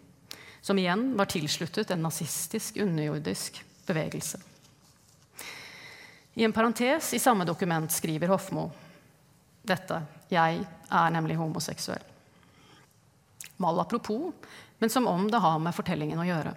som 0.62 0.78
igjen 0.78 1.12
var 1.18 1.30
tilsluttet 1.30 1.94
en 1.94 2.02
nazistisk, 2.02 2.78
underjordisk 2.82 3.62
bevegelse. 3.86 4.42
I 6.34 6.44
en 6.44 6.54
parentes 6.54 7.14
i 7.14 7.20
samme 7.22 7.46
dokument 7.46 7.92
skriver 7.92 8.34
Hofmo 8.34 8.72
dette 9.62 10.02
Jeg 10.32 10.64
er 10.90 11.14
nemlig 11.14 11.38
homoseksuell. 11.40 12.04
Mal 13.62 13.80
apropos, 13.80 14.34
men 14.80 14.90
som 14.90 15.08
om 15.08 15.28
det 15.32 15.42
har 15.44 15.60
med 15.62 15.76
fortellingen 15.76 16.20
å 16.20 16.26
gjøre. 16.26 16.54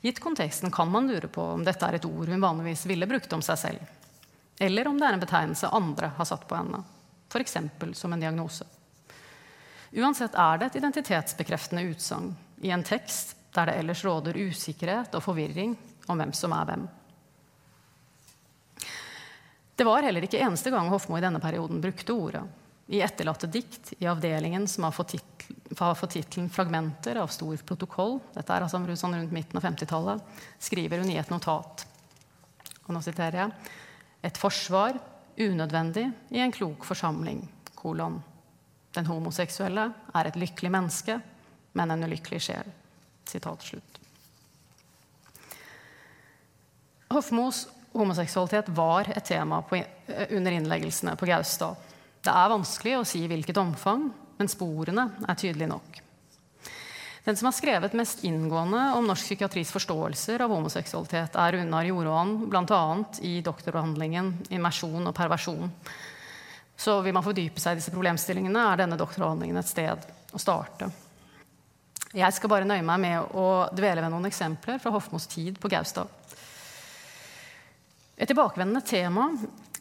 Gitt 0.00 0.20
konteksten 0.22 0.70
kan 0.70 0.90
man 0.90 1.08
lure 1.10 1.26
på 1.28 1.42
om 1.42 1.64
dette 1.66 1.86
er 1.86 1.98
et 1.98 2.06
ord 2.06 2.30
hun 2.30 2.44
vanligvis 2.44 2.86
ville 2.86 3.08
brukt 3.10 3.32
om 3.34 3.42
seg 3.42 3.58
selv, 3.58 3.94
eller 4.60 4.88
om 4.88 5.00
det 5.00 5.08
er 5.08 5.16
en 5.16 5.24
betegnelse 5.24 5.72
andre 5.74 6.12
har 6.14 6.28
satt 6.28 6.46
på 6.48 6.54
henne, 6.54 6.84
f.eks. 7.32 7.56
som 7.98 8.12
en 8.12 8.22
diagnose. 8.22 8.66
Uansett 9.98 10.36
er 10.38 10.58
det 10.58 10.68
et 10.68 10.78
identitetsbekreftende 10.82 11.82
utsagn 11.90 12.30
i 12.62 12.70
en 12.70 12.84
tekst 12.86 13.34
der 13.56 13.70
det 13.70 13.78
ellers 13.80 14.04
råder 14.04 14.36
usikkerhet 14.36 15.14
og 15.16 15.24
forvirring 15.24 15.74
om 16.06 16.20
hvem 16.20 16.34
som 16.36 16.52
er 16.54 16.68
hvem. 16.68 16.86
Det 19.78 19.86
var 19.86 20.02
heller 20.02 20.24
ikke 20.26 20.40
eneste 20.42 20.72
gang 20.74 20.88
Hofmo 20.90 21.14
i 21.18 21.22
denne 21.22 21.38
perioden 21.38 21.78
brukte 21.80 22.14
ordet. 22.16 22.42
I 22.90 23.02
etterlatte 23.04 23.46
dikt 23.46 23.92
i 23.98 24.08
avdelingen 24.10 24.64
som 24.66 24.88
har 24.88 24.96
fått 24.96 25.14
tittelen 26.10 26.48
'Fragmenter 26.50 27.20
av 27.22 27.28
stor 27.30 27.56
protokoll', 27.56 28.18
dette 28.34 28.52
er 28.52 28.64
altså 28.64 28.80
sånn 28.96 29.14
rundt 29.14 29.32
midten 29.32 29.56
av 29.56 29.62
50-tallet, 29.62 30.22
skriver 30.58 30.98
hun 30.98 31.10
i 31.10 31.18
et 31.20 31.30
notat. 31.30 31.86
Og 32.88 32.94
nå 32.94 33.02
siterer 33.02 33.38
jeg 33.38 33.52
Et 34.22 34.38
forsvar 34.38 34.98
unødvendig 35.38 36.12
i 36.30 36.40
en 36.40 36.52
klok 36.52 36.84
forsamling. 36.84 37.48
kolon. 37.74 38.22
Den 38.92 39.06
homoseksuelle 39.06 39.92
er 40.14 40.26
et 40.26 40.34
lykkelig 40.34 40.70
menneske 40.70 41.20
men 41.78 41.90
en 41.90 42.04
ulykkelig 42.04 42.40
sjel. 42.42 42.70
Sitat 43.28 43.62
slutt. 43.62 43.98
Hofmos 47.08 47.66
homoseksualitet 47.98 48.70
var 48.74 49.10
et 49.14 49.24
tema 49.24 49.60
på, 49.62 49.80
under 50.30 50.56
innleggelsene 50.56 51.16
på 51.18 51.28
Gaustad. 51.28 51.76
Det 52.24 52.34
er 52.34 52.52
vanskelig 52.52 52.98
å 52.98 53.06
si 53.06 53.22
hvilket 53.30 53.58
omfang, 53.60 54.08
men 54.38 54.50
sporene 54.50 55.10
er 55.26 55.38
tydelige 55.38 55.70
nok. 55.70 56.02
Den 57.28 57.36
som 57.36 57.50
har 57.50 57.52
skrevet 57.52 57.96
mest 57.98 58.22
inngående 58.24 58.80
om 58.96 59.04
norsk 59.04 59.26
psykiatris 59.26 59.72
forståelser 59.74 60.40
av 60.40 60.52
homoseksualitet, 60.54 61.34
er 61.36 61.58
Runar 61.58 61.84
Joroan, 61.84 62.30
bl.a. 62.48 62.84
i 63.20 63.40
doktoravhandlingen 63.44 64.30
'Immersjon 64.48 65.10
og 65.10 65.14
perversjon'. 65.16 65.68
Så 66.78 67.00
vil 67.04 67.12
man 67.12 67.26
fordype 67.26 67.60
seg 67.60 67.74
i 67.74 67.82
disse 67.82 67.92
problemstillingene, 67.92 68.62
er 68.72 68.80
denne 68.80 68.96
doktoravhandlingen 68.96 69.60
et 69.60 69.68
sted 69.68 70.08
å 70.32 70.40
starte. 70.40 70.88
Jeg 72.16 72.32
skal 72.32 72.48
bare 72.48 72.64
nøye 72.64 72.86
meg 72.86 73.02
med 73.02 73.36
å 73.36 73.48
dvele 73.76 74.00
ved 74.00 74.14
noen 74.14 74.30
eksempler 74.30 74.80
fra 74.80 74.94
Hofmos 74.94 75.26
tid 75.28 75.60
på 75.60 75.68
Gaustad. 75.68 76.08
Et 78.18 78.26
tilbakevendende 78.26 78.82
tema 78.82 79.28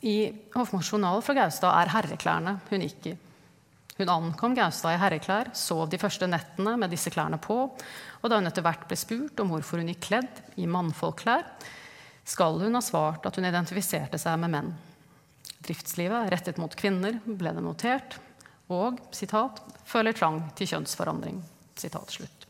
i 0.05 0.29
Hofmos 0.53 0.91
journal 0.91 1.23
fra 1.25 1.33
Gaustad 1.39 1.73
er 1.73 1.89
herreklærne 1.89 2.59
hun 2.69 2.83
gikk 2.85 3.09
i. 3.09 3.13
Hun 3.97 4.11
ankom 4.13 4.53
Gaustad 4.53 4.93
i 4.93 4.99
herreklær, 5.01 5.49
sov 5.57 5.87
de 5.89 5.97
første 5.97 6.27
nettene 6.29 6.75
med 6.77 6.93
disse 6.93 7.09
klærne 7.09 7.39
på, 7.41 7.57
og 8.21 8.29
da 8.29 8.37
hun 8.37 8.45
etter 8.45 8.61
hvert 8.61 8.85
ble 8.85 8.99
spurt 8.99 9.41
om 9.41 9.49
hvorfor 9.49 9.81
hun 9.81 9.89
gikk 9.89 10.03
kledd 10.11 10.43
i 10.61 10.69
mannfolkklær, 10.69 11.47
skal 12.27 12.61
hun 12.61 12.77
ha 12.77 12.83
svart 12.83 13.25
at 13.25 13.39
hun 13.39 13.49
identifiserte 13.49 14.21
seg 14.21 14.37
med 14.43 14.53
menn. 14.53 14.71
Driftslivet 15.65 16.29
rettet 16.29 16.61
mot 16.61 16.77
kvinner, 16.77 17.17
ble 17.25 17.55
det 17.57 17.65
notert, 17.65 18.19
og 18.69 19.01
citat, 19.15 19.63
føler 19.87 20.13
trang 20.13 20.43
til 20.59 20.69
kjønnsforandring. 20.75 21.41
Sitat 21.79 22.13
slutt. 22.13 22.45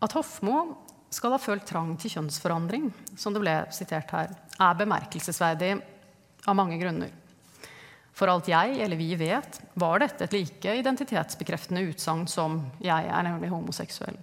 At 0.00 0.14
Hofmo 0.14 0.62
skal 1.10 1.34
ha 1.34 1.38
følt 1.40 1.66
trang 1.68 1.94
til 2.00 2.12
kjønnsforandring, 2.12 2.90
som 3.16 3.34
det 3.34 3.42
ble 3.42 3.56
sitert 3.74 4.10
her, 4.12 4.34
er 4.58 4.78
bemerkelsesverdig 4.78 5.72
av 6.48 6.56
mange 6.58 6.78
grunner. 6.80 7.12
For 8.18 8.30
alt 8.30 8.48
jeg 8.50 8.80
eller 8.82 8.98
vi 8.98 9.12
vet, 9.18 9.60
var 9.78 10.02
dette 10.02 10.26
et 10.26 10.34
like 10.34 10.74
identitetsbekreftende 10.80 11.84
utsagn 11.92 12.26
som 12.26 12.70
'jeg 12.80 13.06
er 13.06 13.22
nemlig 13.22 13.50
homoseksuell'. 13.50 14.18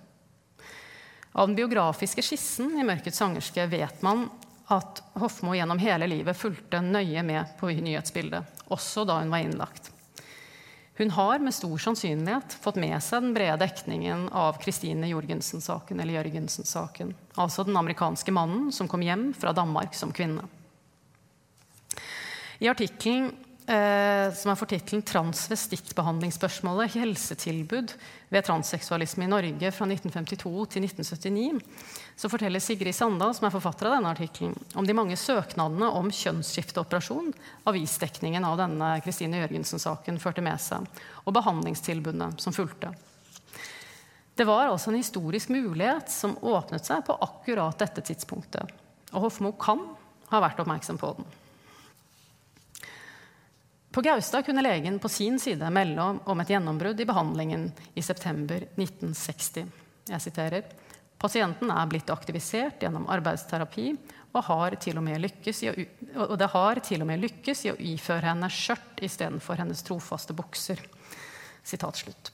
Av 1.36 1.48
den 1.48 1.56
biografiske 1.56 2.22
skissen 2.22 2.78
i 2.80 2.84
'Mørkets 2.84 3.20
sangerske' 3.20 3.70
vet 3.70 4.04
man 4.04 4.30
at 4.70 5.02
Hofmo 5.14 5.54
gjennom 5.54 5.80
hele 5.80 6.08
livet 6.08 6.38
fulgte 6.38 6.82
nøye 6.82 7.24
med 7.24 7.58
på 7.60 7.70
nyhetsbildet, 7.70 8.44
også 8.70 9.06
da 9.06 9.20
hun 9.20 9.30
var 9.30 9.44
innlagt. 9.44 9.95
Hun 10.98 11.12
har 11.12 11.40
med 11.44 11.54
stor 11.54 11.78
sannsynlighet 11.78 12.56
fått 12.64 12.78
med 12.80 12.96
seg 13.04 13.26
den 13.26 13.34
brede 13.36 13.58
dekningen 13.66 14.30
av 14.32 14.56
Kristine 14.62 15.10
Jorgensen-saken, 15.10 16.00
eller 16.00 16.16
Jørgensen-saken. 16.22 17.12
Altså 17.36 17.66
den 17.68 17.76
amerikanske 17.76 18.32
mannen 18.32 18.72
som 18.72 18.88
kom 18.88 19.04
hjem 19.04 19.34
fra 19.36 19.52
Danmark 19.56 19.96
som 19.98 20.14
kvinne. 20.16 20.48
I 22.64 22.70
artikkelen 22.72 23.34
som 23.66 24.52
er 24.52 24.58
for 24.60 24.70
tittelen 24.70 25.02
'Transvestittbehandlingsspørsmålet 25.02 26.94
helsetilbud 27.00 27.96
ved 28.30 28.46
transseksualisme 28.46 29.26
i 29.26 29.32
Norge 29.32 29.72
fra 29.74 29.88
1952 29.90 30.68
til 30.70 30.86
1979', 30.86 31.64
så 32.16 32.30
forteller 32.30 32.62
Sigrid 32.62 32.94
Sandal, 32.94 33.34
som 33.34 33.48
er 33.48 33.56
forfatter 33.56 33.90
av 33.90 33.98
denne 33.98 34.12
artikkelen, 34.14 34.54
om 34.76 34.86
de 34.86 34.94
mange 34.94 35.18
søknadene 35.18 35.90
om 35.98 36.12
kjønnsskifteoperasjon 36.14 37.34
avisdekningen 37.66 38.46
av 38.46 38.60
denne 38.62 38.92
Kristine 39.02 39.42
Jørgensen-saken 39.42 40.22
førte 40.22 40.46
med 40.46 40.62
seg, 40.62 40.86
og 41.26 41.34
behandlingstilbudene 41.34 42.36
som 42.38 42.54
fulgte. 42.54 42.94
Det 44.36 44.46
var 44.46 44.68
altså 44.68 44.92
en 44.92 45.00
historisk 45.00 45.50
mulighet 45.50 46.12
som 46.12 46.36
åpnet 46.44 46.86
seg 46.86 47.06
på 47.08 47.16
akkurat 47.24 47.80
dette 47.80 48.04
tidspunktet. 48.04 48.70
Og 49.16 49.30
Hofmo 49.30 49.54
kan 49.58 49.82
ha 50.30 50.42
vært 50.44 50.60
oppmerksom 50.60 51.00
på 51.00 51.14
den. 51.16 51.28
På 53.96 54.02
Gaustad 54.02 54.44
kunne 54.44 54.62
legen 54.62 55.00
på 55.00 55.10
sin 55.10 55.40
side 55.40 55.70
melde 55.72 56.04
om 56.26 56.40
et 56.44 56.50
gjennombrudd 56.52 57.00
i 57.00 57.06
behandlingen 57.08 57.70
i 57.96 58.02
september 58.04 58.66
1960. 58.76 59.70
Jeg 60.10 60.20
siterer 60.20 60.66
Pasienten 61.16 61.72
er 61.72 61.88
blitt 61.88 62.12
aktivisert 62.12 62.84
gjennom 62.84 63.06
arbeidsterapi 63.08 63.86
og, 64.34 64.42
har 64.50 64.76
til 64.84 65.00
og, 65.00 65.06
med 65.08 65.24
lykkes 65.24 65.64
i 65.64 65.72
å, 65.72 65.76
og 66.26 66.36
det 66.42 66.52
har 66.52 66.84
til 66.84 67.06
og 67.06 67.08
med 67.08 67.24
lykkes 67.24 67.64
i 67.64 67.72
å 67.72 67.78
iføre 67.94 68.34
henne 68.34 68.52
skjørt 68.52 69.00
istedenfor 69.08 69.64
hennes 69.64 69.88
trofaste 69.88 70.36
bukser. 70.36 70.84
Sitat 71.64 72.04
slutt. 72.04 72.34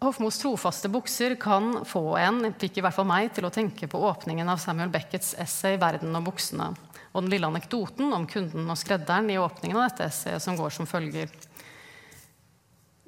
Hofmos 0.00 0.40
trofaste 0.40 0.88
bukser 0.88 1.36
kan 1.36 1.82
få 1.84 2.16
en, 2.16 2.46
fikk 2.56 2.80
i 2.80 2.88
hvert 2.88 2.96
fall 2.96 3.12
meg, 3.12 3.28
til 3.36 3.44
å 3.44 3.52
tenke 3.52 3.92
på 3.92 4.00
åpningen 4.08 4.48
av 4.48 4.64
Samuel 4.64 4.88
Beckets 4.88 5.34
essay 5.36 5.76
'Verden 5.76 6.16
og 6.16 6.30
buksene' 6.32 6.87
og 7.18 7.24
den 7.26 7.32
lille 7.34 7.48
anekdoten 7.50 8.12
om 8.14 8.26
kunden 8.30 8.70
og 8.70 8.78
skredderen 8.78 9.30
i 9.34 9.38
åpningen 9.42 9.76
av 9.76 9.88
dette 9.88 10.06
essayet, 10.06 10.42
som 10.42 10.56
går 10.58 10.70
som 10.74 10.86
følger. 10.86 11.32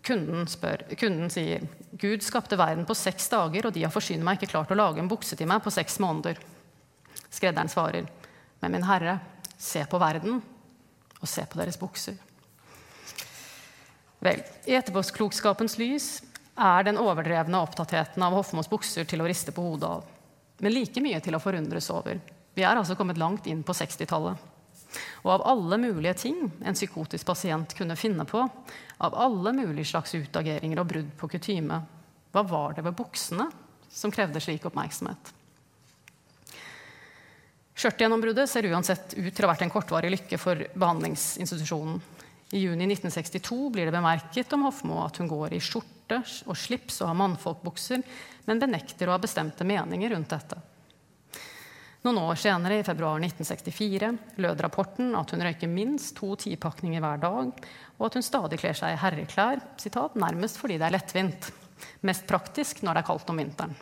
Kunden, 0.07 0.47
spør, 0.49 0.83
kunden 0.99 1.31
sier 1.31 1.67
Gud 2.01 2.25
skapte 2.25 2.59
verden 2.59 2.87
på 2.89 2.97
seks 2.97 3.29
dager, 3.31 3.69
og 3.69 3.75
de 3.77 3.85
har 3.85 3.93
forsynet 3.95 4.25
meg 4.27 4.41
ikke 4.41 4.55
klart 4.55 4.73
å 4.73 4.79
lage 4.79 5.03
en 5.03 5.11
bukse 5.11 5.37
til 5.39 5.49
meg 5.51 5.63
på 5.63 5.73
seks 5.75 6.01
måneder. 6.03 6.41
Skredderen 7.31 7.71
svarer, 7.71 8.09
men 8.61 8.75
min 8.75 8.89
herre, 8.89 9.19
se 9.61 9.85
på 9.87 10.01
verden, 10.01 10.41
og 11.21 11.29
se 11.29 11.45
på 11.47 11.61
deres 11.61 11.79
bukser. 11.79 12.17
Vel, 14.25 14.43
i 14.69 14.75
etterpåklokskapens 14.77 15.79
lys 15.81 16.09
er 16.61 16.85
den 16.85 16.99
overdrevne 17.01 17.61
opptattheten 17.61 18.25
av 18.25 18.35
Hofmos 18.37 18.69
bukser 18.69 19.07
til 19.09 19.23
å 19.23 19.29
riste 19.29 19.53
på 19.57 19.65
hodet 19.65 19.89
av. 20.01 20.09
Men 20.61 20.75
like 20.75 21.01
mye 21.01 21.21
til 21.25 21.37
å 21.37 21.41
forundres 21.41 21.89
over. 21.93 22.21
Vi 22.55 22.65
er 22.67 22.77
altså 22.77 22.97
kommet 22.99 23.21
langt 23.21 23.47
inn 23.51 23.63
på 23.67 23.77
60-tallet. 23.77 24.49
Og 25.23 25.33
av 25.37 25.45
alle 25.53 25.79
mulige 25.79 26.17
ting 26.25 26.39
en 26.67 26.77
psykotisk 26.77 27.29
pasient 27.29 27.75
kunne 27.79 27.99
finne 27.99 28.27
på, 28.27 28.43
av 28.99 29.17
alle 29.17 29.53
mulige 29.55 29.93
slags 29.93 30.15
utageringer 30.17 30.81
og 30.83 30.89
brudd 30.91 31.11
på 31.21 31.29
kutyme, 31.37 31.81
hva 32.31 32.43
var 32.47 32.75
det 32.77 32.87
ved 32.87 32.97
buksene 32.99 33.47
som 33.91 34.13
krevde 34.15 34.43
slik 34.43 34.67
oppmerksomhet? 34.67 35.35
Skjørtgjennombruddet 37.81 38.51
ser 38.51 38.69
uansett 38.69 39.15
ut 39.17 39.33
til 39.33 39.45
å 39.45 39.49
ha 39.49 39.55
vært 39.55 39.65
en 39.65 39.73
kortvarig 39.73 40.11
lykke 40.13 40.39
for 40.41 40.67
behandlingsinstitusjonen. 40.75 42.01
I 42.53 42.65
juni 42.65 42.89
1962 42.91 43.71
blir 43.73 43.87
det 43.89 43.95
bemerket 43.95 44.53
om 44.53 44.67
Hofmo 44.67 44.99
at 45.05 45.21
hun 45.23 45.31
går 45.31 45.55
i 45.55 45.63
skjorte 45.63 46.19
og 46.51 46.59
slips 46.59 46.99
og 47.01 47.13
har 47.13 47.19
mannfolkbukser, 47.21 48.03
men 48.51 48.61
benekter 48.61 49.09
å 49.09 49.15
ha 49.15 49.23
bestemte 49.23 49.65
meninger 49.65 50.13
rundt 50.13 50.35
dette. 50.35 50.59
Noen 52.01 52.19
år 52.19 52.39
senere, 52.41 52.79
i 52.81 52.85
februar 52.85 53.21
1964, 53.21 54.15
lød 54.41 54.61
rapporten 54.65 55.13
at 55.19 55.35
hun 55.35 55.43
røyker 55.45 55.69
minst 55.69 56.15
to 56.17 56.33
tipakninger 56.41 57.03
hver 57.05 57.21
dag, 57.21 57.51
og 57.99 58.07
at 58.07 58.17
hun 58.17 58.25
stadig 58.25 58.57
kler 58.63 58.79
seg 58.79 58.95
i 58.95 59.01
herreklær, 59.03 59.61
citat, 59.81 60.17
nærmest 60.17 60.57
fordi 60.57 60.79
det 60.81 60.89
er 60.89 60.95
lettvint. 60.97 61.51
Mest 62.09 62.25
praktisk 62.29 62.81
når 62.85 62.97
det 62.97 63.03
er 63.03 63.09
kaldt 63.11 63.33
om 63.33 63.43
vinteren. 63.43 63.77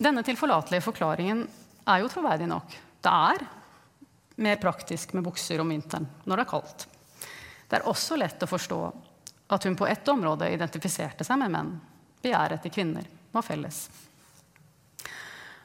Denne 0.00 0.26
tilforlatelige 0.26 0.82
forklaringen 0.82 1.44
er 1.86 2.02
jo 2.02 2.10
troverdig 2.10 2.50
nok. 2.50 2.74
Det 3.04 3.14
er 3.30 3.46
mer 4.42 4.58
praktisk 4.58 5.14
med 5.14 5.26
bukser 5.28 5.62
om 5.62 5.70
vinteren 5.70 6.10
når 6.24 6.40
det 6.40 6.46
er 6.46 6.52
kaldt. 6.56 6.86
Det 7.70 7.78
er 7.78 7.86
også 7.86 8.18
lett 8.18 8.42
å 8.42 8.50
forstå 8.50 8.82
at 9.54 9.66
hun 9.66 9.78
på 9.78 9.86
ett 9.86 10.08
område 10.10 10.50
identifiserte 10.50 11.26
seg 11.26 11.38
med 11.38 11.54
menn. 11.54 11.74
Begjæret 12.22 12.58
etter 12.58 12.74
kvinner 12.74 13.06
var 13.30 13.46
felles. 13.46 13.84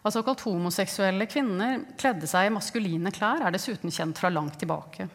At 0.05 0.13
såkalt 0.13 0.43
homoseksuelle 0.45 1.25
kvinner 1.25 1.79
kledde 1.97 2.27
seg 2.29 2.45
i 2.45 2.53
maskuline 2.53 3.09
klær, 3.13 3.41
er 3.41 3.55
dessuten 3.55 3.89
kjent 3.89 4.19
fra 4.21 4.29
langt 4.29 4.59
tilbake. 4.61 5.07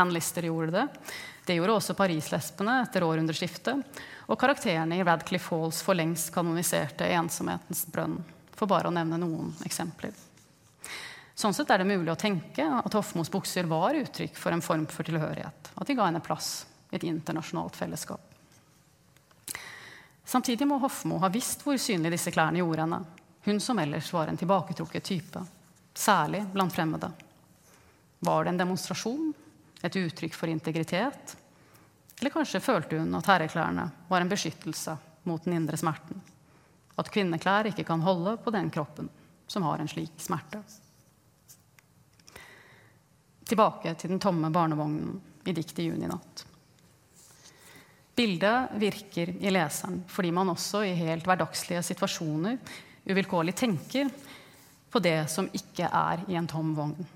Anne 0.00 0.14
Lister 0.16 0.46
gjorde 0.48 0.72
det. 0.78 0.86
Det 1.44 1.58
gjorde 1.58 1.74
også 1.76 1.96
parislesbene 1.98 2.78
etter 2.86 3.04
århundreskiftet. 3.04 4.00
Og 4.32 4.40
karakterene 4.40 4.96
i 4.96 5.04
Radcliffe 5.04 5.52
Halls 5.52 5.82
for 5.84 5.98
lengst 5.98 6.32
kanoniserte 6.32 7.10
ensomhetens 7.18 7.84
brønn. 7.92 8.16
For 8.56 8.70
bare 8.70 8.88
å 8.88 8.94
nevne 8.94 9.20
noen 9.20 9.52
eksempler. 9.66 10.16
Sånn 11.36 11.56
sett 11.56 11.68
er 11.72 11.82
det 11.82 11.90
mulig 11.92 12.12
å 12.12 12.18
tenke 12.20 12.64
at 12.64 12.96
Hofmos 12.96 13.32
bukser 13.32 13.68
var 13.68 13.96
uttrykk 13.96 14.40
for 14.40 14.56
en 14.56 14.64
form 14.64 14.88
for 14.88 15.04
tilhørighet. 15.04 15.72
At 15.76 15.88
de 15.88 16.00
ga 16.00 16.08
henne 16.08 16.24
plass 16.24 16.64
i 16.88 16.96
et 16.96 17.08
internasjonalt 17.08 17.76
fellesskap. 17.76 18.24
Samtidig 20.24 20.64
må 20.68 20.80
Hofmo 20.80 21.20
ha 21.20 21.28
visst 21.32 21.64
hvor 21.66 21.80
synlig 21.80 22.14
disse 22.14 22.32
klærne 22.32 22.60
gjorde 22.64 22.86
henne. 22.86 23.04
Hun 23.44 23.60
som 23.60 23.78
ellers 23.78 24.12
var 24.12 24.26
en 24.26 24.36
tilbaketrukket 24.36 25.04
type, 25.04 25.42
særlig 25.94 26.44
blant 26.52 26.72
fremmede. 26.72 27.10
Var 28.18 28.44
det 28.44 28.50
en 28.50 28.58
demonstrasjon? 28.60 29.32
Et 29.82 29.96
uttrykk 29.96 30.34
for 30.36 30.52
integritet? 30.52 31.36
Eller 32.20 32.34
kanskje 32.34 32.60
følte 32.60 32.98
hun 33.00 33.16
at 33.16 33.30
herreklærne 33.30 33.86
var 34.10 34.20
en 34.20 34.28
beskyttelse 34.28 34.96
mot 35.24 35.44
den 35.44 35.56
indre 35.56 35.78
smerten? 35.80 36.20
At 37.00 37.08
kvinneklær 37.08 37.70
ikke 37.70 37.86
kan 37.88 38.04
holde 38.04 38.36
på 38.44 38.52
den 38.52 38.68
kroppen 38.70 39.08
som 39.48 39.64
har 39.64 39.80
en 39.80 39.88
slik 39.88 40.20
smerte? 40.20 40.60
Tilbake 43.48 43.94
til 43.96 44.12
den 44.12 44.20
tomme 44.20 44.52
barnevognen 44.52 45.16
i 45.48 45.56
diktet 45.56 45.86
'Juninatt'. 45.86 46.44
Bildet 48.14 48.76
virker 48.76 49.32
i 49.40 49.50
leseren 49.50 50.02
fordi 50.06 50.30
man 50.30 50.52
også 50.52 50.84
i 50.84 50.92
helt 50.94 51.24
hverdagslige 51.24 51.82
situasjoner 51.82 52.58
uvilkårlig 53.04 53.54
tenker 53.56 54.10
på 54.90 54.98
det 55.02 55.30
som 55.30 55.48
ikke 55.54 55.86
er 55.86 56.24
i 56.28 56.36
en 56.38 56.48
tom 56.50 56.74
vogn. 56.76 57.06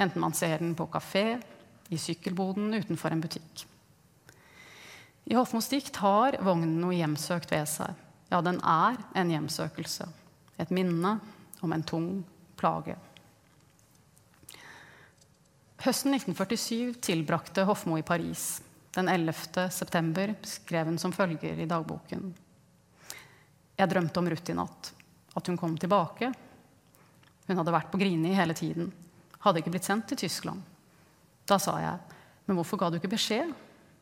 Enten 0.00 0.22
man 0.22 0.34
ser 0.34 0.58
den 0.58 0.74
på 0.74 0.88
kafé, 0.90 1.40
i 1.92 1.98
sykkelboden, 2.00 2.72
utenfor 2.72 3.12
en 3.12 3.20
butikk. 3.20 3.66
I 5.28 5.36
Hofmos 5.36 5.68
dikt 5.68 5.98
har 6.00 6.38
vognen 6.40 6.78
noe 6.80 6.96
hjemsøkt 6.96 7.52
ved 7.52 7.68
seg. 7.68 7.92
Ja, 8.32 8.40
den 8.40 8.58
er 8.64 8.96
en 9.18 9.30
hjemsøkelse. 9.30 10.06
Et 10.56 10.72
minne 10.72 11.18
om 11.60 11.74
en 11.74 11.84
tung 11.84 12.08
plage. 12.56 12.96
Høsten 15.82 16.16
1947 16.16 16.96
tilbrakte 17.02 17.66
Hofmo 17.68 17.98
i 18.00 18.06
Paris. 18.06 18.62
Den 18.96 19.08
11. 19.12 19.68
september 19.74 20.32
skrev 20.46 20.88
hun 20.88 20.98
som 21.00 21.12
følger 21.12 21.60
i 21.60 21.68
dagboken. 21.68 22.32
Jeg 23.76 23.90
drømte 23.90 24.20
om 24.20 24.32
Ruth 24.32 24.52
i 24.52 24.56
natt 24.56 24.92
at 25.34 25.48
hun 25.48 25.58
kom 25.58 25.76
tilbake. 25.80 26.32
Hun 27.46 27.58
hadde 27.58 27.74
vært 27.74 27.90
på 27.92 28.00
Grini 28.00 28.34
hele 28.36 28.54
tiden. 28.56 28.92
Hadde 29.42 29.62
ikke 29.62 29.72
blitt 29.74 29.88
sendt 29.88 30.08
til 30.10 30.20
Tyskland. 30.24 30.62
Da 31.48 31.58
sa 31.58 31.78
jeg, 31.82 32.18
men 32.46 32.58
hvorfor 32.58 32.78
ga 32.78 32.90
du 32.90 32.98
ikke 33.00 33.12
beskjed? 33.12 33.50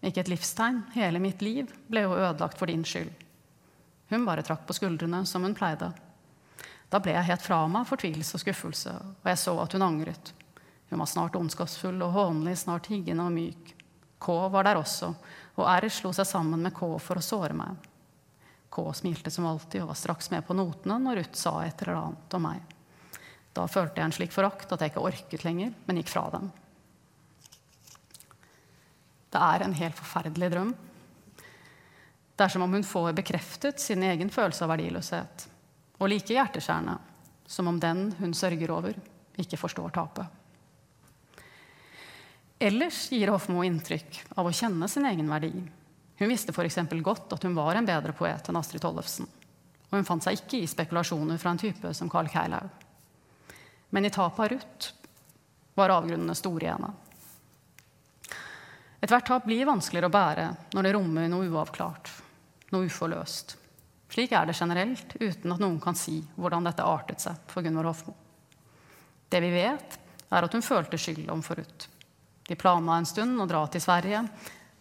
Ikke 0.04 0.22
et 0.22 0.30
livstegn. 0.32 0.82
Hele 0.96 1.20
mitt 1.22 1.42
liv 1.44 1.70
ble 1.88 2.04
jo 2.04 2.16
ødelagt 2.16 2.58
for 2.60 2.70
din 2.70 2.84
skyld. 2.84 3.10
Hun 4.10 4.26
bare 4.26 4.44
trakk 4.44 4.66
på 4.66 4.76
skuldrene 4.76 5.22
som 5.28 5.44
hun 5.46 5.54
pleide. 5.56 5.92
Da 6.90 6.98
ble 6.98 7.14
jeg 7.14 7.28
helt 7.28 7.44
fra 7.44 7.60
meg 7.70 7.86
fortvilelse 7.86 8.34
og 8.36 8.42
skuffelse, 8.42 8.94
og 9.22 9.28
jeg 9.30 9.38
så 9.38 9.54
at 9.62 9.76
hun 9.76 9.86
angret. 9.86 10.32
Hun 10.90 10.98
var 10.98 11.06
snart 11.06 11.36
ondskapsfull 11.38 12.00
og 12.02 12.16
hånlig, 12.16 12.56
snart 12.58 12.88
higgende 12.90 13.28
og 13.28 13.36
myk. 13.36 13.76
K 14.20 14.34
var 14.52 14.66
der 14.66 14.80
også, 14.80 15.12
og 15.56 15.68
R 15.70 15.86
slo 15.92 16.10
seg 16.16 16.26
sammen 16.26 16.66
med 16.66 16.74
K 16.74 16.88
for 16.98 17.20
å 17.20 17.24
såre 17.24 17.54
meg. 17.56 17.89
K 18.70 18.84
smilte 18.94 19.30
som 19.34 19.46
alltid 19.50 19.82
og 19.82 19.90
var 19.90 19.98
straks 19.98 20.30
med 20.30 20.46
på 20.46 20.54
notene 20.54 20.98
når 21.02 21.20
Ruth 21.20 21.38
sa 21.38 21.56
et 21.64 21.82
eller 21.82 21.98
annet 21.98 22.36
om 22.38 22.44
meg. 22.46 22.76
Da 23.56 23.66
følte 23.66 23.98
jeg 23.98 24.06
en 24.06 24.14
slik 24.14 24.34
forakt 24.34 24.70
at 24.70 24.82
jeg 24.82 24.92
ikke 24.92 25.02
orket 25.08 25.44
lenger, 25.44 25.72
men 25.86 25.98
gikk 25.98 26.12
fra 26.12 26.28
dem. 26.36 26.50
Det 29.30 29.42
er 29.42 29.64
en 29.64 29.74
helt 29.78 29.98
forferdelig 29.98 30.50
drøm. 30.54 30.70
Det 32.34 32.46
er 32.46 32.52
som 32.54 32.62
om 32.64 32.74
hun 32.74 32.86
får 32.86 33.12
bekreftet 33.18 33.82
sin 33.82 34.02
egen 34.06 34.30
følelse 34.32 34.64
av 34.64 34.70
verdiløshet. 34.72 35.46
Og 36.00 36.08
like 36.08 36.34
hjerteskjærende 36.34 36.96
som 37.50 37.66
om 37.66 37.80
den 37.82 38.12
hun 38.20 38.32
sørger 38.34 38.70
over, 38.70 38.94
ikke 39.40 39.58
forstår 39.58 39.90
tapet. 39.94 40.30
Ellers 42.60 43.02
gir 43.10 43.32
Hofmo 43.32 43.64
inntrykk 43.66 44.22
av 44.38 44.46
å 44.46 44.54
kjenne 44.54 44.86
sin 44.88 45.06
egen 45.10 45.30
verdi 45.32 45.52
hun 46.20 46.28
visste 46.28 46.52
f.eks. 46.52 46.76
godt 47.00 47.32
at 47.32 47.44
hun 47.48 47.54
var 47.56 47.74
en 47.74 47.86
bedre 47.88 48.12
poet 48.12 48.48
enn 48.48 48.58
Astrid 48.60 48.82
Tollefsen. 48.84 49.28
Og 49.88 49.94
hun 49.96 50.04
fant 50.06 50.22
seg 50.22 50.36
ikke 50.36 50.60
i 50.60 50.68
spekulasjoner 50.68 51.40
fra 51.40 51.54
en 51.54 51.60
type 51.60 51.92
som 51.96 52.10
Carl 52.12 52.28
Keilaug. 52.28 52.68
Men 53.90 54.04
i 54.04 54.12
tapet 54.12 54.44
av 54.44 54.50
Ruth 54.52 54.90
var 55.80 55.94
avgrunnene 55.96 56.36
store 56.36 56.66
i 56.66 56.70
henne. 56.70 56.92
Ethvert 59.00 59.26
tap 59.30 59.48
blir 59.48 59.64
vanskeligere 59.64 60.10
å 60.10 60.12
bære 60.12 60.46
når 60.76 60.86
det 60.86 60.92
rommer 60.98 61.32
noe 61.32 61.48
uavklart, 61.48 62.12
noe 62.74 62.84
uforløst. 62.90 63.56
Slik 64.12 64.36
er 64.36 64.50
det 64.50 64.58
generelt, 64.58 65.16
uten 65.16 65.54
at 65.54 65.62
noen 65.62 65.80
kan 65.80 65.96
si 65.96 66.18
hvordan 66.36 66.68
dette 66.68 66.84
artet 66.84 67.24
seg 67.24 67.40
for 67.48 67.64
Gunvor 67.64 67.88
Hofmo. 67.88 68.12
Det 69.30 69.40
vi 69.40 69.54
vet, 69.56 69.96
er 70.28 70.44
at 70.44 70.52
hun 70.52 70.66
følte 70.66 71.00
skyld 71.00 71.30
overfor 71.30 71.62
Ruth. 71.62 71.88
De 72.44 72.58
planla 72.60 73.00
en 73.00 73.08
stund 73.08 73.40
å 73.40 73.48
dra 73.48 73.64
til 73.72 73.80
Sverige, 73.80 74.26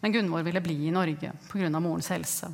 men 0.00 0.12
Gunvor 0.12 0.42
ville 0.42 0.60
bli 0.64 0.86
i 0.86 0.90
Norge 0.94 1.32
pga. 1.50 1.70
morens 1.80 2.08
helse. 2.10 2.50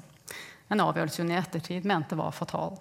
En 0.68 0.82
avgjørelse 0.82 1.22
hun 1.22 1.30
i 1.30 1.38
ettertid 1.38 1.84
mente 1.86 2.18
var 2.18 2.34
fatal. 2.34 2.78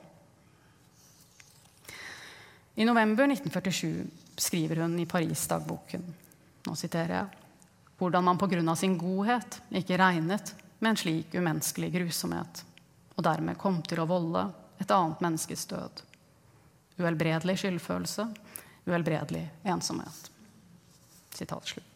I 2.75 2.85
november 2.85 3.23
1947 3.23 4.05
skriver 4.35 4.83
hun 4.83 4.99
i 4.99 5.05
Paris-dagboken 5.05 6.13
nå 6.65 6.73
siterer 6.77 7.13
jeg, 7.13 7.27
hvordan 7.99 8.25
man 8.25 8.39
pga. 8.41 8.75
sin 8.75 8.97
godhet 8.97 9.61
ikke 9.71 9.97
regnet 9.97 10.55
med 10.79 10.89
en 10.89 10.97
slik 10.97 11.33
umenneskelig 11.33 11.91
grusomhet, 11.93 12.63
og 13.15 13.23
dermed 13.23 13.57
kom 13.57 13.81
til 13.85 14.01
å 14.01 14.09
volde 14.09 14.47
et 14.81 14.91
annet 14.91 15.21
menneskes 15.23 15.65
død. 15.71 16.01
Uhelbredelig 16.97 17.59
skyldfølelse, 17.61 18.27
uhelbredelig 18.87 19.45
ensomhet. 19.63 20.31
Sitat 21.35 21.67
slutt. 21.67 21.94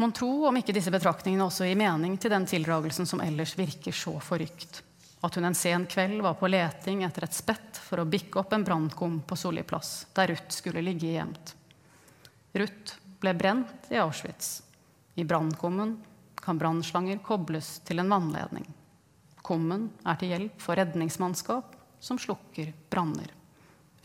Mon 0.00 0.12
tro 0.14 0.46
om 0.46 0.56
ikke 0.56 0.70
disse 0.76 0.92
betraktningene 0.94 1.42
også 1.48 1.66
gir 1.66 1.78
mening 1.78 2.12
til 2.22 2.30
den 2.30 2.44
tildragelsen 2.46 3.06
som 3.08 3.18
ellers 3.18 3.56
virker 3.58 3.90
så 3.90 4.12
forrykt. 4.22 4.84
At 5.26 5.34
hun 5.34 5.48
en 5.48 5.56
sen 5.58 5.88
kveld 5.90 6.20
var 6.22 6.36
på 6.38 6.46
leting 6.46 7.00
etter 7.02 7.24
et 7.26 7.34
spett 7.34 7.80
for 7.82 7.98
å 7.98 8.06
bikke 8.06 8.38
opp 8.38 8.52
en 8.54 8.62
brannkum 8.62 9.16
på 9.26 9.36
Solli 9.36 9.64
plass, 9.66 10.06
der 10.14 10.30
Ruth 10.30 10.54
skulle 10.54 10.84
ligge 10.86 11.10
gjemt. 11.10 11.50
Ruth 12.54 12.94
ble 13.18 13.32
brent 13.34 13.90
i 13.90 13.98
Auschwitz. 13.98 14.60
I 15.18 15.24
brannkummen 15.26 15.96
kan 16.38 16.60
brannslanger 16.62 17.18
kobles 17.26 17.80
til 17.88 17.98
en 17.98 18.14
vannledning. 18.14 18.68
Kummen 19.42 19.88
er 20.06 20.20
til 20.20 20.30
hjelp 20.30 20.62
for 20.62 20.78
redningsmannskap 20.78 21.74
som 21.98 22.20
slukker 22.22 22.70
branner, 22.86 23.32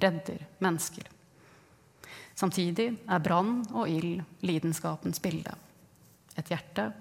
redder 0.01 0.41
mennesker. 0.57 1.05
Samtidig 2.33 2.89
er 3.05 3.21
brann 3.21 3.59
og 3.75 3.85
ild 3.93 4.23
lidenskapens 4.41 5.21
bilde. 5.21 5.53
Et 6.35 6.49
hjerte 6.49 6.91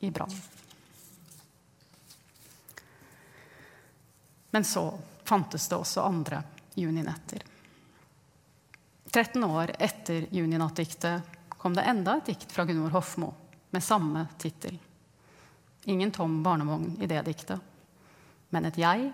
i 0.00 0.10
brann. 0.10 0.32
Men 4.50 4.64
så 4.64 4.98
fantes 5.24 5.68
det 5.68 5.76
også 5.78 6.02
andre 6.02 6.42
juninetter. 6.74 7.42
13 9.10 9.44
år 9.44 9.74
etter 9.78 10.26
juninattdiktet 10.30 11.22
kom 11.58 11.74
det 11.74 11.86
enda 11.86 12.16
et 12.18 12.30
dikt 12.32 12.52
fra 12.52 12.64
Gunvor 12.64 12.94
Hofmo 12.94 13.32
med 13.70 13.82
samme 13.82 14.26
tittel. 14.38 14.78
Ingen 15.84 16.10
tom 16.10 16.42
barnevogn 16.42 16.96
i 17.02 17.08
det 17.10 17.22
diktet, 17.26 17.58
men 18.50 18.66
et 18.66 18.78
jeg 18.78 19.10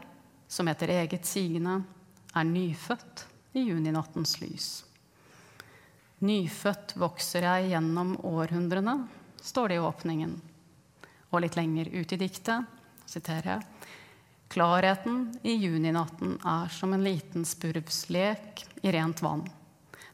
som 0.48 0.68
etter 0.68 0.92
eget 0.94 1.26
sigende 1.28 1.78
er 2.36 2.48
nyfødt 2.48 3.24
i 3.56 3.64
juninattens 3.68 4.36
lys. 4.40 4.68
Nyfødt 6.24 6.96
vokser 7.00 7.44
jeg 7.44 7.72
gjennom 7.72 8.14
århundrene, 8.24 8.98
står 9.46 9.68
det 9.68 9.78
i 9.78 9.84
åpningen. 9.86 10.34
Og 11.30 11.42
litt 11.42 11.56
lenger 11.58 11.90
ut 11.94 12.12
i 12.12 12.20
diktet 12.20 13.06
siterer 13.06 13.56
jeg 13.56 13.92
Klarheten 14.48 15.34
i 15.42 15.56
juninatten 15.58 16.36
er 16.46 16.68
som 16.70 16.92
en 16.94 17.02
liten 17.04 17.44
spurvslek 17.44 18.62
i 18.82 18.92
rent 18.94 19.22
vann, 19.22 19.42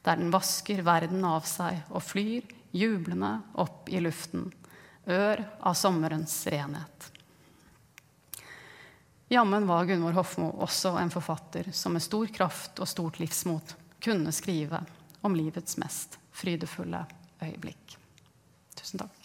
der 0.02 0.16
den 0.16 0.32
vasker 0.32 0.80
verden 0.86 1.24
av 1.28 1.44
seg 1.46 1.82
og 1.92 2.00
flyr 2.00 2.48
jublende 2.72 3.34
opp 3.60 3.92
i 3.92 4.00
luften, 4.00 4.48
ør 5.04 5.44
av 5.60 5.76
sommerens 5.76 6.34
renhet. 6.48 7.10
Jammen 9.32 9.68
var 9.68 9.84
Gunvor 9.88 10.16
Hofmo 10.16 10.50
også 10.64 10.96
en 11.00 11.12
forfatter 11.12 11.70
som 11.72 11.94
med 11.96 12.04
stor 12.04 12.28
kraft 12.32 12.80
og 12.80 12.88
stort 12.88 13.20
livsmot 13.20 13.76
kunne 14.02 14.32
skrive 14.32 14.82
om 15.22 15.36
livets 15.36 15.78
mest 15.80 16.18
frydefulle 16.36 17.04
øyeblikk. 17.40 17.96
Tusen 18.76 19.04
takk. 19.04 19.21